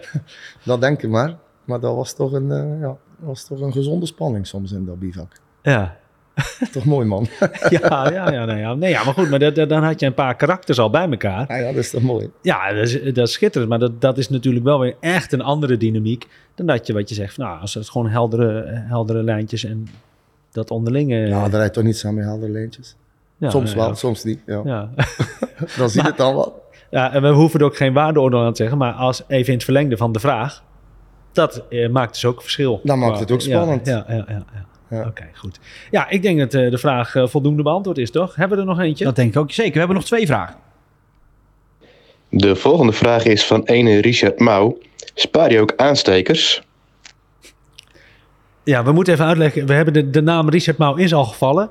dat 0.64 0.82
denk 0.82 1.02
ik 1.04 1.10
maar. 1.10 1.36
Maar 1.66 1.80
dat 1.80 1.96
was 1.96 2.14
toch 2.16 2.32
een, 2.34 2.52
eh, 2.52 2.80
ja, 2.82 2.98
was 3.20 3.46
toch 3.48 3.60
een 3.62 3.72
gezonde 3.72 4.06
spanning 4.06 4.48
soms 4.48 4.72
in 4.72 4.86
dat 4.86 5.00
bivak. 5.00 5.40
Ja. 5.62 5.98
Toch 6.74 6.86
mooi, 6.86 7.06
man. 7.08 7.28
Ja, 7.70 8.10
ja, 8.12 8.32
ja, 8.32 8.46
nee, 8.46 8.60
ja. 8.60 8.74
Nee, 8.74 8.90
ja, 8.90 9.04
maar 9.04 9.14
goed, 9.14 9.30
maar 9.30 9.40
dat, 9.40 9.56
dat- 9.56 9.70
dan 9.70 9.84
had 9.84 10.00
je 10.00 10.06
een 10.06 10.14
paar 10.14 10.36
karakters 10.36 10.80
al 10.80 10.90
bij 10.90 11.10
elkaar. 11.10 11.60
Ja, 11.60 11.66
dat 11.66 11.76
is 11.76 11.90
toch 11.90 12.02
mooi. 12.02 12.30
Ja, 12.42 12.74
dat 12.74 12.84
is, 12.88 13.14
dat 13.14 13.28
is 13.28 13.32
schitterend. 13.34 13.70
Maar 13.70 13.80
dat, 13.80 14.02
dat 14.02 14.18
is 14.18 14.30
natuurlijk 14.30 14.66
wel 14.66 14.80
weer 14.80 14.96
echt 15.00 15.32
een 15.34 15.42
andere 15.42 15.78
dynamiek 15.78 16.28
dan 16.56 16.66
dat 16.66 16.88
je 16.88 16.94
wat 16.94 17.10
je 17.10 17.16
zegt. 17.16 17.34
van, 17.34 17.46
Nou, 17.46 17.60
als 17.62 17.74
het 17.74 17.90
gewoon 17.90 18.08
heldere, 18.10 18.64
heldere 18.88 19.24
lijntjes 19.24 19.64
en 19.64 19.88
dat 20.52 20.72
onderlinge. 20.72 21.16
Ja, 21.16 21.42
daar 21.50 21.60
rijdt 21.60 21.74
toch 21.74 21.84
niets 21.84 22.06
aan 22.06 22.14
met 22.16 22.24
heldere 22.26 22.52
lijntjes. 22.52 22.96
ja, 23.38 23.50
soms 23.50 23.74
wel, 23.74 23.96
soms 23.96 24.24
niet. 24.24 24.40
Ja. 24.46 24.62
Ja. 24.66 24.90
Dan 25.78 25.90
zie 25.90 26.02
je 26.02 26.08
het 26.08 26.18
dan 26.18 26.36
wel. 26.36 26.62
Ja, 26.90 27.14
en 27.14 27.22
we 27.22 27.28
hoeven 27.30 27.60
er 27.60 27.66
ook 27.66 27.76
geen 27.78 27.94
waardeoordeel 27.94 28.40
aan 28.42 28.52
te 28.54 28.58
zeggen, 28.62 28.78
maar 28.78 28.94
als 28.94 29.24
even 29.28 29.48
in 29.48 29.54
het 29.54 29.64
verlengde 29.64 29.98
van 29.98 30.12
de 30.12 30.20
vraag, 30.20 30.64
dat 31.32 31.64
eh, 31.70 31.90
maakt 31.90 32.14
dus 32.14 32.26
ook 32.26 32.42
verschil. 32.42 32.80
Dan 32.84 33.00
maakt 33.00 33.20
het 33.20 33.32
ook 33.32 33.42
spannend. 33.42 33.86
Ja, 33.86 34.06
ja, 34.08 34.26
ja. 34.28 34.46
Ja. 34.94 35.08
Oké, 35.08 35.30
goed. 35.36 35.60
Ja, 35.92 36.10
ik 36.10 36.22
denk 36.22 36.40
dat 36.40 36.54
eh, 36.54 36.72
de 36.72 36.78
vraag 36.78 37.16
eh, 37.16 37.28
voldoende 37.28 37.64
beantwoord 37.64 37.98
is, 37.98 38.12
toch? 38.12 38.36
Hebben 38.36 38.58
we 38.58 38.64
er 38.64 38.70
nog 38.70 38.80
eentje? 38.80 39.06
Dat 39.06 39.16
denk 39.16 39.30
ik 39.30 39.38
ook 39.38 39.52
zeker. 39.52 39.74
We 39.74 39.78
hebben 39.80 39.96
nog 39.96 40.06
twee 40.06 40.26
vragen. 40.26 40.56
De 42.30 42.56
volgende 42.56 42.94
vraag 42.94 43.26
is 43.26 43.46
van 43.46 43.64
ene 43.64 44.02
Richard 44.02 44.40
Mouw. 44.40 44.78
Spaar 45.14 45.52
je 45.52 45.60
ook 45.60 45.74
aanstekers? 45.76 46.62
Ja, 48.64 48.84
we 48.84 48.92
moeten 48.92 49.14
even 49.14 49.26
uitleggen. 49.26 49.66
We 49.66 49.74
hebben 49.74 49.94
de, 49.94 50.10
de 50.10 50.22
naam 50.22 50.50
Richard 50.50 50.78
Mouw 50.78 50.96
is 50.96 51.14
al 51.14 51.26
gevallen. 51.26 51.70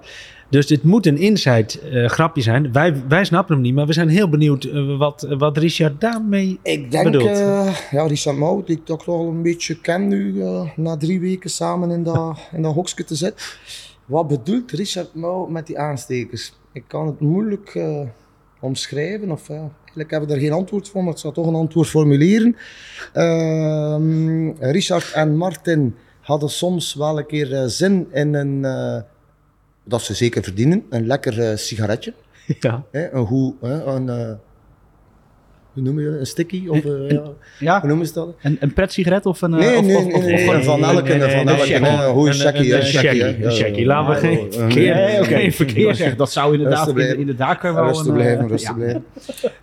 Dus 0.53 0.67
dit 0.67 0.83
moet 0.83 1.07
een 1.07 1.19
inside 1.19 1.81
eh, 1.81 2.09
grapje 2.09 2.43
zijn. 2.43 2.73
Wij, 2.73 3.03
wij 3.09 3.25
snappen 3.25 3.55
hem 3.55 3.63
niet, 3.63 3.75
maar 3.75 3.87
we 3.87 3.93
zijn 3.93 4.09
heel 4.09 4.29
benieuwd 4.29 4.65
eh, 4.65 4.99
wat, 4.99 5.27
wat 5.39 5.57
Richard 5.57 6.01
daarmee... 6.01 6.59
Ik 6.63 6.91
denk, 6.91 7.05
Bedoeld. 7.05 7.29
eh, 7.29 7.77
ja, 7.91 8.07
Richard 8.07 8.37
Mouw, 8.37 8.63
die 8.65 8.77
ik 8.77 8.85
toch 8.85 9.05
wel 9.05 9.29
een 9.29 9.43
beetje 9.43 9.81
ken 9.81 10.09
nu, 10.09 10.43
eh, 10.43 10.71
na 10.77 10.97
drie 10.97 11.21
weken 11.21 11.51
samen 11.51 11.91
in 11.91 12.03
dat, 12.03 12.39
in 12.57 12.63
dat 12.63 12.75
hokje 12.75 13.05
te 13.05 13.15
zitten. 13.15 13.45
Wat 14.05 14.29
bedoelt 14.29 14.71
Richard 14.71 15.15
Mouw 15.15 15.47
met 15.47 15.67
die 15.67 15.79
aanstekers? 15.79 16.53
Ik 16.73 16.85
kan 16.87 17.07
het 17.07 17.21
moeilijk 17.21 17.75
eh, 17.75 18.01
omschrijven, 18.61 19.31
of 19.31 19.49
eigenlijk 19.51 20.11
hebben 20.11 20.29
we 20.29 20.35
er 20.35 20.41
geen 20.41 20.53
antwoord 20.53 20.89
voor, 20.89 21.05
maar 21.05 21.13
ik 21.13 21.19
zal 21.19 21.33
toch 21.33 21.47
een 21.47 21.55
antwoord 21.55 21.89
formuleren. 21.89 22.57
Ehm, 23.13 24.49
Richard 24.61 25.13
en 25.13 25.37
Martin 25.37 25.95
hadden 26.21 26.51
soms 26.51 26.95
wel 26.95 27.19
een 27.19 27.27
keer 27.27 27.55
eh, 27.55 27.65
zin 27.67 28.07
in 28.13 28.35
een, 28.35 28.65
eh, 28.65 29.01
dat 29.85 30.03
ze 30.03 30.15
zeker 30.15 30.43
verdienen, 30.43 30.83
een 30.91 31.07
lekker 31.07 31.41
eh, 31.51 31.57
sigaretje. 31.57 32.13
Ja, 32.61 32.83
Hè, 32.91 33.13
een 33.13 33.55
hè, 33.61 33.85
een, 33.85 34.09
eh, 34.09 34.31
hoe 35.73 35.83
noem 35.83 36.01
je 36.01 36.11
dat? 36.11 36.19
Een 36.21 36.27
sticky? 36.27 36.67
Of, 36.69 36.85
eh, 36.85 37.11
ja, 37.11 37.23
hoe 37.23 37.35
Ja, 37.59 37.87
noemen 37.87 38.07
ze 38.07 38.13
dat? 38.13 38.35
een, 38.43 38.57
een 38.61 38.73
pretsigret 38.73 39.27
of 39.27 39.43
een... 39.43 39.51
Nee, 39.51 39.77
of, 39.79 39.85
nee, 39.87 39.97
of, 39.97 40.05
nee, 40.05 40.15
of- 40.15 40.25
nee, 40.25 40.47
of- 40.49 40.55
nee, 40.55 40.63
van 40.65 40.85
elke, 40.85 41.21
van 41.21 41.49
elke, 41.49 41.75
een 41.75 42.13
goede 42.13 42.29
Een- 42.29 42.35
shaggy, 42.35 42.71
een- 42.71 42.79
een 43.45 43.53
shaggy, 43.53 43.81
een 43.81 43.87
Laten 43.87 44.13
we 44.15 44.21
geen 44.21 44.53
verkeer- 44.53 45.31
Nee, 45.31 45.53
verkeer 45.53 45.87
ja. 45.87 45.95
zeg. 45.95 46.17
Dat 46.17 46.33
zou 46.33 46.53
inderdaad 46.55 46.89
in 46.89 47.19
in 47.19 47.27
de 47.27 47.35
daker 47.35 47.75
wel 47.75 47.85
Rustig 47.87 48.07
een, 48.07 48.13
blijven, 48.13 48.49
rustig 48.49 48.75
blijven. 48.75 49.05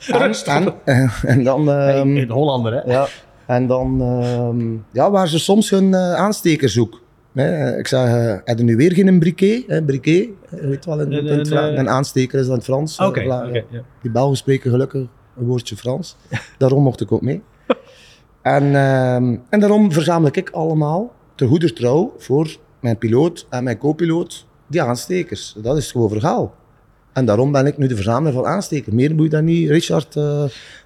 En, 0.45 0.73
en, 0.85 1.09
en 1.25 1.43
dan, 1.43 1.71
ehm, 1.71 2.17
in 2.17 2.29
Hollander, 2.29 2.73
hè? 2.73 2.91
ja, 2.91 3.07
en 3.47 3.67
dan 3.67 4.01
ehm, 4.01 4.75
ja, 4.91 5.11
waar 5.11 5.27
ze 5.27 5.39
soms 5.39 5.69
hun 5.69 5.95
aansteker 5.95 6.69
zoeken. 6.69 6.99
Hè, 7.33 7.77
ik 7.77 7.87
zeg, 7.87 8.07
eh 8.07 8.37
heb 8.45 8.57
je 8.57 8.63
nu 8.63 8.75
weer 8.75 8.91
geen 8.93 9.19
briquet? 9.19 9.63
Hè, 9.67 9.83
briquet, 9.83 10.27
je 10.49 10.67
weet 10.67 10.85
wel, 10.85 10.99
in, 11.01 11.11
in 11.11 11.25
het 11.25 11.51
Een- 11.51 11.57
een, 11.57 11.71
eh, 11.71 11.77
een 11.77 11.89
aansteker 11.89 12.39
is 12.39 12.45
in 12.47 12.51
het 12.53 12.63
Frans. 12.63 12.99
oké. 12.99 13.19
eh. 13.19 13.63
Die 14.01 14.11
Belgen 14.11 14.37
spreken 14.37 14.71
gelukkig 14.71 15.01
een 15.37 15.45
woordje 15.45 15.75
Frans. 15.77 16.15
Daarom 16.57 16.83
mocht 16.83 17.01
ik 17.01 17.11
ook 17.11 17.21
mee. 17.21 17.41
En, 18.41 18.63
ehm, 18.75 19.35
en 19.49 19.59
daarom 19.59 19.91
verzamel 19.91 20.29
ik 20.33 20.49
allemaal, 20.49 21.13
ter 21.35 21.47
goeder 21.47 21.73
trouw, 21.73 22.13
voor 22.17 22.55
mijn 22.81 22.97
piloot 22.97 23.47
en 23.49 23.63
mijn 23.63 23.77
co-piloot, 23.77 24.45
die 24.67 24.81
aanstekers. 24.81 25.55
Dat 25.57 25.77
is 25.77 25.91
gewoon 25.91 26.09
verhaal. 26.09 26.53
En 27.13 27.25
daarom 27.25 27.51
ben 27.51 27.65
ik 27.65 27.77
nu 27.77 27.87
de 27.87 27.95
verzamelaar 27.95 28.33
van 28.33 28.45
aanstekers. 28.45 28.95
Meer 28.95 29.15
moet 29.15 29.23
je 29.23 29.29
dan 29.29 29.43
niet, 29.45 29.69
Richard, 29.69 30.15
eh, 30.15 30.43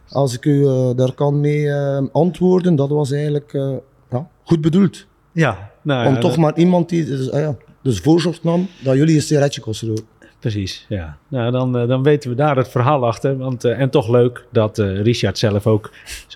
als 0.09 0.33
ik 0.35 0.45
u 0.45 0.65
eh, 0.67 0.89
daar 0.95 1.13
kan 1.13 1.39
mee 1.39 1.69
eh, 1.69 2.01
antwoorden. 2.11 2.75
Dat 2.75 2.89
was 2.89 3.11
eigenlijk 3.11 3.53
eh, 3.53 3.73
ja, 4.09 4.27
goed 4.43 4.61
bedoeld. 4.61 5.05
Ja, 5.31 5.71
nou 5.83 6.07
Om 6.07 6.13
ja, 6.13 6.19
toch 6.19 6.29
dat- 6.31 6.39
maar 6.39 6.55
iemand 6.57 6.89
die 6.89 7.05
dus, 7.05 7.31
ah 7.31 7.39
ja, 7.39 7.55
dus 7.81 7.99
voorzorg 7.99 8.43
nam 8.43 8.67
dat 8.83 8.95
jullie 8.95 9.15
een 9.15 9.21
sigaretje 9.21 9.61
kosten 9.61 9.87
roken. 9.87 10.05
Precies, 10.39 10.85
ja. 10.89 11.17
Nou, 11.27 11.51
dan, 11.51 11.77
eh, 11.77 11.87
dan 11.87 12.03
weten 12.03 12.29
we 12.29 12.35
daar 12.35 12.55
het 12.57 12.67
verhaal 12.67 13.05
achter. 13.05 13.37
Want, 13.37 13.63
eh, 13.63 13.79
en 13.79 13.89
toch 13.89 14.09
leuk 14.09 14.45
dat 14.51 14.79
eh, 14.79 15.01
Richard 15.01 15.37
zelf 15.37 15.67
ook 15.67 15.91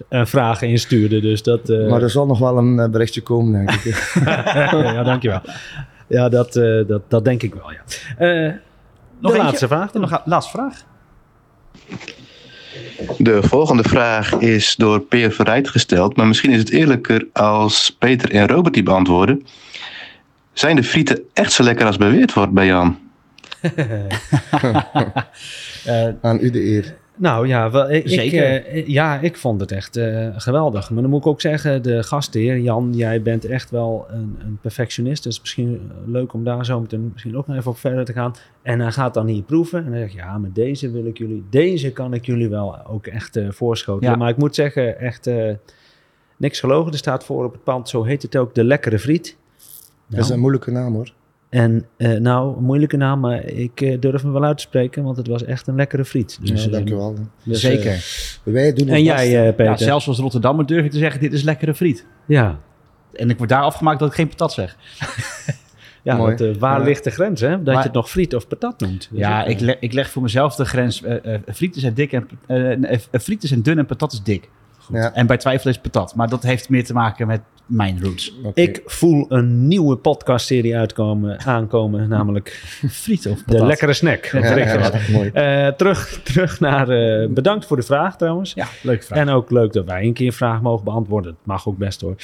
eh, 0.09 0.25
vragen 0.25 0.67
instuurde. 0.67 1.19
Dus 1.21 1.43
dat... 1.43 1.69
eh, 1.69 1.87
Maar 1.89 2.01
er 2.01 2.09
zal 2.09 2.25
nog 2.25 2.39
wel 2.39 2.57
een 2.57 2.91
berichtje 2.91 3.21
komen, 3.21 3.65
denk 3.65 3.79
ik. 3.81 4.11
ja, 4.71 5.03
dankjewel. 5.03 5.41
Ja, 6.07 6.29
dat, 6.29 6.55
eh, 6.55 6.87
dat, 6.87 7.01
dat 7.07 7.25
denk 7.25 7.43
ik 7.43 7.53
wel, 7.53 7.71
ja. 7.71 7.79
Eh, 8.17 8.53
nog 9.19 9.31
eentje? 9.31 9.45
laatste 9.47 9.67
vraag 9.67 9.91
dan. 9.91 10.01
Nog 10.01 10.11
een 10.11 10.19
laatste 10.25 10.51
vraag. 10.51 10.83
De 13.17 13.43
volgende 13.43 13.83
vraag 13.83 14.33
is 14.33 14.75
door 14.75 14.99
Peer 14.99 15.31
Verrijt 15.31 15.69
gesteld, 15.69 16.15
maar 16.15 16.27
misschien 16.27 16.51
is 16.51 16.59
het 16.59 16.69
eerlijker 16.69 17.27
als 17.33 17.95
Peter 17.99 18.31
en 18.31 18.47
Robert 18.47 18.73
die 18.73 18.83
beantwoorden. 18.83 19.45
Zijn 20.53 20.75
de 20.75 20.83
frieten 20.83 21.21
echt 21.33 21.51
zo 21.51 21.63
lekker 21.63 21.85
als 21.85 21.97
beweerd 21.97 22.33
wordt 22.33 22.51
bij 22.51 22.65
Jan? 22.65 22.97
Eh, 25.85 26.07
Aan 26.21 26.37
u 26.41 26.49
de 26.49 26.63
eer. 26.63 26.95
Nou 27.19 27.47
ja, 27.47 27.71
wel, 27.71 27.89
ik, 27.91 28.03
ik, 28.03 28.09
Zeker. 28.09 28.65
eh, 28.65 28.87
ja, 28.87 29.19
ik 29.19 29.37
vond 29.37 29.61
het 29.61 29.71
echt 29.71 29.95
eh, 29.95 30.27
geweldig. 30.35 30.89
Maar 30.89 31.01
dan 31.01 31.11
moet 31.11 31.19
ik 31.19 31.27
ook 31.27 31.41
zeggen, 31.41 31.83
de 31.83 32.03
gastheer, 32.03 32.59
Jan, 32.59 32.93
jij 32.93 33.21
bent 33.21 33.45
echt 33.45 33.69
wel 33.69 34.05
een, 34.09 34.35
een 34.39 34.57
perfectionist. 34.61 35.23
Dus 35.23 35.39
misschien 35.39 35.89
eh, 35.89 36.11
leuk 36.11 36.33
om 36.33 36.43
daar 36.43 36.65
zo 36.65 36.79
meteen 36.81 37.09
misschien 37.13 37.37
ook 37.37 37.47
nog 37.47 37.57
even 37.57 37.71
op 37.71 37.77
verder 37.77 38.05
te 38.05 38.13
gaan. 38.13 38.33
En 38.61 38.79
hij 38.79 38.91
gaat 38.91 39.13
dan 39.13 39.27
hier 39.27 39.43
proeven. 39.43 39.85
En 39.85 39.91
dan 39.91 39.99
zeg 39.99 40.11
je, 40.11 40.17
ja, 40.17 40.37
maar 40.37 40.53
deze 40.53 40.91
wil 40.91 41.05
ik 41.05 41.17
jullie, 41.17 41.45
deze 41.49 41.91
kan 41.91 42.13
ik 42.13 42.25
jullie 42.25 42.49
wel 42.49 42.85
ook 42.87 43.07
echt 43.07 43.35
eh 43.35 43.51
voorschotelen. 43.51 44.11
Ja. 44.11 44.17
Maar 44.17 44.29
ik 44.29 44.37
moet 44.37 44.55
zeggen, 44.55 44.99
echt 44.99 45.27
eh, 45.27 45.53
niks 46.37 46.59
gelogen. 46.59 46.91
Er 46.91 46.97
staat 46.97 47.23
voor 47.25 47.45
op 47.45 47.51
het 47.51 47.63
pand, 47.63 47.89
zo 47.89 48.03
heet 48.03 48.21
het 48.21 48.37
ook, 48.37 48.55
de 48.55 48.63
lekkere 48.63 48.99
friet. 48.99 49.37
Dat 50.07 50.19
is 50.19 50.29
een 50.29 50.39
moeilijke 50.39 50.71
naam 50.71 50.93
hoor. 50.93 51.13
En 51.49 51.85
eh, 51.97 52.19
nou, 52.19 52.57
een 52.57 52.63
moeilijke 52.63 52.97
naam, 52.97 53.19
maar 53.19 53.43
ik 53.45 53.81
eh, 53.81 53.99
durf 53.99 54.21
hem 54.21 54.31
wel 54.33 54.43
uit 54.43 54.57
te 54.57 54.63
spreken, 54.63 55.03
want 55.03 55.17
het 55.17 55.27
was 55.27 55.43
echt 55.43 55.67
een 55.67 55.75
lekkere 55.75 56.05
friet. 56.05 56.37
Dus, 56.41 56.61
ja, 56.61 56.65
eh, 56.67 56.71
dankjewel. 56.73 57.15
dus, 57.43 57.59
Zeker. 57.61 57.91
eh, 57.91 57.99
Wij 58.53 58.73
doen 58.73 58.87
en 58.87 59.03
jij, 59.03 59.47
eh, 59.47 59.55
Peter? 59.55 59.65
Ja, 59.65 59.77
zelfs 59.77 60.07
als 60.07 60.19
Rotterdammer 60.19 60.65
durf 60.65 60.85
ik 60.85 60.91
te 60.91 60.97
zeggen, 60.97 61.19
dit 61.21 61.33
is 61.33 61.43
lekkere 61.43 61.75
friet. 61.75 62.05
Ja, 62.25 62.59
En 63.13 63.29
ik 63.29 63.37
word 63.37 63.49
daar 63.49 63.61
afgemaakt 63.61 63.99
dat 63.99 64.07
ik 64.09 64.13
geen 64.15 64.27
patat 64.27 64.53
zeg. 64.53 64.75
ja 66.03 66.15
Mooi. 66.15 66.27
want, 66.27 66.41
eh, 66.55 66.59
waar 66.61 66.79
Ja. 66.79 66.85
ligt 66.85 67.03
de 67.03 67.11
grens, 67.11 67.41
hè? 67.41 67.49
Dat 67.49 67.65
Maar- 67.65 67.73
je 67.75 67.81
het 67.81 67.93
nog 67.93 68.09
friet 68.09 68.35
of 68.35 68.47
patat 68.47 68.79
noemt. 68.79 69.07
Dat 69.11 69.19
Ja, 69.19 69.43
is 69.45 69.51
ik, 69.53 69.59
eh, 69.59 69.65
le- 69.65 69.77
ik 69.79 69.93
leg 69.93 70.09
voor 70.09 70.21
mezelf 70.21 70.55
de 70.55 70.65
grens. 70.65 71.03
eh 71.03 71.33
eh 71.33 71.41
frieten 71.53 71.81
zijn 71.81 71.93
dik 71.93 72.11
en 72.11 72.27
eh, 72.47 72.71
eh, 72.93 72.99
frieten 73.11 73.47
zijn 73.47 73.61
dun 73.61 73.77
en 73.77 73.85
patat 73.85 74.13
is 74.13 74.23
dik. 74.23 74.49
Ja, 74.91 75.13
En 75.13 75.27
bij 75.27 75.37
twijfel 75.37 75.69
is 75.69 75.77
patat. 75.79 76.15
Maar 76.15 76.29
dat 76.29 76.43
heeft 76.43 76.69
meer 76.69 76.83
te 76.85 76.93
maken 76.93 77.27
met 77.27 77.41
mijn 77.67 78.03
roots. 78.03 78.35
Ik 78.53 78.81
voel 78.85 79.25
een 79.29 79.67
nieuwe 79.67 79.95
podcastserie 79.95 80.77
uitkomen, 80.77 81.39
aankomen, 81.39 82.09
namelijk 82.17 82.49
Friet 82.89 83.27
of 83.27 83.43
de 83.43 83.65
lekkere 83.65 83.93
snack. 83.93 84.25
Ja, 84.25 84.41
Dat 84.41 84.49
ja, 84.49 84.57
ja, 84.57 84.79
ja, 84.79 85.11
mooi. 85.11 85.31
terug, 85.75 86.21
terug 86.23 86.59
naar, 86.59 86.89
eh, 86.89 87.29
bedankt 87.29 87.65
voor 87.65 87.77
de 87.77 87.83
vraag 87.83 88.17
trouwens. 88.17 88.53
Ja, 88.53 88.67
leuke 88.81 89.03
vraag. 89.03 89.19
En 89.19 89.29
ook 89.29 89.51
leuk 89.51 89.73
dat 89.73 89.85
wij 89.85 90.03
een 90.03 90.13
keer 90.13 90.27
een 90.27 90.33
vraag 90.33 90.61
mogen 90.61 90.85
beantwoorden. 90.85 91.31
Dat 91.31 91.45
mag 91.45 91.67
ook 91.67 91.77
best 91.77 92.01
hoor. 92.01 92.15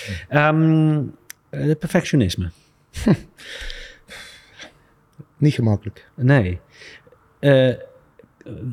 Eh, 1.54 1.72
perfectionisme. 1.80 2.50
Niet 5.38 5.54
gemakkelijk. 5.54 6.10
Nee. 6.16 6.60
Eh, 7.40 7.72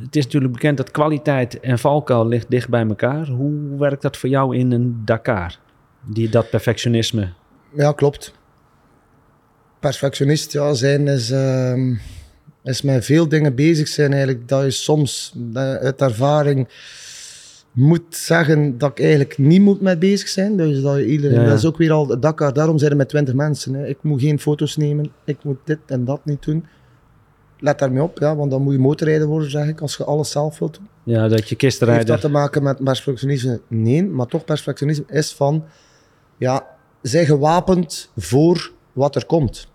het 0.01 0.17
is 0.17 0.25
natuurlijk 0.25 0.53
bekend 0.53 0.77
dat 0.77 0.91
kwaliteit 0.91 1.61
en 1.61 1.79
valkuil 1.79 2.27
ligt 2.27 2.51
dicht 2.51 2.69
bij 2.69 2.87
elkaar. 2.87 3.27
Hoe 3.27 3.79
werkt 3.79 4.03
dat 4.03 4.17
voor 4.17 4.29
jou 4.29 4.57
in 4.57 4.73
een 4.73 5.03
Dakar? 5.05 5.59
Die, 6.05 6.29
dat 6.29 6.51
perfectionisme. 6.51 7.33
Ja, 7.75 7.93
klopt. 7.93 8.35
Perfectionist 9.81 10.53
ja, 10.53 10.75
zijn 10.75 11.09
is, 11.09 11.31
ehm, 11.31 11.95
is 12.63 12.83
met 12.83 13.05
veel 13.05 13.29
dingen 13.29 13.55
bezig 13.55 13.89
zijn 13.89 14.13
eigenlijk. 14.13 14.49
Dat 14.49 14.65
je 14.65 14.71
soms 14.71 15.35
eh, 15.55 15.75
uit 15.75 16.01
ervaring 16.01 16.69
moet 17.73 18.17
zeggen 18.17 18.79
dat 18.79 18.91
ik 18.91 19.01
eigenlijk 19.01 19.39
niet 19.39 19.61
moet 19.61 19.81
mee 19.81 19.99
bezig 19.99 20.29
zijn. 20.29 20.57
Dus 20.57 20.81
dat, 20.83 20.97
je 20.97 21.07
iedereen, 21.07 21.37
Ja, 21.37 21.43
ja. 21.43 21.49
dat 21.49 21.59
is 21.59 21.67
ook 21.67 21.77
weer 21.77 21.93
al 21.93 22.21
Dakar. 22.21 22.53
Daarom 22.53 22.79
zijn 22.79 22.91
er 22.91 22.97
met 22.97 23.09
20 23.09 23.35
mensen. 23.35 23.75
Hè. 23.75 23.87
Ik 23.87 23.99
moet 24.03 24.21
geen 24.21 24.39
foto's 24.39 24.77
nemen. 24.77 25.13
Ik 25.25 25.37
moet 25.43 25.59
dit 25.65 25.79
en 25.87 26.05
dat 26.05 26.25
niet 26.25 26.43
doen. 26.43 26.67
Let 27.59 27.79
daarmee 27.79 28.03
op, 28.03 28.19
ja, 28.19 28.37
want 28.37 28.51
dan 28.51 28.63
moet 28.63 28.73
je 28.73 28.79
motorrijder 28.79 29.27
worden, 29.27 29.51
zeg 29.51 29.67
ik, 29.67 29.81
als 29.81 29.97
je 29.97 30.05
alles 30.05 30.31
zelf 30.31 30.59
wilt 30.59 30.75
doen. 30.75 30.89
Ja, 31.03 31.29
dat 31.29 31.49
je 31.49 31.57
Heeft 31.59 32.07
dat 32.07 32.21
te 32.21 32.29
maken 32.29 32.63
met 32.63 32.85
perfectionisme? 32.85 33.61
Nee, 33.69 34.05
maar 34.05 34.27
toch 34.27 34.45
perfectionisme 34.45 35.05
is 35.09 35.33
van, 35.33 35.65
ja, 36.41 36.67
zijn 37.03 37.27
gewapend 37.27 38.11
voor 38.17 38.73
wat 38.93 39.17
er 39.17 39.27
komt. 39.27 39.69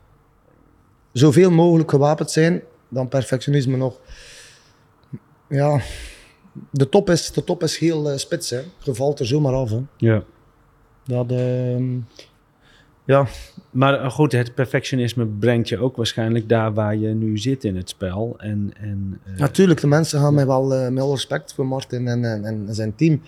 Zoveel 1.12 1.52
mogelijk 1.52 1.90
gewapend 1.90 2.32
zijn, 2.32 2.62
dan 2.90 3.08
perfectionisme 3.08 3.78
nog. 3.78 4.00
Ja, 5.50 5.82
de 6.70 6.90
top 6.90 7.10
is, 7.10 7.32
de 7.32 7.44
top 7.44 7.64
is 7.64 7.78
heel 7.78 8.12
eh, 8.12 8.18
spits, 8.18 8.50
hè. 8.50 8.62
Je 8.80 8.96
valt 8.96 9.20
er 9.20 9.26
zomaar 9.26 9.54
af, 9.54 9.70
hè. 9.70 9.82
Ja. 9.98 10.24
Dat, 11.04 11.32
ehm, 11.32 11.98
ja, 13.06 13.28
Maar 13.72 14.00
eh, 14.00 14.10
goed, 14.10 14.32
het 14.32 14.54
perfectionisme 14.54 15.26
brengt 15.26 15.70
je 15.70 15.78
ook 15.78 15.96
waarschijnlijk 15.96 16.50
daar 16.50 16.74
waar 16.74 16.96
je 16.96 17.08
nu 17.08 17.38
zit 17.38 17.64
in 17.64 17.76
het 17.76 17.90
spel. 17.90 18.36
En, 18.38 18.74
en, 18.80 19.20
eh, 19.24 19.38
Natuurlijk, 19.38 19.82
de 19.82 19.88
mensen 19.88 20.20
gaan 20.20 20.34
mij 20.34 20.46
wel 20.46 20.74
eh, 20.74 20.90
met 20.90 21.04
alle 21.04 21.12
respect 21.12 21.54
voor 21.54 21.68
Martin 21.68 22.08
en, 22.08 22.26
en, 22.26 22.46
en 22.46 22.76
zijn 22.76 22.96
team. 22.96 23.22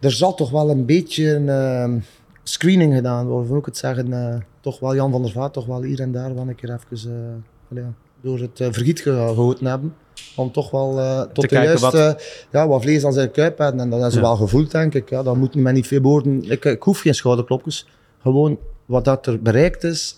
Er 0.00 0.12
zal 0.12 0.34
toch 0.34 0.50
wel 0.50 0.70
een 0.70 0.86
beetje 0.86 1.34
een 1.34 1.48
ehm, 1.48 1.98
screening 2.42 2.94
gedaan 2.94 3.26
moet 3.28 3.58
ik 3.58 3.64
het 3.64 3.76
zeggen. 3.76 4.12
eh, 4.12 4.36
toch 4.60 4.80
wel 4.80 4.94
Jan 4.94 5.10
van 5.10 5.22
der 5.22 5.30
Vaart, 5.30 5.52
toch 5.52 5.66
wel 5.66 5.82
hier 5.82 6.00
en 6.00 6.12
daar 6.12 6.34
wel 6.34 6.48
een 6.48 6.54
keer 6.54 6.78
even 6.94 7.42
eh, 7.70 7.76
ja, 7.78 7.92
door 8.20 8.38
het 8.38 8.60
eh, 8.60 8.66
vergiet 8.70 9.00
ge- 9.00 9.10
gehouden 9.10 9.66
hebben. 9.66 9.94
Om 10.36 10.52
toch 10.52 10.70
wel 10.70 10.88
tot 11.32 11.48
de 11.48 11.54
juiste, 11.54 12.18
ja, 12.50 12.68
wat 12.68 12.82
vlees 12.82 13.04
aan 13.04 13.12
zijn 13.12 13.30
kuip 13.30 13.58
hebben. 13.58 13.80
En 13.80 13.90
dat 13.90 14.12
Ja. 14.12 14.20
wel 14.20 14.36
gevoeld, 14.36 14.70
denk 14.70 14.94
ik. 14.94 15.10
Ja, 15.10 15.22
dat 15.22 15.36
moet 15.36 15.54
men 15.54 15.74
niet 15.74 15.86
veel 15.86 16.00
woorden. 16.00 16.50
Ik, 16.50 16.64
ik 16.64 16.82
hoef 16.82 17.00
geen 17.00 17.14
schouderklopjes. 17.14 17.88
Gewoon 18.22 18.58
wat 18.86 19.04
dat 19.04 19.26
er 19.26 19.42
bereikt 19.42 19.82
is. 19.84 20.16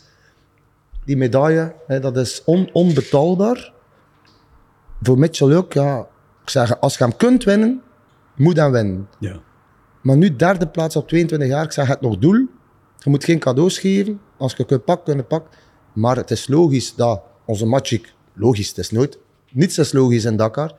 Die 1.05 1.17
medaille, 1.17 1.75
hè, 1.87 2.01
dat 2.01 2.17
is 2.17 2.43
on, 2.45 2.69
onbetaalbaar 2.73 3.73
voor 5.03 5.19
Mitchell 5.19 5.55
ook, 5.57 5.73
ja, 5.73 6.07
ik 6.43 6.51
zeg, 6.51 6.81
als 6.81 6.99
je 6.99 7.05
hem 7.05 7.17
kunt 7.17 7.45
winnen, 7.45 7.83
moet 8.37 8.57
hij 8.57 8.71
winnen. 8.71 9.09
Ja. 9.19 9.37
Maar 10.03 10.17
nu 10.17 10.37
derde 10.37 10.67
plaats 10.67 10.97
op 10.97 11.09
22 11.09 11.49
jaar, 11.49 11.65
ik 11.65 11.73
zeg 11.73 11.87
het 11.87 12.01
nog 12.01 12.19
doel. 12.19 12.47
Je 12.99 13.11
moet 13.11 13.25
geen 13.25 13.39
cadeaus 13.39 13.79
geven. 13.79 14.21
Als 14.37 14.55
je 14.57 14.65
kunt 14.65 14.85
pakken, 14.85 15.05
kun 15.05 15.17
je 15.17 15.23
pakken. 15.23 15.51
Maar 15.93 16.17
het 16.17 16.31
is 16.31 16.49
logisch 16.49 16.95
dat 16.95 17.23
onze 17.45 17.67
Magic, 17.67 18.13
logisch, 18.33 18.69
het 18.69 18.79
is 18.79 18.91
nooit, 18.91 19.19
niets 19.53 19.79
is 19.79 19.93
logisch 19.93 20.25
in 20.25 20.37
Dakar. 20.37 20.75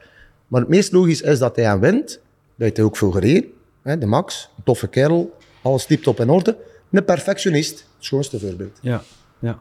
Maar 0.47 0.61
het 0.61 0.69
meest 0.69 0.91
logisch 0.91 1.21
is 1.21 1.39
dat 1.39 1.55
hij 1.55 1.65
hem 1.65 1.80
wint. 1.80 2.19
Dat 2.55 2.76
hij 2.76 2.86
ook 2.86 2.97
veel 2.97 3.11
gereden. 3.11 3.51
Hè, 3.82 3.97
de 3.97 4.05
Max, 4.05 4.49
een 4.57 4.63
toffe 4.63 4.88
kerel, 4.88 5.38
alles 5.61 5.86
typt 5.86 6.07
op 6.07 6.19
in 6.19 6.30
orde. 6.30 6.57
Een 6.91 7.05
perfectionist, 7.05 7.80
het 7.80 8.05
schoonste 8.05 8.39
voorbeeld. 8.39 8.80
ja, 8.82 9.03
ja. 9.39 9.59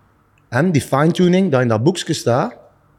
En 0.48 0.72
die 0.72 0.82
fine-tuning, 0.82 1.50
dat 1.50 1.60
in 1.60 1.68
dat 1.68 1.82
boekje 1.82 2.12
staat, 2.12 2.56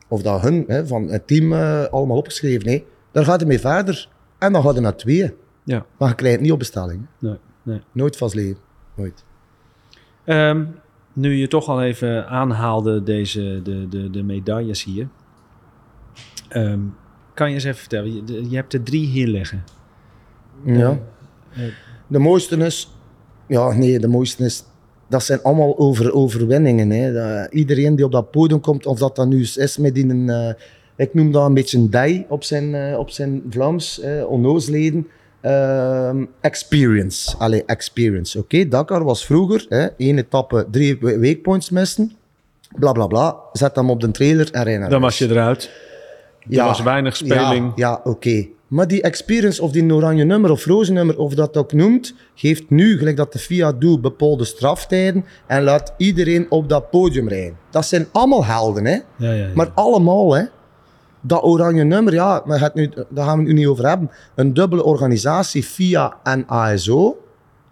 of 0.08 0.22
dat 0.22 0.42
hun 0.42 0.64
hè, 0.68 0.88
van 0.88 1.08
het 1.10 1.28
team 1.28 1.54
eh, 1.54 1.84
allemaal 1.84 2.18
opgeschreven 2.18 2.68
heeft, 2.70 2.84
daar 3.12 3.26
gaat 3.26 3.40
hij 3.40 3.48
mee 3.48 3.60
verder. 3.60 4.10
En 4.40 4.54
dan 4.54 4.62
gaat 4.62 4.74
hij 4.74 4.82
naar 4.82 4.96
twee. 4.96 5.34
Ja. 5.64 5.86
Maar 5.98 6.10
je 6.10 6.16
krijgt 6.16 6.36
het 6.36 6.44
niet 6.44 6.52
op 6.52 6.60
bestelling. 6.60 7.06
Nee, 7.20 7.38
nee. 7.64 7.82
Nooit 7.92 8.18
vast 8.18 8.36
leven. 8.36 8.62
Nooit. 8.96 9.24
Ehm, 10.24 10.66
nu 11.14 11.34
je 11.34 11.48
toch 11.48 11.68
al 11.68 11.82
even 11.84 12.28
aanhaalde 12.28 13.04
deze, 13.04 13.60
de, 13.64 13.88
de, 13.90 14.10
de 14.10 14.24
medailles 14.24 14.84
hier. 14.84 15.08
Ehm, 16.50 16.80
kan 17.34 17.48
je 17.50 17.54
eens 17.54 17.64
even 17.64 17.80
vertellen, 17.80 18.28
je, 18.50 18.56
hebt 18.56 18.74
er 18.74 18.84
drie 18.84 19.06
hier 19.08 19.28
liggen. 19.28 19.64
Ja. 20.66 21.00
De 22.08 22.20
mooiste 22.20 22.58
is... 22.58 22.92
Ja, 23.48 23.74
nee, 23.74 24.00
de 24.00 24.08
mooiste 24.08 24.44
is... 24.44 24.64
Dat 25.08 25.24
zijn 25.24 25.42
allemaal 25.44 25.78
over, 25.78 26.14
overwinningen. 26.14 26.90
Hè. 26.90 27.14
Dat- 27.14 27.54
iedereen 27.54 27.96
die 27.96 28.06
op 28.06 28.12
dat 28.12 28.32
podium 28.32 28.60
komt, 28.60 28.86
of 28.86 29.00
dat 29.00 29.16
dan 29.16 29.30
nu 29.30 29.42
is 29.42 29.78
met 29.78 29.96
die 29.96 30.10
een... 30.10 30.30
eh, 30.30 30.54
ik 30.96 31.14
noem 31.14 31.32
dat 31.32 31.46
een 31.46 31.54
beetje 31.54 31.78
een 31.78 31.90
dij 31.90 32.26
op 32.30 32.44
zijn, 32.44 32.76
eh, 32.76 33.00
op 33.00 33.10
zijn 33.10 33.44
Vlaams, 33.50 34.00
eh, 34.00 34.30
onnoosleden. 34.30 35.08
Ehm, 35.44 36.26
experience. 36.42 37.38
Allee, 37.38 37.64
experience. 37.66 38.40
Oké, 38.40 38.68
Dakar 38.68 39.04
was 39.04 39.26
vroeger, 39.26 39.66
hè, 39.70 39.86
één 39.98 40.18
etappe, 40.18 40.66
drie 40.72 40.98
we- 41.00 41.18
weekpoints 41.20 41.70
missen. 41.70 42.12
Bla, 42.80 42.92
bla, 42.92 43.08
bla. 43.08 43.36
Zet 43.52 43.76
hem 43.76 43.90
op 43.90 44.02
de 44.02 44.12
trailer 44.12 44.52
en 44.52 44.64
rij 44.64 44.78
naar 44.78 44.90
Dan 44.90 45.02
was 45.02 45.18
je 45.18 45.30
eruit. 45.30 45.72
Er 46.50 46.64
was 46.64 46.82
weinig 46.82 47.16
speling. 47.16 47.72
Ja, 47.76 47.88
ja 47.90 48.02
oké. 48.04 48.46
Maar 48.68 48.88
die 48.88 49.02
experience 49.02 49.62
of 49.62 49.72
die 49.72 49.94
oranje 49.94 50.24
nummer 50.24 50.52
of 50.52 50.66
roze 50.66 50.92
nummer, 50.92 51.18
of 51.18 51.34
dat 51.34 51.58
ook 51.58 51.74
noemt, 51.74 52.14
geeft 52.36 52.70
nu, 52.70 52.98
gelijk 52.98 53.18
dat 53.18 53.34
de 53.34 53.40
FIA 53.40 53.72
doet, 53.72 54.02
bepaalde 54.02 54.46
straftijden 54.46 55.26
en 55.48 55.64
laat 55.64 55.94
iedereen 55.98 56.46
op 56.50 56.70
dat 56.70 56.90
podium 56.90 57.28
rijden. 57.28 57.58
Dat 57.70 57.86
zijn 57.86 58.08
allemaal 58.12 58.46
helden, 58.46 58.86
hè. 58.86 58.92
Ja, 58.92 59.04
ja, 59.18 59.34
ja. 59.34 59.48
Maar 59.54 59.72
allemaal, 59.74 60.36
hè. 60.36 60.44
Dat 61.26 61.44
oranje 61.44 61.84
nummer, 61.84 62.14
ja, 62.14 62.42
maar 62.46 62.60
het 62.60 62.74
nu, 62.74 62.92
daar 63.10 63.26
gaan 63.26 63.38
we 63.38 63.44
het 63.44 63.54
nu 63.54 63.60
niet 63.60 63.68
over 63.68 63.88
hebben. 63.88 64.12
Een 64.36 64.54
dubbele 64.54 64.84
organisatie, 64.84 65.64
FIA 65.64 66.14
en 66.24 66.44
ASO. 66.48 67.18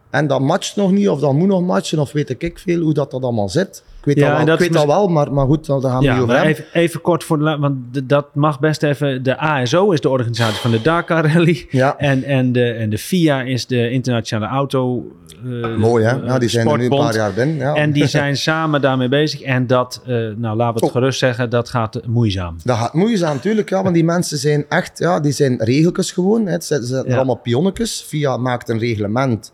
En 0.10 0.28
dat 0.28 0.42
matcht 0.42 0.76
nog 0.76 0.92
niet, 0.92 1.10
of 1.10 1.20
dat 1.20 1.34
moet 1.34 1.48
nog 1.48 1.62
matchen, 1.62 2.00
of 2.00 2.12
weet 2.12 2.30
ik 2.42 2.60
veel 2.60 2.82
hoe 2.82 2.94
dat, 2.94 3.12
dat 3.12 3.24
allemaal 3.24 3.50
zit. 3.50 3.84
Ik 4.00 4.06
weet, 4.06 4.18
Ja, 4.18 4.28
dat, 4.28 4.38
wel, 4.38 4.46
dat 4.46 4.54
ik 4.56 4.62
weet 4.62 4.74
dat 4.74 4.86
wel, 4.86 5.08
maar, 5.08 5.34
maar 5.34 5.46
goed, 5.46 5.66
daar 5.66 5.82
gaan 5.82 6.00
we 6.00 6.06
Ja, 6.06 6.14
niet 6.14 6.22
over 6.22 6.36
hebben. 6.36 6.52
even, 6.54 6.66
even 6.74 7.02
kort 7.02 7.24
voor 7.24 7.40
de... 7.40 7.58
Want 7.60 8.10
dat 8.10 8.36
mag 8.36 8.60
best 8.60 8.84
even... 8.84 9.24
De 9.24 9.38
ASO 9.38 9.92
is 9.92 10.02
de 10.02 10.10
organisatie 10.10 10.60
van 10.60 10.72
de 10.72 10.82
Dakar 10.82 11.26
Rally. 11.34 11.68
Ja. 11.70 11.98
En, 11.98 12.24
en, 12.24 12.52
de, 12.52 12.72
en 12.72 12.90
de 12.90 12.98
FIA 12.98 13.42
is 13.42 13.66
de 13.66 13.90
internationale 13.90 14.52
auto... 14.52 15.06
eh, 15.46 15.76
Mooi, 15.78 16.04
hè? 16.06 16.20
eh, 16.22 16.26
Ja, 16.26 16.40
die 16.40 16.50
zijn 16.50 16.68
er 16.68 16.78
nu 16.78 16.84
een 16.84 16.90
paar 16.90 17.16
jaar 17.16 17.34
binnen. 17.34 17.56
Ja. 17.58 17.74
En 17.74 17.92
die 17.92 18.08
zijn 18.08 18.38
samen 18.38 18.82
daarmee 18.82 19.10
bezig. 19.10 19.42
En 19.42 19.68
dat, 19.68 20.02
eh, 20.06 20.10
nou 20.36 20.58
laten 20.58 20.80
we 20.80 20.86
het 20.86 20.92
gerust 20.92 21.20
zeggen, 21.20 21.50
dat 21.50 21.70
gaat 21.70 22.00
moeizaam. 22.08 22.56
Dat 22.64 22.78
gaat 22.78 22.94
moeizaam, 22.94 23.36
natuurlijk, 23.36 23.70
ja, 23.70 23.84
want 23.84 23.96
die 23.96 24.04
mensen 24.04 24.38
zijn 24.38 24.66
echt, 24.70 25.00
ja, 25.00 25.20
die 25.20 25.32
zijn 25.32 25.64
regeltjes 25.64 26.12
gewoon. 26.12 26.46
Hè. 26.46 26.52
Het 26.52 26.66
zijn, 26.66 26.84
zijn 26.84 27.06
Ja. 27.08 27.16
allemaal 27.16 27.36
pionnetjes. 27.36 28.06
VIA 28.08 28.38
maakt 28.38 28.70
een 28.70 28.80
reglement 28.80 29.52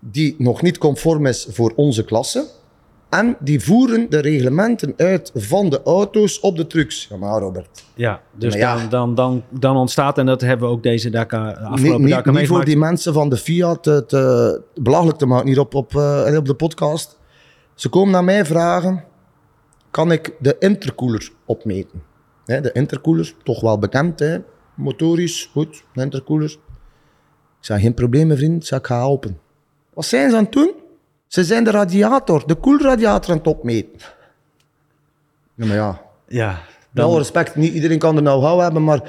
die 0.00 0.34
nog 0.38 0.62
niet 0.62 0.78
conform 0.78 1.26
is 1.26 1.46
voor 1.50 1.72
onze 1.76 2.04
klasse. 2.04 2.44
En 3.10 3.36
die 3.40 3.64
voeren 3.64 4.10
de 4.10 4.18
reglementen 4.18 4.94
uit 4.96 5.30
van 5.34 5.70
de 5.70 5.82
auto's 5.82 6.40
op 6.40 6.56
de 6.56 6.66
trucks. 6.66 7.06
Ja, 7.10 7.16
maar 7.16 7.40
Robert. 7.40 7.84
Ja, 7.94 8.20
dus 8.32 8.52
Maar 8.52 8.62
ja. 8.62 8.76
Dan, 8.76 8.88
dan, 8.88 9.14
dan, 9.14 9.42
dan 9.60 9.76
ontstaat, 9.76 10.18
en 10.18 10.26
dat 10.26 10.40
hebben 10.40 10.68
we 10.68 10.74
ook 10.74 10.82
deze 10.82 11.10
Dakar, 11.10 11.56
afgelopen 11.56 12.00
niet, 12.00 12.10
Dakar 12.10 12.32
niet 12.32 12.46
voor 12.46 12.64
die 12.64 12.76
mensen 12.76 13.12
van 13.12 13.28
de 13.28 13.36
Fiat 13.36 13.82
te, 13.82 14.04
te 14.06 14.62
belachelijk 14.74 15.18
te 15.18 15.26
maken 15.26 15.46
hier 15.46 15.60
op, 15.60 15.74
op, 15.74 15.96
eh, 15.96 16.36
op 16.36 16.46
de 16.46 16.54
podcast. 16.54 17.18
Ze 17.74 17.88
komen 17.88 18.10
naar 18.10 18.24
mij 18.24 18.44
vragen, 18.44 19.04
kan 19.90 20.12
ik 20.12 20.34
de 20.38 20.56
intercooler 20.58 21.30
opmeten? 21.44 22.02
De 22.44 22.70
intercooler, 22.72 23.34
toch 23.42 23.60
wel 23.60 23.78
bekend, 23.78 24.18
hè? 24.18 24.38
motorisch, 24.74 25.48
goed, 25.52 25.84
de 25.94 26.02
intercooler. 26.02 26.50
Ik 26.50 27.66
zei, 27.66 27.80
geen 27.80 27.94
probleem 27.94 28.26
mijn 28.26 28.38
vriend, 28.38 28.62
ik 28.62 28.68
zei, 28.68 28.80
ik 28.80 28.86
ga 28.86 28.96
helpen. 28.96 29.38
Wat 29.94 30.04
zijn 30.04 30.30
ze 30.30 30.36
aan 30.36 30.44
het 30.44 30.52
doen? 30.52 30.79
Ze 31.30 31.44
zijn 31.44 31.64
de 31.64 31.70
radiator, 31.70 32.46
de 32.46 32.54
koelradiator 32.54 33.30
aan 33.30 33.36
het 33.36 33.46
opmeten. 33.46 34.00
Ja, 35.54 35.66
maar 35.66 35.76
ja, 35.76 36.02
Ja, 36.26 36.58
met 36.92 37.02
alle 37.04 37.12
dan, 37.12 37.22
respect, 37.22 37.56
niet 37.56 37.74
iedereen 37.74 37.98
kan 37.98 38.16
er 38.16 38.22
nou 38.22 38.42
hou 38.42 38.62
hebben, 38.62 38.84
maar 38.84 39.00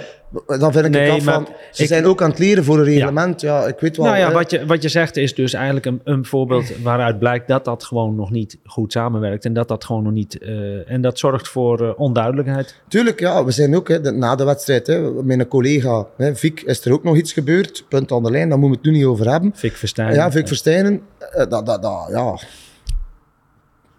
dan 0.60 0.72
vind 0.72 0.86
ik 0.86 0.92
Nee, 0.92 1.10
het 1.10 1.20
af 1.20 1.24
maar 1.26 1.34
van... 1.34 1.48
Ze 1.72 1.82
ik- 1.82 1.88
zijn 1.88 2.06
ook 2.06 2.22
aan 2.22 2.30
het 2.30 2.40
leren 2.40 2.64
voor 2.64 2.78
een 2.78 2.84
reglement. 2.84 3.42
Ja, 3.42 3.66
ik 3.66 3.80
weet 3.80 3.98
wel... 3.98 4.06
nou 4.06 4.18
ja, 4.18 4.28
hè. 4.28 4.34
wat 4.34 4.52
je, 4.52 4.66
wat 4.66 4.82
je 4.82 4.90
zegt 4.90 5.18
is 5.18 5.36
dus 5.36 5.54
eigenlijk 5.54 5.86
een, 5.86 6.02
een 6.04 6.26
voorbeeld 6.26 6.82
waaruit 6.84 7.20
blijkt 7.20 7.48
dat 7.48 7.66
dat 7.66 7.84
gewoon 7.84 8.16
nog 8.16 8.32
niet 8.32 8.58
goed 8.66 8.92
samenwerkt. 8.92 9.46
En 9.46 9.54
dat 9.54 9.68
dat 9.68 9.84
gewoon 9.86 10.04
nog 10.04 10.12
niet... 10.14 10.38
eh, 10.38 10.92
en 10.92 11.02
dat 11.02 11.20
zorgt 11.20 11.48
voor 11.48 11.88
eh, 11.88 12.00
onduidelijkheid. 12.00 12.76
Tuurlijk, 12.88 13.20
ja, 13.20 13.46
we 13.46 13.52
zijn 13.52 13.76
ook 13.76 13.88
hè, 13.88 14.02
de- 14.02 14.12
na 14.12 14.36
de 14.36 14.44
wedstrijd. 14.44 14.88
Hè, 14.88 15.00
met 15.24 15.40
een 15.40 15.48
collega, 15.48 16.06
hè, 16.18 16.36
Vic, 16.36 16.62
is 16.62 16.86
er 16.86 16.94
ook 16.94 17.04
nog 17.04 17.16
iets 17.16 17.34
gebeurd. 17.34 17.86
Punt 17.90 18.12
aan 18.12 18.24
de 18.24 18.32
lijn, 18.32 18.50
daar 18.50 18.60
moeten 18.60 18.82
we 18.82 18.88
het 18.88 18.94
nu 18.96 19.02
niet 19.04 19.10
over 19.12 19.32
hebben. 19.32 19.52
Fik 19.56 19.76
Verstijn. 19.76 20.14
Ja, 20.14 20.32
Vic 20.32 20.48
Verstijnen, 20.48 21.02
eh, 21.20 21.38
dat, 21.50 21.66
dat, 21.66 21.82
dat, 21.82 22.08
ja. 22.10 22.38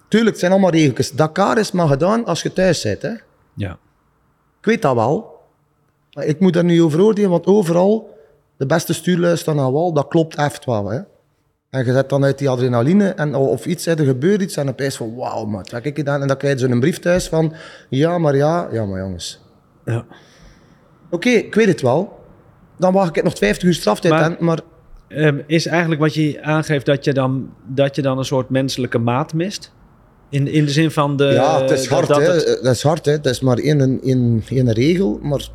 Tuurlijk, 0.09 0.30
het 0.30 0.39
zijn 0.41 0.53
allemaal 0.53 0.70
regeltjes. 0.70 1.11
Dakar 1.11 1.59
is 1.59 1.72
maar 1.72 1.89
gedaan 1.89 2.24
als 2.24 2.43
je 2.43 2.53
thuis 2.53 2.83
bent. 2.83 3.03
Hè. 3.03 3.11
Ja. 3.55 3.72
Ik 4.61 4.64
weet 4.66 4.82
dat 4.82 4.94
wel. 4.94 5.40
Maar 6.12 6.24
ik 6.24 6.40
moet 6.40 6.53
daar 6.53 6.64
niet 6.64 6.80
over 6.80 7.03
oordelen, 7.03 7.30
want 7.30 7.46
overal, 7.46 8.18
de 8.57 8.66
beste 8.66 8.92
stuurlui 8.94 9.36
staan 9.36 9.61
aan 9.61 9.72
wal, 9.72 9.92
dat 9.92 10.09
klopt 10.09 10.36
echt 10.36 10.64
wel. 10.64 10.90
Hè. 10.90 11.00
En 11.70 11.84
je 11.84 11.92
zet 11.92 12.09
dan 12.09 12.24
uit 12.24 12.38
die 12.38 12.48
adrenaline 12.48 13.09
en, 13.09 13.34
of 13.34 13.66
iets, 13.66 13.84
hè, 13.84 13.94
er 13.98 14.05
gebeurt 14.05 14.42
iets 14.42 14.57
en 14.57 14.64
dan 14.66 14.74
pijs 14.74 14.96
van 14.96 15.14
wauw, 15.14 15.44
man, 15.44 15.53
wat 15.62 15.70
heb 15.70 15.84
ik 15.84 15.96
gedaan? 15.96 16.20
En 16.20 16.28
dan 16.28 16.36
krijg 16.36 16.61
je 16.61 16.68
zo'n 16.68 16.80
brief 16.80 16.98
thuis 16.98 17.28
van, 17.28 17.55
ja, 17.88 18.18
maar 18.18 18.36
ja, 18.36 18.68
ja, 18.72 18.84
maar 18.84 19.00
jongens. 19.00 19.40
Ja. 19.84 20.05
Oké, 21.11 21.28
ik 21.28 21.55
weet 21.55 21.66
het 21.66 21.80
wel. 21.80 22.20
Dan 22.78 22.92
wacht 22.92 23.16
ik 23.16 23.22
nog 23.22 23.38
50 23.38 23.68
uur 23.68 23.74
straftijd 23.74 24.14
Maar- 24.14 24.22
aan, 24.24 24.36
maar 24.38 24.61
Ehm, 25.09 25.38
is 25.46 25.66
eigenlijk 25.66 26.00
wat 26.00 26.14
je 26.14 26.42
aangeeft 26.42 26.86
dat 26.86 27.05
je 27.05 27.12
dan, 27.12 27.50
dat 27.66 27.96
je 27.96 28.03
dan 28.03 28.18
een 28.18 28.24
soort 28.24 28.48
menselijke 28.48 28.98
maat 28.98 29.34
mist? 29.34 29.72
In, 30.33 30.49
in 30.49 30.64
de 30.64 30.70
zin 30.70 30.91
van 30.91 31.16
de... 31.16 31.24
ja, 31.24 31.61
het 31.61 31.70
is 31.70 31.80
dat- 31.89 31.89
hard, 31.89 32.09
dat 32.09 32.16
hè. 32.20 32.33
het- 32.33 32.47
Het 32.47 32.64
is 32.64 32.83
hard, 32.83 33.05
hè. 33.05 33.12
Het 33.12 33.26
is 33.26 33.41
maar 33.41 33.59
één, 33.59 34.01
één, 34.03 34.43
één 34.49 34.72
regel, 34.72 35.18
maar 35.22 35.49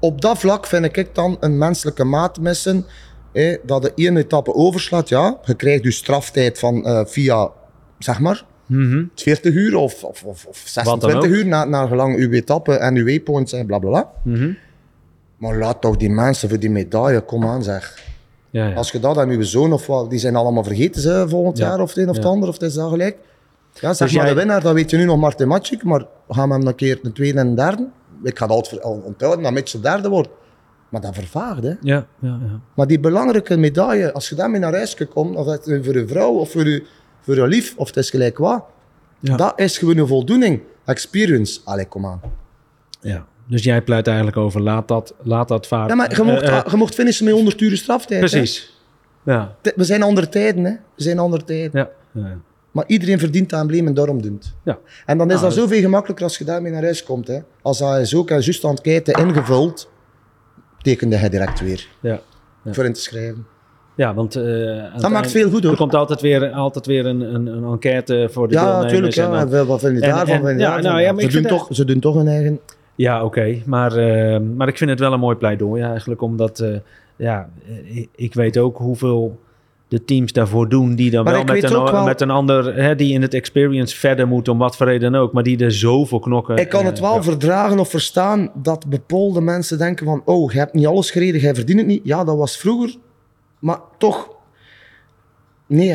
op 0.00 0.20
dat 0.20 0.38
vlak 0.38 0.66
vind 0.66 0.96
ik 0.96 1.14
dan 1.14 1.36
een 1.40 1.58
menselijke 1.58 2.04
maat 2.04 2.40
missen. 2.40 2.84
Hè, 3.32 3.56
dat 3.62 3.82
de 3.82 3.92
ene 3.94 4.18
etappe 4.20 4.54
overslaat, 4.54 5.08
ja. 5.08 5.38
Je 5.44 5.54
krijgt 5.54 5.84
je 5.84 5.90
straftijd 5.90 6.58
van 6.58 6.84
eh, 6.86 7.00
via, 7.04 7.50
zeg 7.98 8.18
maar, 8.20 8.44
Mhm. 8.66 9.04
40 9.14 9.54
uur 9.54 9.76
of, 9.76 10.04
of, 10.04 10.22
of, 10.24 10.46
of 10.46 10.70
dan 10.74 10.84
26 10.84 11.14
ook. 11.16 11.24
uur, 11.36 11.46
na, 11.46 11.64
naar 11.64 11.88
gelang 11.88 12.16
uw 12.16 12.30
etappe 12.30 12.72
en 12.74 12.94
uw 12.96 13.04
waypoints 13.04 13.52
en 13.52 13.66
bla 13.66 13.78
bla 13.78 13.88
bla. 13.90 14.10
Mhm. 14.22 14.52
Maar 15.36 15.56
laat 15.58 15.80
toch 15.80 15.96
die 15.96 16.10
mensen 16.10 16.48
voor 16.48 16.58
die 16.58 16.70
medaille, 16.70 17.20
kom 17.20 17.46
aan 17.46 17.62
zeg. 17.62 17.98
Ja, 18.50 18.68
ja. 18.68 18.74
Als 18.74 18.90
je 18.90 19.00
dat 19.00 19.16
aan 19.18 19.28
uw 19.28 19.42
zoon 19.42 19.72
of 19.72 19.86
wat, 19.86 20.10
die 20.10 20.18
zijn 20.18 20.36
allemaal 20.36 20.64
vergeten 20.64 21.00
ze 21.00 21.24
volgend 21.28 21.58
Ja. 21.58 21.68
jaar 21.68 21.80
of 21.80 21.88
het 21.88 21.98
een 21.98 22.08
of 22.08 22.16
het 22.16 22.24
ander, 22.24 22.48
of 22.48 22.54
het 22.54 22.62
is 22.62 22.74
dat 22.74 22.90
gelijk. 22.90 23.16
Ja, 23.80 23.94
zeg 23.94 24.06
Dus 24.08 24.16
maar 24.16 24.24
jij- 24.26 24.34
de 24.34 24.40
winnaar, 24.40 24.60
dat 24.62 24.74
weet 24.74 24.90
je 24.90 24.96
nu 24.96 25.04
nog 25.04 25.18
Martin 25.18 25.48
Matschik, 25.48 25.82
maar 25.84 26.04
gaan 26.28 26.48
we 26.48 26.54
hem 26.54 26.66
een 26.66 26.74
keer 26.74 26.98
de 27.02 27.12
tweede 27.12 27.38
en 27.38 27.48
de 27.48 27.54
derde. 27.54 27.88
Ik 28.22 28.38
ga 28.38 28.44
het 28.44 28.54
altijd 28.54 28.82
onthouden 28.84 29.42
dat 29.42 29.52
Mitchell 29.52 29.80
derde 29.80 30.08
wordt. 30.08 30.28
Maar 30.88 31.00
dat 31.00 31.14
vervaagt, 31.14 31.62
hè. 31.62 31.68
Ja, 31.68 32.06
ja, 32.18 32.38
ja. 32.42 32.60
Maar 32.74 32.86
die 32.86 33.00
belangrijke 33.00 33.56
medaille, 33.56 34.12
als 34.12 34.28
je 34.28 34.34
daarmee 34.34 34.60
naar 34.60 34.72
huis 34.72 34.96
komen, 35.14 35.36
of 35.36 35.66
nu 35.66 35.84
voor 35.84 35.94
je 35.98 36.06
vrouw 36.06 36.30
of 36.32 36.50
voor 36.50 36.68
je, 36.68 36.84
voor 37.20 37.34
je 37.34 37.46
lief, 37.46 37.74
of 37.76 37.86
het 37.86 37.96
is 37.96 38.10
gelijk 38.10 38.38
wat, 38.38 38.64
Ja. 39.20 39.36
dat 39.36 39.52
is 39.60 39.78
gewoon 39.78 39.96
een 39.96 40.06
voldoening. 40.06 40.62
Experience. 40.84 41.60
Allee, 41.64 41.86
kom 41.88 42.06
aan. 42.06 42.20
ja. 43.00 43.26
Dus 43.48 43.62
jij 43.64 43.82
pleit 43.82 44.06
eigenlijk 44.06 44.36
over, 44.36 44.60
laat 44.60 44.88
dat, 44.88 45.14
laat 45.22 45.48
dat 45.48 45.66
varen. 45.66 45.88
Ja, 45.88 45.94
maar 45.94 46.16
je 46.16 46.22
mocht, 46.22 46.42
Eh, 46.42 46.56
eh, 46.58 46.64
je 46.70 46.76
mocht 46.76 46.94
finishen 46.94 47.24
met 47.24 47.34
100 47.34 47.60
uur 47.60 47.76
straftijd. 47.76 48.20
hè. 48.22 48.28
precies. 48.28 48.82
Ja. 49.24 49.54
We 49.76 49.84
zijn 49.84 50.02
andere 50.02 50.28
tijden, 50.28 50.64
hè. 50.64 50.70
We 50.70 51.02
zijn 51.02 51.18
andere 51.18 51.44
tijden. 51.44 51.70
Ja. 51.80 51.90
ja. 52.22 52.36
Maar 52.74 52.84
iedereen 52.86 53.18
verdient 53.18 53.50
dat 53.50 53.60
embleem 53.60 53.86
en 53.86 53.94
daarom 53.94 54.22
doet. 54.22 54.54
Ja. 54.64 54.78
En 55.06 55.18
dan 55.18 55.30
is 55.30 55.36
Ah, 55.36 55.42
dat 55.42 55.52
zoveel 55.54 55.80
gemakkelijker 55.80 56.24
als 56.24 56.38
je 56.38 56.44
daarmee 56.44 56.72
naar 56.72 56.82
huis 56.82 57.04
komt. 57.04 57.26
Hè. 57.26 57.38
Als 57.62 57.78
hij 57.78 58.00
is 58.00 58.14
ook 58.14 58.30
als 58.30 58.44
juist 58.44 58.64
aan 58.64 58.70
het 58.70 58.80
kijken 58.80 59.26
ingevuld, 59.26 59.90
tekende 60.82 61.16
hij 61.16 61.28
direct 61.28 61.60
weer 61.60 61.88
Ja. 62.00 62.20
Ja. 62.64 62.72
voor 62.72 62.84
in 62.84 62.92
te 62.92 63.00
schrijven. 63.00 63.46
Ja, 63.96 64.14
want... 64.14 64.36
eh, 64.36 64.44
Dat 65.00 65.10
maakt 65.10 65.30
veel 65.30 65.50
goed, 65.50 65.62
hoor. 65.62 65.72
Er 65.72 65.78
komt 65.78 65.94
altijd 65.94 66.20
weer, 66.20 66.50
altijd 66.50 66.86
weer 66.86 67.06
een, 67.06 67.20
een, 67.34 67.46
een 67.46 67.64
enquête 67.64 68.28
voor 68.32 68.48
de 68.48 68.54
Ja, 68.54 68.82
natuurlijk. 68.82 69.14
Ja. 69.14 69.48
wel, 69.48 69.66
wat 69.66 69.80
vind 69.80 69.94
je 69.94 70.00
daarvan? 70.00 70.46
en- 70.46 70.58
ja, 70.58 70.64
daarvan? 70.64 70.82
nou 70.82 71.00
ja, 71.00 71.12
maar 71.12 71.22
ze, 71.22 71.40
doen 71.40 71.50
toch, 71.50 71.68
ze 71.70 71.84
doen 71.84 72.00
toch 72.00 72.14
hun 72.14 72.28
eigen... 72.28 72.60
Ja, 72.94 73.24
oké. 73.24 73.62
Maar, 73.66 73.96
eh, 73.96 74.40
maar 74.56 74.68
ik 74.68 74.76
vind 74.76 74.90
het 74.90 74.98
wel 74.98 75.12
een 75.12 75.20
mooi 75.20 75.36
pleidooi 75.36 75.82
eigenlijk. 75.82 76.20
Omdat, 76.22 76.60
eh, 76.60 76.76
ja, 77.16 77.48
ik 78.14 78.34
weet 78.34 78.58
ook 78.58 78.76
hoeveel 78.78 79.40
de 79.88 80.04
teams 80.04 80.32
daarvoor 80.32 80.68
doen. 80.68 80.94
Die 80.94 81.10
dan 81.10 81.24
Maar 81.24 81.32
wel 81.32 81.44
met 81.44 81.62
een, 81.62 81.70
wel- 81.70 82.04
met 82.04 82.20
een 82.20 82.30
ander, 82.30 82.74
hè, 82.74 82.94
die 82.94 83.12
in 83.12 83.22
het 83.22 83.34
experience 83.34 83.96
verder 83.96 84.28
moet, 84.28 84.48
om 84.48 84.58
wat 84.58 84.76
voor 84.76 84.86
reden 84.86 85.14
ook. 85.14 85.32
Maar 85.32 85.42
die 85.42 85.58
er 85.58 85.72
zoveel 85.72 86.18
knokken. 86.18 86.56
Ik 86.56 86.68
kan 86.68 86.86
het 86.86 87.00
wel 87.00 87.14
ja. 87.14 87.22
verdragen 87.22 87.78
of 87.78 87.90
verstaan 87.90 88.50
dat 88.54 88.86
bepaalde 88.86 89.40
mensen 89.40 89.78
denken 89.78 90.06
van 90.06 90.22
oh, 90.24 90.52
je 90.52 90.58
hebt 90.58 90.72
niet 90.72 90.86
alles 90.86 91.10
gereden, 91.10 91.40
jij 91.40 91.54
verdient 91.54 91.78
het 91.78 91.88
niet. 91.88 92.00
Ja, 92.04 92.24
dat 92.24 92.36
was 92.36 92.56
vroeger. 92.56 92.96
Maar 93.58 93.78
toch, 93.98 94.28
nee. 95.66 95.92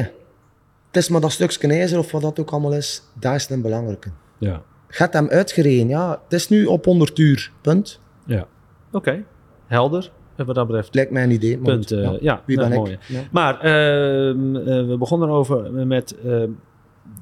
Het 0.87 0.97
is 0.97 1.09
maar 1.09 1.21
dat 1.21 1.31
stukje 1.31 1.67
ijzer 1.67 1.97
of 1.97 2.11
wat 2.11 2.21
dat 2.21 2.39
ook 2.39 2.51
allemaal 2.51 2.73
is, 2.73 3.03
dat 3.19 3.35
is 3.35 3.49
een 3.49 3.61
belangrijke. 3.61 4.09
Ja, 4.37 4.61
hebt 4.87 5.13
hem 5.13 5.27
uitgereden, 5.27 5.87
ja. 5.87 6.09
Het 6.23 6.33
is 6.33 6.49
nu 6.49 6.65
op 6.65 6.85
100 6.85 7.17
uur, 7.17 7.51
punt. 7.61 7.99
ja. 8.25 8.47
Oké, 8.91 9.23
helder. 9.67 10.11
Eh, 10.39 10.45
Wat 10.45 10.55
dat 10.55 10.67
betreft. 10.67 10.95
Lijkt 10.95 11.11
mij 11.11 11.23
een 11.23 11.31
idee. 11.31 11.57
Punt. 11.57 11.91
eh, 11.91 12.11
ja, 12.21 12.41
Wie 12.45 12.57
nou, 12.57 12.69
ben 12.69 12.77
mooi. 12.77 12.91
ik? 12.91 12.99
Ja. 13.07 13.19
Maar 13.31 13.59
ehm, 13.59 14.55
eh, 14.55 14.63
we 14.87 14.95
begonnen 14.99 15.27
erover 15.29 15.71
met 15.87 16.15
ehm, 16.25 16.49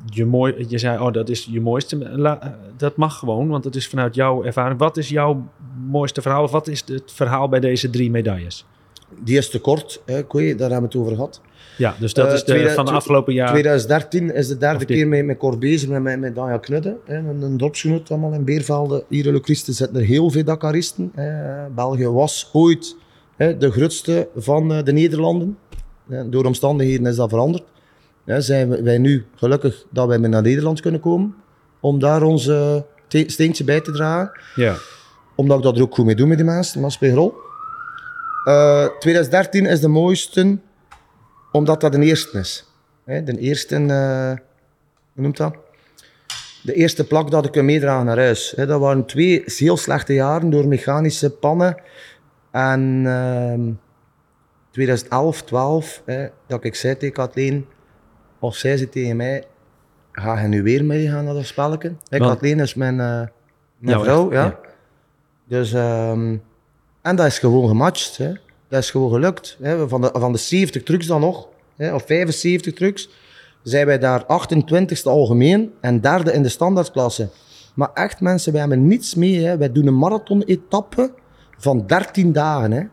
je 0.06 0.26
mooi. 0.26 0.66
Je 0.68 0.78
zei, 0.78 1.00
oh, 1.00 1.14
dat 1.14 1.30
is 1.30 1.48
je 1.52 1.62
mooiste. 1.62 2.10
La- 2.18 2.58
dat 2.78 2.96
mag 2.98 3.18
gewoon, 3.20 3.48
want 3.48 3.64
het 3.64 3.76
is 3.76 3.88
vanuit 3.88 4.16
jouw 4.16 4.44
ervaring. 4.44 4.80
Wat 4.80 4.98
is 4.98 5.10
jouw 5.10 5.48
mooiste 5.90 6.22
verhaal? 6.22 6.44
Of 6.44 6.52
wat 6.52 6.68
is 6.68 6.84
het 6.88 7.12
verhaal 7.12 7.50
bij 7.50 7.60
deze 7.60 7.90
drie 7.90 8.12
medailles? 8.12 8.66
Die 9.24 9.38
is 9.38 9.50
te 9.50 9.60
kort, 9.60 10.02
hè, 10.06 10.24
Koei, 10.24 10.56
daar 10.56 10.70
hebben 10.72 10.90
we 10.90 10.98
het 10.98 11.06
over 11.06 11.16
gehad. 11.16 11.42
Ja, 11.78 11.96
dus 12.00 12.14
dat 12.14 12.34
is 12.34 12.44
de, 12.44 12.70
van 12.70 12.86
de 12.86 12.92
afgelopen 12.92 13.34
jaar. 13.34 13.50
2013 13.50 14.34
is 14.34 14.48
de 14.48 14.58
derde 14.58 14.86
keer 14.86 15.08
met, 15.08 15.26
met 15.26 15.38
Cor 15.38 15.58
bezig 15.58 15.90
met, 15.90 16.02
met, 16.02 16.20
met 16.20 16.36
Daniel 16.36 16.60
Knudde. 16.60 16.98
Hè, 17.06 17.18
een, 17.18 17.42
een 17.42 17.58
dorpsgenoot 17.58 18.12
allemaal 18.12 18.34
in 18.34 18.44
Beervelde. 18.46 19.04
Hier 19.10 19.26
in 19.26 19.34
Locriste 19.34 19.72
zitten 19.74 19.98
er 20.00 20.06
heel 20.06 20.30
veel 20.30 20.44
Dakaristen. 20.44 21.12
hè. 21.16 21.68
België 21.70 22.08
was 22.08 22.50
ooit 22.54 22.96
de 23.38 23.72
grootste 23.72 24.28
van 24.36 24.74
eh, 24.74 24.84
de 24.84 24.92
Nederlanden. 24.92 25.58
Door 26.26 26.46
omstandigheden 26.46 27.06
is 27.06 27.16
dat 27.16 27.30
veranderd. 27.30 27.64
Zijn 28.26 28.84
wij 28.84 28.98
nu 28.98 29.26
gelukkig 29.36 29.86
dat 29.90 30.08
wij 30.08 30.18
naar 30.18 30.42
Nederland 30.42 30.82
kunnen 30.82 31.00
komen. 31.02 31.36
Om 31.80 32.00
daar 32.00 32.24
ons 32.24 32.48
eh, 32.48 32.76
te- 33.08 33.24
steentje 33.28 33.64
bij 33.64 33.82
te 33.82 33.92
dragen 33.92 34.32
Ja. 34.56 34.76
omdat 35.36 35.58
ik 35.58 35.64
dat 35.64 35.76
er 35.76 35.82
ook 35.82 35.94
goed 35.96 36.06
mee 36.06 36.16
doe 36.16 36.28
met 36.28 36.38
die 36.38 36.46
mensen, 36.46 36.82
maar 36.82 36.92
speelt 36.92 37.16
rol. 37.16 37.34
Eh, 38.46 38.86
2013 39.00 39.66
is 39.66 39.80
de 39.80 39.88
mooiste, 39.88 40.58
omdat 41.52 41.82
dat 41.82 41.92
de 41.92 42.00
eerste 42.02 42.40
is. 42.40 42.66
Hè, 43.06 43.24
de 43.24 43.38
eerste, 43.38 43.76
eh, 43.76 44.28
hoe 45.14 45.24
noemt 45.24 45.38
dat? 45.38 45.56
De 46.64 46.74
eerste 46.74 47.08
plak 47.08 47.32
dat 47.32 47.46
ik 47.46 47.52
kan 47.52 47.66
meedragen 47.66 48.06
naar 48.06 48.18
huis. 48.18 48.54
Hè, 48.56 48.66
dat 48.66 48.80
waren 48.80 49.06
twee 49.06 49.44
heel 49.46 49.78
slechte 49.78 50.14
jaren 50.14 50.50
door 50.50 50.68
mechanische 50.68 51.30
pannen. 51.30 51.78
En 52.58 53.04
ehm 53.06 53.72
2011, 54.72 55.44
12, 55.44 56.02
hè, 56.06 56.28
dat 56.48 56.64
ik 56.64 56.76
zei 56.76 56.98
tegen 56.98 57.14
Kathleen, 57.14 57.66
of 58.40 58.56
zij 58.56 58.78
zei 58.78 58.90
tegen 58.90 59.16
mij, 59.16 59.44
ga 60.12 60.40
je 60.42 60.48
nu 60.48 60.64
weer 60.64 60.86
meegaan 60.86 61.26
naar 61.26 61.34
dat 61.34 61.46
spelletje? 61.46 61.96
Hè, 62.10 62.18
Want- 62.18 62.32
Kathleen 62.32 62.60
is 62.60 62.74
mijn, 62.74 63.00
eh, 63.00 63.08
mijn 63.08 63.30
Jouw 63.98 64.04
vrouw, 64.04 64.32
ja. 64.32 64.44
ja. 64.44 64.60
Dus, 65.48 65.74
ehm, 65.74 66.38
en 67.02 67.16
dat 67.16 67.26
is 67.26 67.40
gewoon 67.40 67.68
gematcht. 67.68 68.18
Hè. 68.18 68.32
Dat 68.68 68.82
is 68.82 68.92
gewoon 68.92 69.12
gelukt. 69.12 69.58
Hè. 69.62 69.88
Van, 69.88 70.02
de, 70.02 70.10
van 70.14 70.32
de 70.32 70.38
70 70.38 70.84
trucks 70.84 71.06
dan 71.06 71.22
nog, 71.22 71.48
hè, 71.76 71.94
of 71.94 72.06
75 72.06 72.74
trucks, 72.74 73.10
zijn 73.64 73.86
wij 73.86 74.00
daar 74.00 74.24
28ste 74.28 75.10
algemeen 75.10 75.74
en 75.82 76.02
derde 76.02 76.34
in 76.34 76.44
de 76.44 76.50
standaardklasse. 76.50 77.30
Maar 77.76 77.90
echt 77.94 78.22
mensen, 78.22 78.52
wij 78.52 78.62
hebben 78.62 78.88
niets 78.88 79.16
mee. 79.16 79.46
Hè. 79.46 79.58
Wij 79.58 79.72
doen 79.72 79.88
een 79.88 79.98
marathon-etappe 79.98 81.12
van 81.58 81.84
13 81.88 82.32
dagen. 82.32 82.72
Hè. 82.72 82.84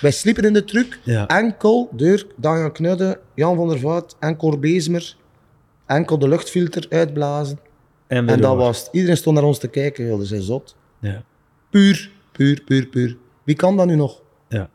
Wij 0.00 0.10
sliepen 0.10 0.44
in 0.44 0.52
de 0.52 0.64
truck, 0.64 0.98
Ja. 1.02 1.26
enkel 1.26 1.88
door 1.92 2.26
Daniel 2.36 2.70
Knudde, 2.70 3.20
Jan 3.34 3.56
van 3.56 3.68
der 3.68 3.78
Vaart 3.78 4.16
en 4.18 4.36
Cor 4.36 4.58
Beesmer 4.58 5.16
enkel 5.86 6.18
de 6.18 6.28
luchtfilter 6.28 6.86
uitblazen. 6.88 7.58
En, 8.06 8.26
dat 8.26 8.56
was 8.56 8.78
het. 8.78 8.88
Iedereen 8.92 9.16
stond 9.16 9.36
naar 9.36 9.44
ons 9.44 9.58
te 9.58 9.68
kijken. 9.68 10.06
joh, 10.06 10.18
dat 10.18 10.30
is 10.30 10.46
zot. 10.46 10.76
Ja. 10.98 11.22
Puur, 11.70 12.10
puur, 12.32 12.62
puur, 12.64 12.86
puur. 12.86 13.16
Wie 13.44 13.56
kan 13.56 13.76
dat 13.76 13.86
nu 13.86 13.94
nog? 13.94 14.22
Ja. 14.48 14.68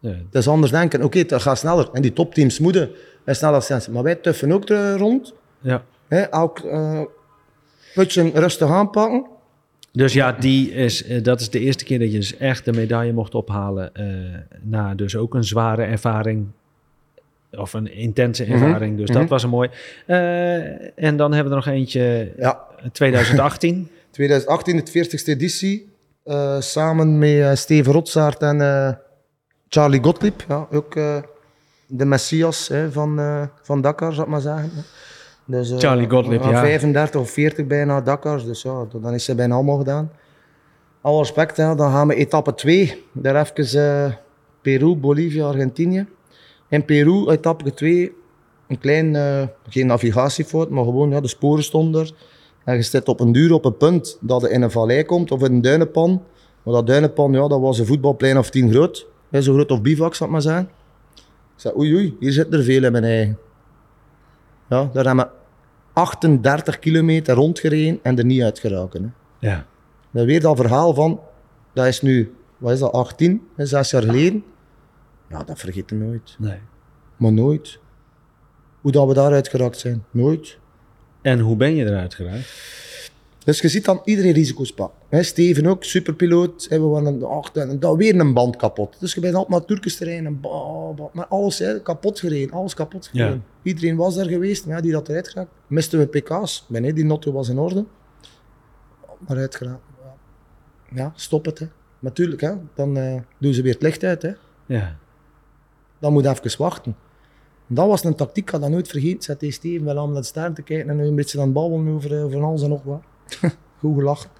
Ja. 0.00 0.14
Dat 0.30 0.42
is 0.42 0.48
anders 0.48 0.72
denken. 0.72 1.02
Oké, 1.02 1.18
het 1.18 1.32
gaat 1.42 1.58
sneller. 1.58 1.88
En 1.92 2.02
die 2.02 2.12
topteams 2.12 2.58
moeten 2.58 2.90
sneller 3.26 3.62
zijn. 3.62 3.82
Maar 3.90 4.02
wij 4.02 4.14
tuffen 4.14 4.52
ook 4.52 4.68
rond. 4.96 5.34
ja. 5.60 5.84
Hè, 6.08 6.20
elk 6.20 6.58
eh 6.58 7.00
putje 7.94 8.30
rustig 8.34 8.68
aanpakken. 8.70 9.26
Dus 9.96 10.12
ja, 10.12 10.32
die 10.32 10.70
is, 10.72 11.04
eh, 11.04 11.22
dat 11.22 11.40
is 11.40 11.50
de 11.50 11.60
eerste 11.60 11.84
keer 11.84 11.98
dat 11.98 12.12
je 12.12 12.18
dus 12.18 12.36
echt 12.36 12.64
de 12.64 12.72
medaille 12.72 13.12
mocht 13.12 13.34
ophalen. 13.34 13.94
eh, 13.94 14.04
na 14.62 14.94
dus 14.94 15.16
ook 15.16 15.34
een 15.34 15.44
zware 15.44 15.82
ervaring. 15.82 16.46
Of 17.50 17.72
een 17.72 17.92
intense 17.92 18.42
Mhm. 18.42 18.52
ervaring. 18.52 18.96
Dus 18.96 19.08
dat 19.10 19.20
Mhm. 19.22 19.30
was 19.30 19.42
een 19.42 19.48
mooi. 19.48 19.70
Eh, 20.06 21.04
en 21.04 21.16
dan 21.16 21.32
hebben 21.32 21.52
we 21.52 21.58
er 21.58 21.64
nog 21.66 21.74
eentje. 21.74 22.32
Ja, 22.38 22.60
eh, 22.82 22.88
2018. 22.92 23.88
2018, 24.10 24.76
de 24.84 24.90
40ste 24.90 25.30
editie. 25.30 25.88
samen 26.58 27.18
met 27.18 27.58
Steven 27.58 27.92
Rotsaert 27.92 28.38
en 28.42 28.58
Charlie 29.68 30.02
Gottlieb. 30.02 30.44
Ja, 30.48 30.66
ook 30.72 30.94
de 31.86 32.04
messias 32.04 32.68
hè, 32.68 32.92
van, 32.92 33.20
van 33.62 33.80
Dakar, 33.80 34.12
zou 34.12 34.26
ik 34.26 34.32
maar 34.32 34.40
zeggen. 34.40 34.70
Dus, 35.46 35.70
eh, 35.70 35.78
Charlie 35.78 36.10
Gottlieb, 36.10 36.42
ja. 36.42 36.60
35 36.60 37.20
of 37.20 37.30
40 37.30 37.66
bijna 37.66 38.00
Dakars, 38.00 38.44
dus 38.44 38.62
ja, 38.62 38.86
dan 39.00 39.14
is 39.14 39.24
ze 39.24 39.34
bijna 39.34 39.54
allemaal 39.54 39.76
gedaan. 39.76 40.10
Alle 41.00 41.18
respect, 41.18 41.56
hè, 41.56 41.74
dan 41.74 41.90
gaan 41.90 42.08
we 42.08 42.14
etappe 42.14 42.54
2. 42.54 43.04
Daar 43.12 43.40
even 43.40 43.80
eh, 43.80 44.12
Peru, 44.62 44.94
Bolivia, 44.94 45.46
Argentinië. 45.46 46.06
In 46.68 46.84
Peru, 46.84 47.30
etappe 47.30 47.74
2, 47.74 48.12
een 48.68 48.78
klein, 48.78 49.16
eh, 49.16 49.42
geen 49.68 49.86
navigatiefout, 49.86 50.70
maar 50.70 50.84
gewoon, 50.84 51.10
ja, 51.10 51.20
de 51.20 51.28
sporen 51.28 51.64
stonden 51.64 52.00
er. 52.00 52.12
En 52.64 52.76
je 52.76 52.82
zit 52.82 53.08
op 53.08 53.20
een 53.20 53.32
duur 53.32 53.52
op 53.52 53.64
een 53.64 53.76
punt 53.76 54.18
dat 54.20 54.40
je 54.40 54.50
in 54.50 54.62
een 54.62 54.70
vallei 54.70 55.04
komt 55.04 55.30
of 55.30 55.42
in 55.42 55.52
een 55.52 55.60
duinenpan. 55.60 56.22
Maar 56.62 56.74
dat 56.74 56.86
duinenpan, 56.86 57.32
ja, 57.32 57.48
dat 57.48 57.60
was 57.60 57.78
een 57.78 57.86
voetbalplein 57.86 58.38
of 58.38 58.50
tien 58.50 58.70
groot. 58.70 59.06
Hè, 59.30 59.42
zo 59.42 59.52
groot 59.52 59.70
of 59.70 59.82
bivak, 59.82 60.14
zal 60.14 60.26
ik 60.26 60.32
maar 60.32 60.42
zeggen. 60.42 60.68
Ik 61.14 61.62
zei, 61.62 61.74
oei 61.76 61.94
oei, 61.94 62.16
hier 62.20 62.32
zit 62.32 62.52
er 62.52 62.62
veel 62.62 62.84
in 62.84 62.92
mijn 62.92 63.04
eigen. 63.04 63.38
Ja, 64.68 64.90
daar 64.92 65.04
hebben 65.06 65.24
we 65.24 65.30
38 65.92 66.78
kilometer 66.78 67.34
rondgereden 67.34 67.98
en 68.02 68.18
er 68.18 68.24
niet 68.24 68.42
uitgeraken. 68.42 69.14
Hè. 69.38 69.48
ja. 69.48 69.66
Dan 70.10 70.26
weer 70.26 70.40
dat 70.40 70.56
verhaal 70.56 70.94
van, 70.94 71.20
dat 71.72 71.86
is 71.86 72.02
nu, 72.02 72.34
wat 72.58 72.72
is 72.72 72.78
dat, 72.78 72.92
18, 72.92 73.48
hè, 73.56 73.66
zes 73.66 73.90
jaar 73.90 74.02
geleden. 74.02 74.44
Ja, 75.28 75.42
dat 75.44 75.58
vergeet 75.58 75.90
je 75.90 75.96
nooit. 75.96 76.36
Nee. 76.38 76.58
Maar 77.16 77.32
nooit. 77.32 77.78
Hoe 78.80 78.92
dat 78.92 79.06
we 79.06 79.14
daaruit 79.14 79.48
geraakt 79.48 79.78
zijn, 79.78 80.04
nooit. 80.10 80.58
En 81.22 81.38
hoe 81.38 81.56
ben 81.56 81.74
je 81.74 81.84
eruit 81.84 82.14
geraakt? 82.14 82.54
Dus 83.46 83.60
je 83.60 83.68
ziet 83.68 83.84
dan 83.84 84.00
iedereen 84.04 84.32
risico's 84.32 84.72
pakken. 84.72 85.24
Steven 85.24 85.66
ook, 85.66 85.84
superpiloot. 85.84 86.66
Hè, 86.68 86.80
we 86.80 86.86
waren 86.86 87.18
de 87.18 87.26
acht 87.26 87.56
en 87.56 87.78
dan 87.78 87.96
weer 87.96 88.20
een 88.20 88.32
band 88.32 88.56
kapot. 88.56 89.00
Dus 89.00 89.14
je 89.14 89.20
bent 89.20 89.34
altijd 89.34 89.52
maar 89.52 89.64
Turkisch 89.64 89.96
terrein 89.96 90.26
en 90.26 90.40
maar 91.12 91.26
alles 91.26 91.58
hè, 91.58 91.82
kapot 91.82 92.20
gereden. 92.20 92.54
Alles 92.54 92.74
kapot 92.74 93.06
gereden. 93.06 93.32
Ja. 93.32 93.40
Iedereen 93.62 93.96
was 93.96 94.14
daar 94.14 94.26
geweest, 94.26 94.66
maar 94.66 94.76
ja, 94.76 94.82
die 94.82 94.92
dat 94.92 95.08
eruit 95.08 95.28
geraakt. 95.28 95.50
Misten 95.66 95.98
we 95.98 96.06
pk's. 96.06 96.66
Die 96.68 97.04
notto 97.04 97.32
was 97.32 97.48
in 97.48 97.58
orde. 97.58 97.84
Maar 99.18 99.36
uitgeraakt. 99.36 99.82
Ja. 100.02 100.14
ja, 100.96 101.12
stop 101.14 101.44
het. 101.44 101.58
Hè. 101.58 101.66
Natuurlijk, 101.98 102.40
hè. 102.40 102.52
dan 102.74 102.96
eh, 102.96 103.20
doen 103.38 103.54
ze 103.54 103.62
weer 103.62 103.72
het 103.72 103.82
licht 103.82 104.04
uit. 104.04 104.22
Hè. 104.22 104.32
Ja. 104.66 104.96
Dan 105.98 106.12
moet 106.12 106.24
je 106.24 106.30
even 106.30 106.62
wachten. 106.62 106.96
En 107.68 107.74
dat 107.74 107.86
was 107.86 108.04
een 108.04 108.14
tactiek, 108.14 108.44
ik 108.44 108.50
ga 108.50 108.58
dat 108.58 108.70
nooit 108.70 108.88
vergeten. 108.88 109.22
Zet 109.22 109.40
die 109.40 109.50
Steven 109.50 109.84
wel 109.84 109.98
aan 109.98 110.12
naar 110.12 110.20
de 110.20 110.26
sterren 110.26 110.54
te 110.54 110.62
kijken 110.62 110.88
en 110.88 110.96
nu 110.96 111.06
een 111.06 111.14
beetje 111.14 111.38
aan 111.38 111.44
het 111.44 111.52
babbelen 111.52 111.94
over, 111.94 112.16
eh, 112.16 112.24
over 112.24 112.42
alles 112.42 112.62
en 112.62 112.68
nog 112.68 112.82
wat. 112.82 113.02
Goed 113.80 113.94
gelachen. 113.94 114.30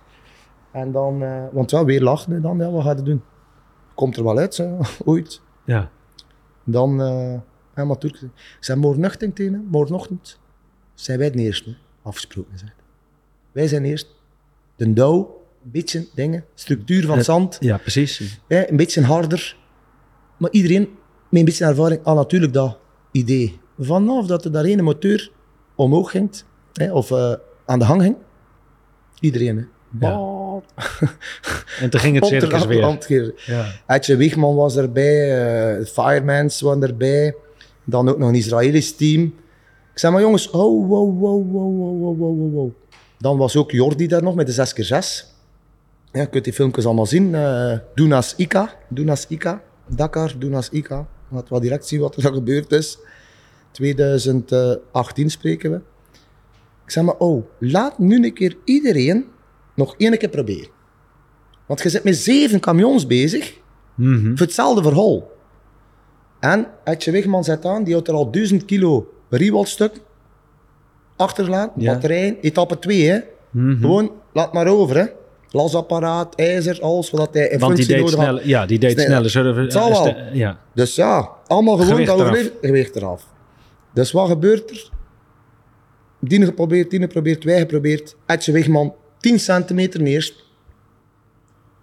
En 0.72 0.93
dan, 0.93 1.22
eh, 1.22 1.45
want 1.53 1.70
ja, 1.70 1.84
weer 1.84 2.03
lachen, 2.03 2.32
hè, 2.32 2.41
dan, 2.41 2.59
ja, 2.59 2.70
wat 2.70 2.82
ga 2.82 2.91
je 2.97 3.03
doen? 3.03 3.22
Komt 3.95 4.16
er 4.16 4.24
wel 4.24 4.39
uit, 4.39 4.57
hè, 4.57 4.76
ooit. 5.05 5.43
Ja. 5.64 5.91
Dan, 6.64 7.01
eh 7.01 7.39
helemaal 7.76 7.99
Turk. 7.99 8.14
Ik 8.22 8.30
zei, 8.61 8.78
morgenochtend 8.78 9.37
tegen 9.37 9.53
hem, 9.53 9.66
morgenochtend 9.70 10.39
zijn 10.95 11.18
wij 11.18 11.26
het 11.26 11.37
eerste, 11.37 11.70
hè, 11.70 11.76
afgesproken. 12.03 12.59
Zeg. 12.59 12.74
Wij 13.53 13.66
zijn 13.66 13.84
eerst. 13.84 14.14
De 14.76 14.93
douw, 14.93 15.45
een 15.64 15.70
beetje 15.70 16.07
dingen, 16.14 16.45
structuur 16.55 17.07
van 17.07 17.24
zand. 17.24 17.57
Ja, 17.61 17.78
precies. 17.78 18.41
Een 18.49 18.76
beetje 18.76 19.03
harder. 19.03 19.57
Maar 20.37 20.51
iedereen 20.51 20.89
met 21.28 21.41
een 21.41 21.45
beetje 21.45 21.64
ervaring 21.64 22.01
had 22.05 22.14
natuurlijk 22.14 22.53
dat 22.53 22.78
idee. 23.11 23.61
Vanaf 23.78 24.26
dat 24.26 24.45
er 24.45 24.53
daar 24.53 24.64
een 24.64 24.84
motor 24.84 25.30
omhoog 25.74 26.11
ging, 26.11 26.43
hè, 26.72 26.93
of 26.93 27.11
eh, 27.11 27.32
aan 27.66 27.78
de 27.78 27.84
hang 27.84 28.03
ging, 28.03 28.16
Iedereen, 29.20 29.68
en 31.80 31.90
toen 31.90 32.00
ging 32.00 32.14
het 32.14 32.26
circus 32.26 32.66
weer. 32.66 33.34
Ja. 33.46 33.66
Etje 33.86 34.16
Wiegman 34.16 34.54
was 34.54 34.76
erbij, 34.76 35.38
eh, 35.72 35.78
uh, 35.78 35.86
Firemans 35.86 36.60
waren 36.60 36.82
erbij. 36.82 37.34
Dan 37.84 38.08
ook 38.08 38.18
nog 38.18 38.28
een 38.28 38.34
Israëlisch 38.34 38.96
team. 38.96 39.22
Ik 39.92 39.98
zei 39.98 40.12
maar 40.12 40.22
jongens, 40.22 40.50
oh, 40.50 40.88
wow, 40.88 41.18
wow, 41.18 41.50
wow, 41.50 41.78
wow, 41.78 42.18
wow, 42.18 42.52
wow, 42.52 42.70
Dan 43.18 43.36
was 43.36 43.56
ook 43.56 43.70
Jordi 43.70 44.06
daar 44.06 44.22
nog 44.22 44.34
met 44.34 44.46
de 44.46 44.66
6x6. 44.66 45.34
Ja, 46.12 46.20
je 46.20 46.28
kunt 46.28 46.44
die 46.44 46.52
filmpjes 46.52 46.86
allemaal 46.86 47.06
zien. 47.06 47.32
Uh, 47.32 47.72
Dunas 47.94 48.34
Ika, 48.36 48.74
Dunas 48.88 49.26
Ika, 49.28 49.62
Dakar, 49.86 50.32
Dunas 50.38 50.68
Ika. 50.68 51.06
Laten 51.28 51.54
we 51.54 51.60
direct 51.60 51.86
zien 51.86 52.00
wat 52.00 52.16
er 52.16 52.32
gebeurd 52.32 52.72
is. 52.72 52.98
2018 53.70 55.30
spreken 55.30 55.70
we. 55.70 55.80
Ik 56.87 56.93
zeg 56.93 57.05
maar, 57.05 57.16
oh, 57.18 57.45
laat 57.59 57.99
nu 57.99 58.24
een 58.24 58.32
keer 58.34 58.57
iedereen 58.64 59.24
nog 59.74 59.95
één 59.99 60.18
keer 60.18 60.28
proberen. 60.28 60.68
Want 61.66 61.82
je 61.82 61.89
zit 61.89 62.05
met 62.05 62.16
zeven 62.16 62.61
camions 62.61 63.07
bezig 63.07 63.59
Mhm. 63.95 64.37
voor 64.37 64.47
hetzelfde 64.47 64.82
verhaal. 64.82 65.30
En 66.41 66.66
Etje 66.84 67.11
Wigman 67.11 67.45
zet 67.45 67.64
aan, 67.64 67.84
die 67.84 67.95
had 67.95 68.09
er 68.09 68.14
al 68.14 68.30
1000 68.30 68.64
kilo 68.64 69.12
riewalstuk 69.30 69.93
achterlaten, 71.16 71.82
Ja. 71.82 71.93
batterijen, 71.93 72.37
etappe 72.41 72.78
2 72.78 73.09
hè. 73.11 73.18
Mhm. 73.51 73.80
Gewoon, 73.80 74.11
laat 74.32 74.53
maar 74.53 74.66
over 74.66 74.97
hè. 74.97 75.05
Lasapparaat, 75.51 76.34
ijzer, 76.34 76.78
alles 76.82 77.11
wat 77.11 77.34
hij 77.34 77.49
in 77.49 77.59
Want 77.59 77.76
die 77.76 77.84
functie 77.84 77.87
deed 77.87 77.97
nodig 78.05 78.14
had. 78.14 78.24
sneller. 78.24 78.49
Ja, 78.49 78.66
die 78.66 78.78
deed 78.78 79.01
Sneller. 79.01 79.30
Zullen 79.30 79.57
Het 79.57 79.72
zal 79.72 79.91
eh, 79.91 80.03
wel. 80.14 80.14
Ja. 80.32 80.59
Dus 80.74 80.95
ja, 80.95 81.28
allemaal 81.47 81.74
gewoon 81.76 81.91
Gewicht 81.91 82.09
dat 82.11 82.20
overleven, 82.20 82.53
gewicht 82.61 82.97
eraf. 82.97 83.26
Dus 83.95 84.12
wat 84.12 84.28
gebeurt 84.28 84.70
er? 84.70 84.91
Dine 86.29 86.45
geprobeerd, 86.45 86.91
Dine 86.91 87.05
geprobeerd, 87.05 87.45
wij 87.45 87.59
geprobeerd. 87.59 88.16
Etje 88.27 88.53
Wigman, 88.53 88.95
10 89.18 89.41
centimeter 89.41 90.01
eerst. 90.01 90.45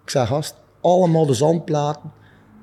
Ik 0.02 0.10
zei, 0.10 0.26
gast, 0.26 0.54
allemaal 0.80 1.26
de 1.26 1.34
zandplaten. 1.34 2.12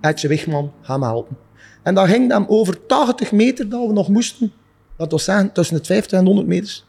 Etje 0.01 0.27
Wigman, 0.27 0.73
ga 0.81 0.97
me 0.97 1.05
helpen. 1.05 1.37
En 1.83 1.95
dan 1.95 2.07
ging 2.07 2.31
hem 2.31 2.45
over 2.47 2.85
80 2.85 3.31
meter 3.31 3.69
dat 3.69 3.87
we 3.87 3.93
nog 3.93 4.07
moesten, 4.07 4.51
dat 4.97 5.11
was 5.11 5.23
zeggen, 5.23 5.51
tussen 5.51 5.75
het 5.75 5.85
50 5.85 6.19
en 6.19 6.25
100 6.25 6.47
meters. 6.47 6.85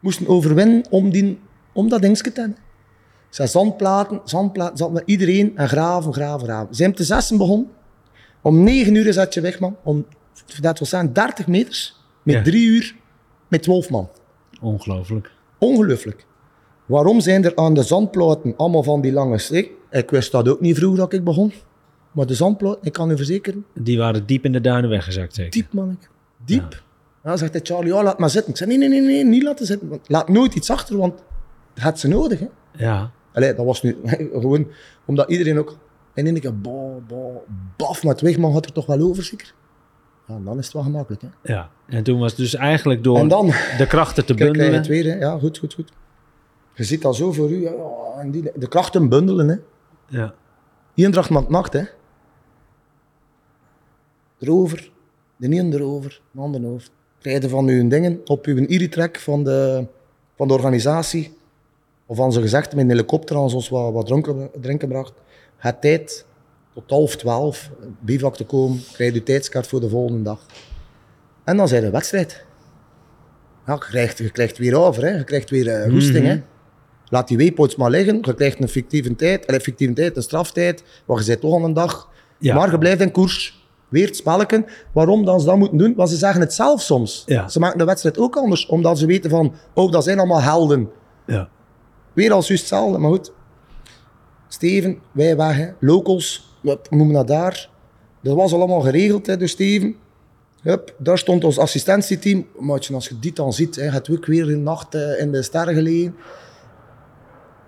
Moesten 0.00 0.26
overwinnen 0.26 0.84
om, 0.90 1.10
die, 1.10 1.38
om 1.72 1.88
dat 1.88 2.02
dingetje 2.02 2.32
te 2.32 2.40
hebben. 2.40 2.58
Zei, 3.28 3.48
zandplaten, 3.48 4.20
zandplaten, 4.24 4.76
zand 4.76 4.92
met 4.92 5.02
iedereen 5.06 5.56
en 5.56 5.68
graven, 5.68 6.12
graven, 6.12 6.46
graven. 6.46 6.68
Ze 6.68 6.74
zijn 6.74 6.94
te 6.94 7.04
zessen 7.04 7.38
begonnen. 7.38 7.70
Om 8.42 8.62
9 8.62 8.94
uur 8.94 9.12
zat 9.12 9.34
je 9.34 9.40
weg, 9.40 9.60
man. 9.60 9.76
Om, 9.82 10.06
dat 10.60 10.78
was 10.78 10.88
zijn 10.88 11.12
30 11.12 11.46
meters. 11.46 11.99
Met 12.22 12.34
Ja. 12.34 12.42
3 12.42 12.66
uur 12.66 12.94
met 13.48 13.62
12 13.62 13.90
man. 13.90 14.08
Ongelooflijk. 14.60 15.30
Ongelooflijk. 15.58 16.26
Waarom 16.86 17.20
zijn 17.20 17.44
er 17.44 17.56
aan 17.56 17.74
de 17.74 17.82
zandplaten 17.82 18.54
allemaal 18.56 18.82
van 18.82 19.00
die 19.00 19.12
lange 19.12 19.38
strik? 19.38 19.70
Ik 19.90 20.10
wist 20.10 20.32
dat 20.32 20.48
ook 20.48 20.60
niet 20.60 20.76
vroeger 20.76 20.98
dat 20.98 21.12
ik 21.12 21.24
begon. 21.24 21.52
Maar 22.12 22.26
de 22.26 22.34
zandplaten, 22.34 22.78
ik 22.82 22.92
kan 22.92 23.10
u 23.10 23.16
verzekeren, 23.16 23.64
Die 23.74 23.98
waren 23.98 24.26
diep 24.26 24.44
in 24.44 24.52
de 24.52 24.60
duinen 24.60 24.90
weggezakt, 24.90 25.34
zeker. 25.34 25.50
diep 25.50 25.72
man. 25.72 25.98
Diep. 26.44 26.82
Ja. 27.24 27.36
zegt 27.36 27.52
hij, 27.52 27.60
Charlie, 27.64 27.92
ja, 27.92 28.02
laat 28.02 28.18
maar 28.18 28.30
zitten. 28.30 28.50
Ik 28.50 28.56
zei, 28.56 28.70
nee, 28.70 28.78
nee, 28.78 29.00
nee, 29.00 29.00
nee, 29.00 29.24
niet 29.24 29.42
laten 29.42 29.66
zitten. 29.66 29.88
Want 29.88 30.08
laat 30.08 30.28
nooit 30.28 30.54
iets 30.54 30.70
achter, 30.70 30.96
want 30.96 31.14
dat 31.74 31.84
had 31.84 31.98
ze 31.98 32.08
nodig. 32.08 32.38
Hè. 32.38 32.46
Ja. 32.72 33.10
Allee, 33.32 33.54
dat 33.54 33.64
was 33.66 33.82
nu 33.82 33.96
gewoon 34.32 34.66
omdat 35.06 35.30
iedereen 35.30 35.58
ook 35.58 35.76
in 36.14 36.26
één 36.26 36.40
keer 36.40 36.60
ba, 36.60 36.94
ba, 37.08 37.16
baf 37.76 38.04
met 38.04 38.20
weg, 38.20 38.38
maar 38.38 38.50
had 38.50 38.64
er 38.64 38.72
toch 38.72 38.86
wel 38.86 39.00
over 39.00 39.22
zeker. 39.22 39.54
Ja, 40.30 40.38
dan 40.44 40.58
is 40.58 40.64
het 40.64 40.74
wel 40.74 40.82
gemakkelijk. 40.82 41.22
Hè. 41.22 41.52
ja. 41.52 41.70
En 41.86 42.02
toen 42.02 42.18
was 42.18 42.30
het 42.30 42.40
dus 42.40 42.54
eigenlijk 42.54 43.04
door 43.04 43.28
dan 43.28 43.46
de 43.78 43.86
krachten 43.88 44.26
te 44.26 44.34
kijk, 44.34 44.52
bundelen. 44.52 44.78
het 44.78 44.86
weer. 44.86 45.04
Hè. 45.04 45.18
Ja, 45.18 45.38
goed, 45.38 45.58
goed, 45.58 45.74
goed. 45.74 45.92
Je 46.74 46.84
ziet 46.84 47.02
dat 47.02 47.16
zo 47.16 47.32
voor 47.32 47.50
u. 47.50 47.68
En 48.18 48.30
die, 48.30 48.52
de 48.54 48.68
krachten 48.68 49.08
bundelen. 49.08 49.48
Hè. 49.48 49.56
Ja. 50.06 50.34
Eendracht 50.94 51.30
maakt 51.30 51.48
macht. 51.48 51.72
Hè. 51.72 51.82
Erover, 54.38 54.90
de 55.36 55.56
een 55.56 55.72
erover, 55.72 56.20
de 56.30 56.40
ander 56.40 56.66
over. 56.66 56.88
Rijden 57.18 57.50
van 57.50 57.68
uw 57.68 57.88
dingen 57.88 58.20
op 58.24 58.44
uw 58.44 58.56
iritrek 58.56 59.18
van 59.18 59.44
de, 59.44 59.86
van 60.36 60.48
de 60.48 60.54
organisatie. 60.54 61.38
Of 62.06 62.20
aan 62.20 62.32
ze 62.32 62.40
gezegd, 62.40 62.74
met 62.74 62.84
een 62.84 62.90
helikopter 62.90 63.36
aan 63.36 63.42
ons 63.42 63.68
wat, 63.68 63.92
wat 63.92 64.06
dronken, 64.06 64.50
drinken 64.60 64.88
bracht. 64.88 65.12
Het 65.56 65.80
tijd 65.80 66.26
tot 66.74 66.90
half 66.90 67.16
twaalf 67.16 67.70
bivak 68.00 68.36
te 68.36 68.44
komen, 68.44 68.82
krijg 68.92 69.12
je 69.12 69.22
tijdskaart 69.22 69.66
voor 69.66 69.80
de 69.80 69.88
volgende 69.88 70.22
dag. 70.22 70.46
En 71.44 71.56
dan 71.56 71.68
zijn 71.68 71.82
de 71.82 71.90
wedstrijd. 71.90 72.44
Ja, 73.66 73.72
je, 73.72 73.78
krijgt, 73.78 74.18
je 74.18 74.30
krijgt 74.30 74.58
weer 74.58 74.76
over, 74.76 75.02
hè. 75.02 75.10
je 75.10 75.24
krijgt 75.24 75.50
weer 75.50 75.68
eh, 75.68 75.88
roesting. 75.88 76.24
Mhm. 76.24 76.32
hè. 76.32 76.42
Laat 77.08 77.28
die 77.28 77.36
waypoints 77.36 77.76
maar 77.76 77.90
liggen, 77.90 78.18
je 78.22 78.34
krijgt 78.34 78.60
een 78.60 78.68
fictieve 78.68 79.16
tijd, 79.16 79.52
een 79.52 79.60
fictieve 79.60 79.92
tijd, 79.92 80.16
een 80.16 80.22
straftijd, 80.22 80.84
maar 81.06 81.16
je 81.16 81.22
zit 81.22 81.40
toch 81.40 81.52
al 81.52 81.64
een 81.64 81.72
dag. 81.72 82.08
Ja. 82.38 82.54
Maar 82.54 82.70
je 82.70 82.78
blijft 82.78 83.00
in 83.00 83.10
koers. 83.10 83.58
Weer 83.88 84.06
het 84.06 84.16
spelletje. 84.16 84.64
Waarom 84.92 85.24
dan 85.24 85.40
ze 85.40 85.46
dat 85.46 85.56
moeten 85.56 85.78
doen? 85.78 85.94
Want 85.94 86.08
ze 86.08 86.16
zeggen 86.16 86.40
het 86.40 86.52
zelf 86.52 86.80
soms. 86.80 87.22
Ja. 87.26 87.48
Ze 87.48 87.58
maken 87.58 87.78
de 87.78 87.84
wedstrijd 87.84 88.18
ook 88.18 88.36
anders, 88.36 88.66
omdat 88.66 88.98
ze 88.98 89.06
weten 89.06 89.30
van, 89.30 89.54
oh, 89.74 89.92
dat 89.92 90.04
zijn 90.04 90.18
allemaal 90.18 90.42
helden. 90.42 90.90
Ja. 91.26 91.48
Weer 92.12 92.32
als 92.32 92.48
juist 92.48 92.62
hetzelfde, 92.62 92.98
maar 92.98 93.10
goed. 93.10 93.32
Steven, 94.48 94.98
wij 95.12 95.36
weg, 95.36 95.56
hè. 95.56 95.68
locals, 95.80 96.49
wat 96.60 96.88
we 96.90 97.12
dat 97.12 97.28
daar? 97.28 97.70
Dat 98.22 98.36
was 98.36 98.52
allemaal 98.52 98.80
geregeld 98.80 99.26
hè, 99.26 99.36
door 99.36 99.48
Steven. 99.48 99.96
Hup, 100.62 100.94
daar 100.98 101.18
stond 101.18 101.44
ons 101.44 101.58
assistentieteam. 101.58 102.46
Maar 102.58 102.86
als 102.92 103.08
je 103.08 103.18
dit 103.18 103.36
dan 103.36 103.52
ziet, 103.52 103.76
hè, 103.76 103.82
hebt 103.82 104.10
ook 104.10 104.26
weer 104.26 104.50
een 104.50 104.62
nacht 104.62 104.94
eh, 104.94 105.20
in 105.20 105.32
de 105.32 105.42
sterren 105.42 105.74
gelegen. 105.74 106.16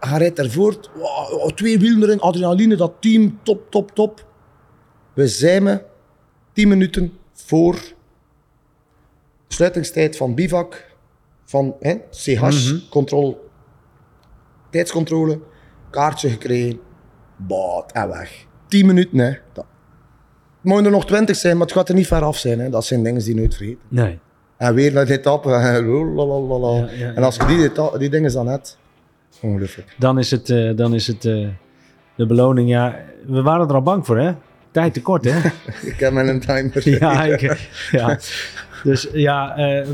Hij 0.01 0.19
rijdt 0.19 0.39
ervoor. 0.39 0.91
Wow, 0.95 1.51
twee 1.51 1.79
wielen 1.79 2.03
erin, 2.03 2.21
adrenaline, 2.21 2.77
dat 2.77 2.93
team, 3.01 3.39
top, 3.43 3.71
top, 3.71 3.91
top. 3.91 4.27
We 5.15 5.29
zijn 5.29 5.63
me 5.63 5.83
10 6.53 6.69
minuten 6.69 7.13
voor 7.33 7.81
sluitingstijd 9.49 10.17
van 10.17 10.35
bivak, 10.35 10.95
van 11.45 11.75
hè, 11.81 11.97
CH, 12.11 12.73
controle, 12.91 13.37
tijdscontrole, 14.71 15.41
kaartje 15.91 16.29
gekregen, 16.29 16.81
baat 17.37 17.93
en 17.93 18.09
weg. 18.09 18.47
10 18.73 18.87
minuten, 18.87 19.19
hè. 19.19 19.31
Dat. 19.53 19.65
Het 20.57 20.71
mogen 20.71 20.85
er 20.85 20.91
nog 20.91 21.07
20 21.07 21.37
zijn, 21.37 21.57
maar 21.57 21.67
het 21.67 21.77
gaat 21.77 21.89
er 21.89 21.95
niet 21.95 22.07
ver 22.07 22.23
af 22.23 22.37
zijn. 22.37 22.61
Hè. 22.61 22.71
Dat 22.71 22.85
zijn 22.85 23.03
dingen 23.03 23.21
die 23.21 23.35
je 23.35 23.41
nooit 23.41 23.55
vergeten. 23.55 23.81
Nee. 23.89 24.19
En 24.57 24.75
weer 24.75 24.93
lalalala. 26.17 26.77
Ja, 26.77 26.91
ja, 26.93 27.13
En 27.15 27.23
als 27.23 27.37
je 27.37 27.47
die, 27.47 27.99
die 27.99 28.11
dingen 28.11 28.33
dan 28.33 28.47
hebt, 28.47 28.79
ongelooflijk. 29.41 29.95
Dan 29.99 30.19
is 30.19 30.31
het, 30.31 30.51
eh, 30.51 30.77
dan 30.77 30.95
is 30.95 31.07
het 31.07 31.25
eh, 31.25 31.49
de 32.17 32.27
beloning. 32.27 32.69
Ja, 32.69 32.99
we 33.27 33.43
waren 33.43 33.69
er 33.69 33.75
al 33.75 33.83
bang 33.83 34.07
voor, 34.07 34.19
hè? 34.19 34.33
Tijd 34.71 34.95
tekort, 34.95 35.25
hè? 35.25 35.39
Ik 35.93 35.99
heb 35.99 36.13
mijn 36.13 36.41
timer. 36.41 36.89
ja, 36.89 37.25
ik, 37.35 37.69
ja. 37.91 38.19
Dus 38.83 39.09
ja, 39.13 39.57
eh, 39.57 39.87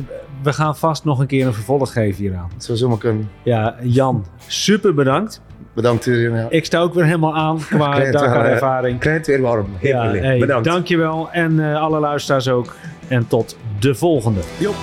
we 0.43 0.53
gaan 0.53 0.77
vast 0.77 1.05
nog 1.05 1.19
een 1.19 1.27
keer 1.27 1.47
een 1.47 1.55
vervolg 1.55 1.93
geven 1.93 2.23
hieraan. 2.23 2.51
Het 2.55 2.65
zou 2.65 2.79
zomaar 2.79 2.99
kunnen. 2.99 3.31
Ja, 3.45 3.77
Jan, 3.83 4.27
super 4.47 4.95
bedankt. 4.95 5.43
Bedankt 5.79 6.05
jullie. 6.05 6.31
Ja. 6.31 6.47
Ik 6.49 6.65
sta 6.65 6.81
ook 6.81 6.95
weer 6.95 7.05
helemaal 7.05 7.37
aan 7.37 7.59
qua 7.71 7.91
Krijg 7.91 8.07
het 8.07 8.15
wel, 8.21 8.23
Dakar 8.29 8.45
hè. 8.45 8.51
ervaring. 8.51 8.99
Krijg 9.01 9.17
het 9.17 9.27
weer 9.27 9.41
warm. 9.41 9.67
Heel 9.79 9.91
Ja, 10.03 10.11
veel. 10.11 10.23
hey, 10.23 10.39
Bedankt. 10.39 10.65
dankjewel. 10.69 11.29
En 11.33 11.71
eh, 11.73 11.81
alle 11.83 11.99
luisteraars 12.01 12.49
ook. 12.49 12.75
En 13.09 13.27
tot 13.29 13.57
de 13.79 13.95
volgende. 13.95 14.41
Oh, 14.61 14.75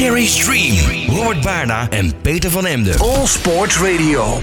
Cherry's 0.00 0.34
Dream. 0.34 1.10
Robert 1.10 1.42
Baarda 1.42 1.86
en 1.90 2.12
Peter 2.22 2.50
van 2.50 2.66
Emden. 2.66 2.98
All 3.00 3.26
Sports 3.26 3.76
Radio. 3.76 4.42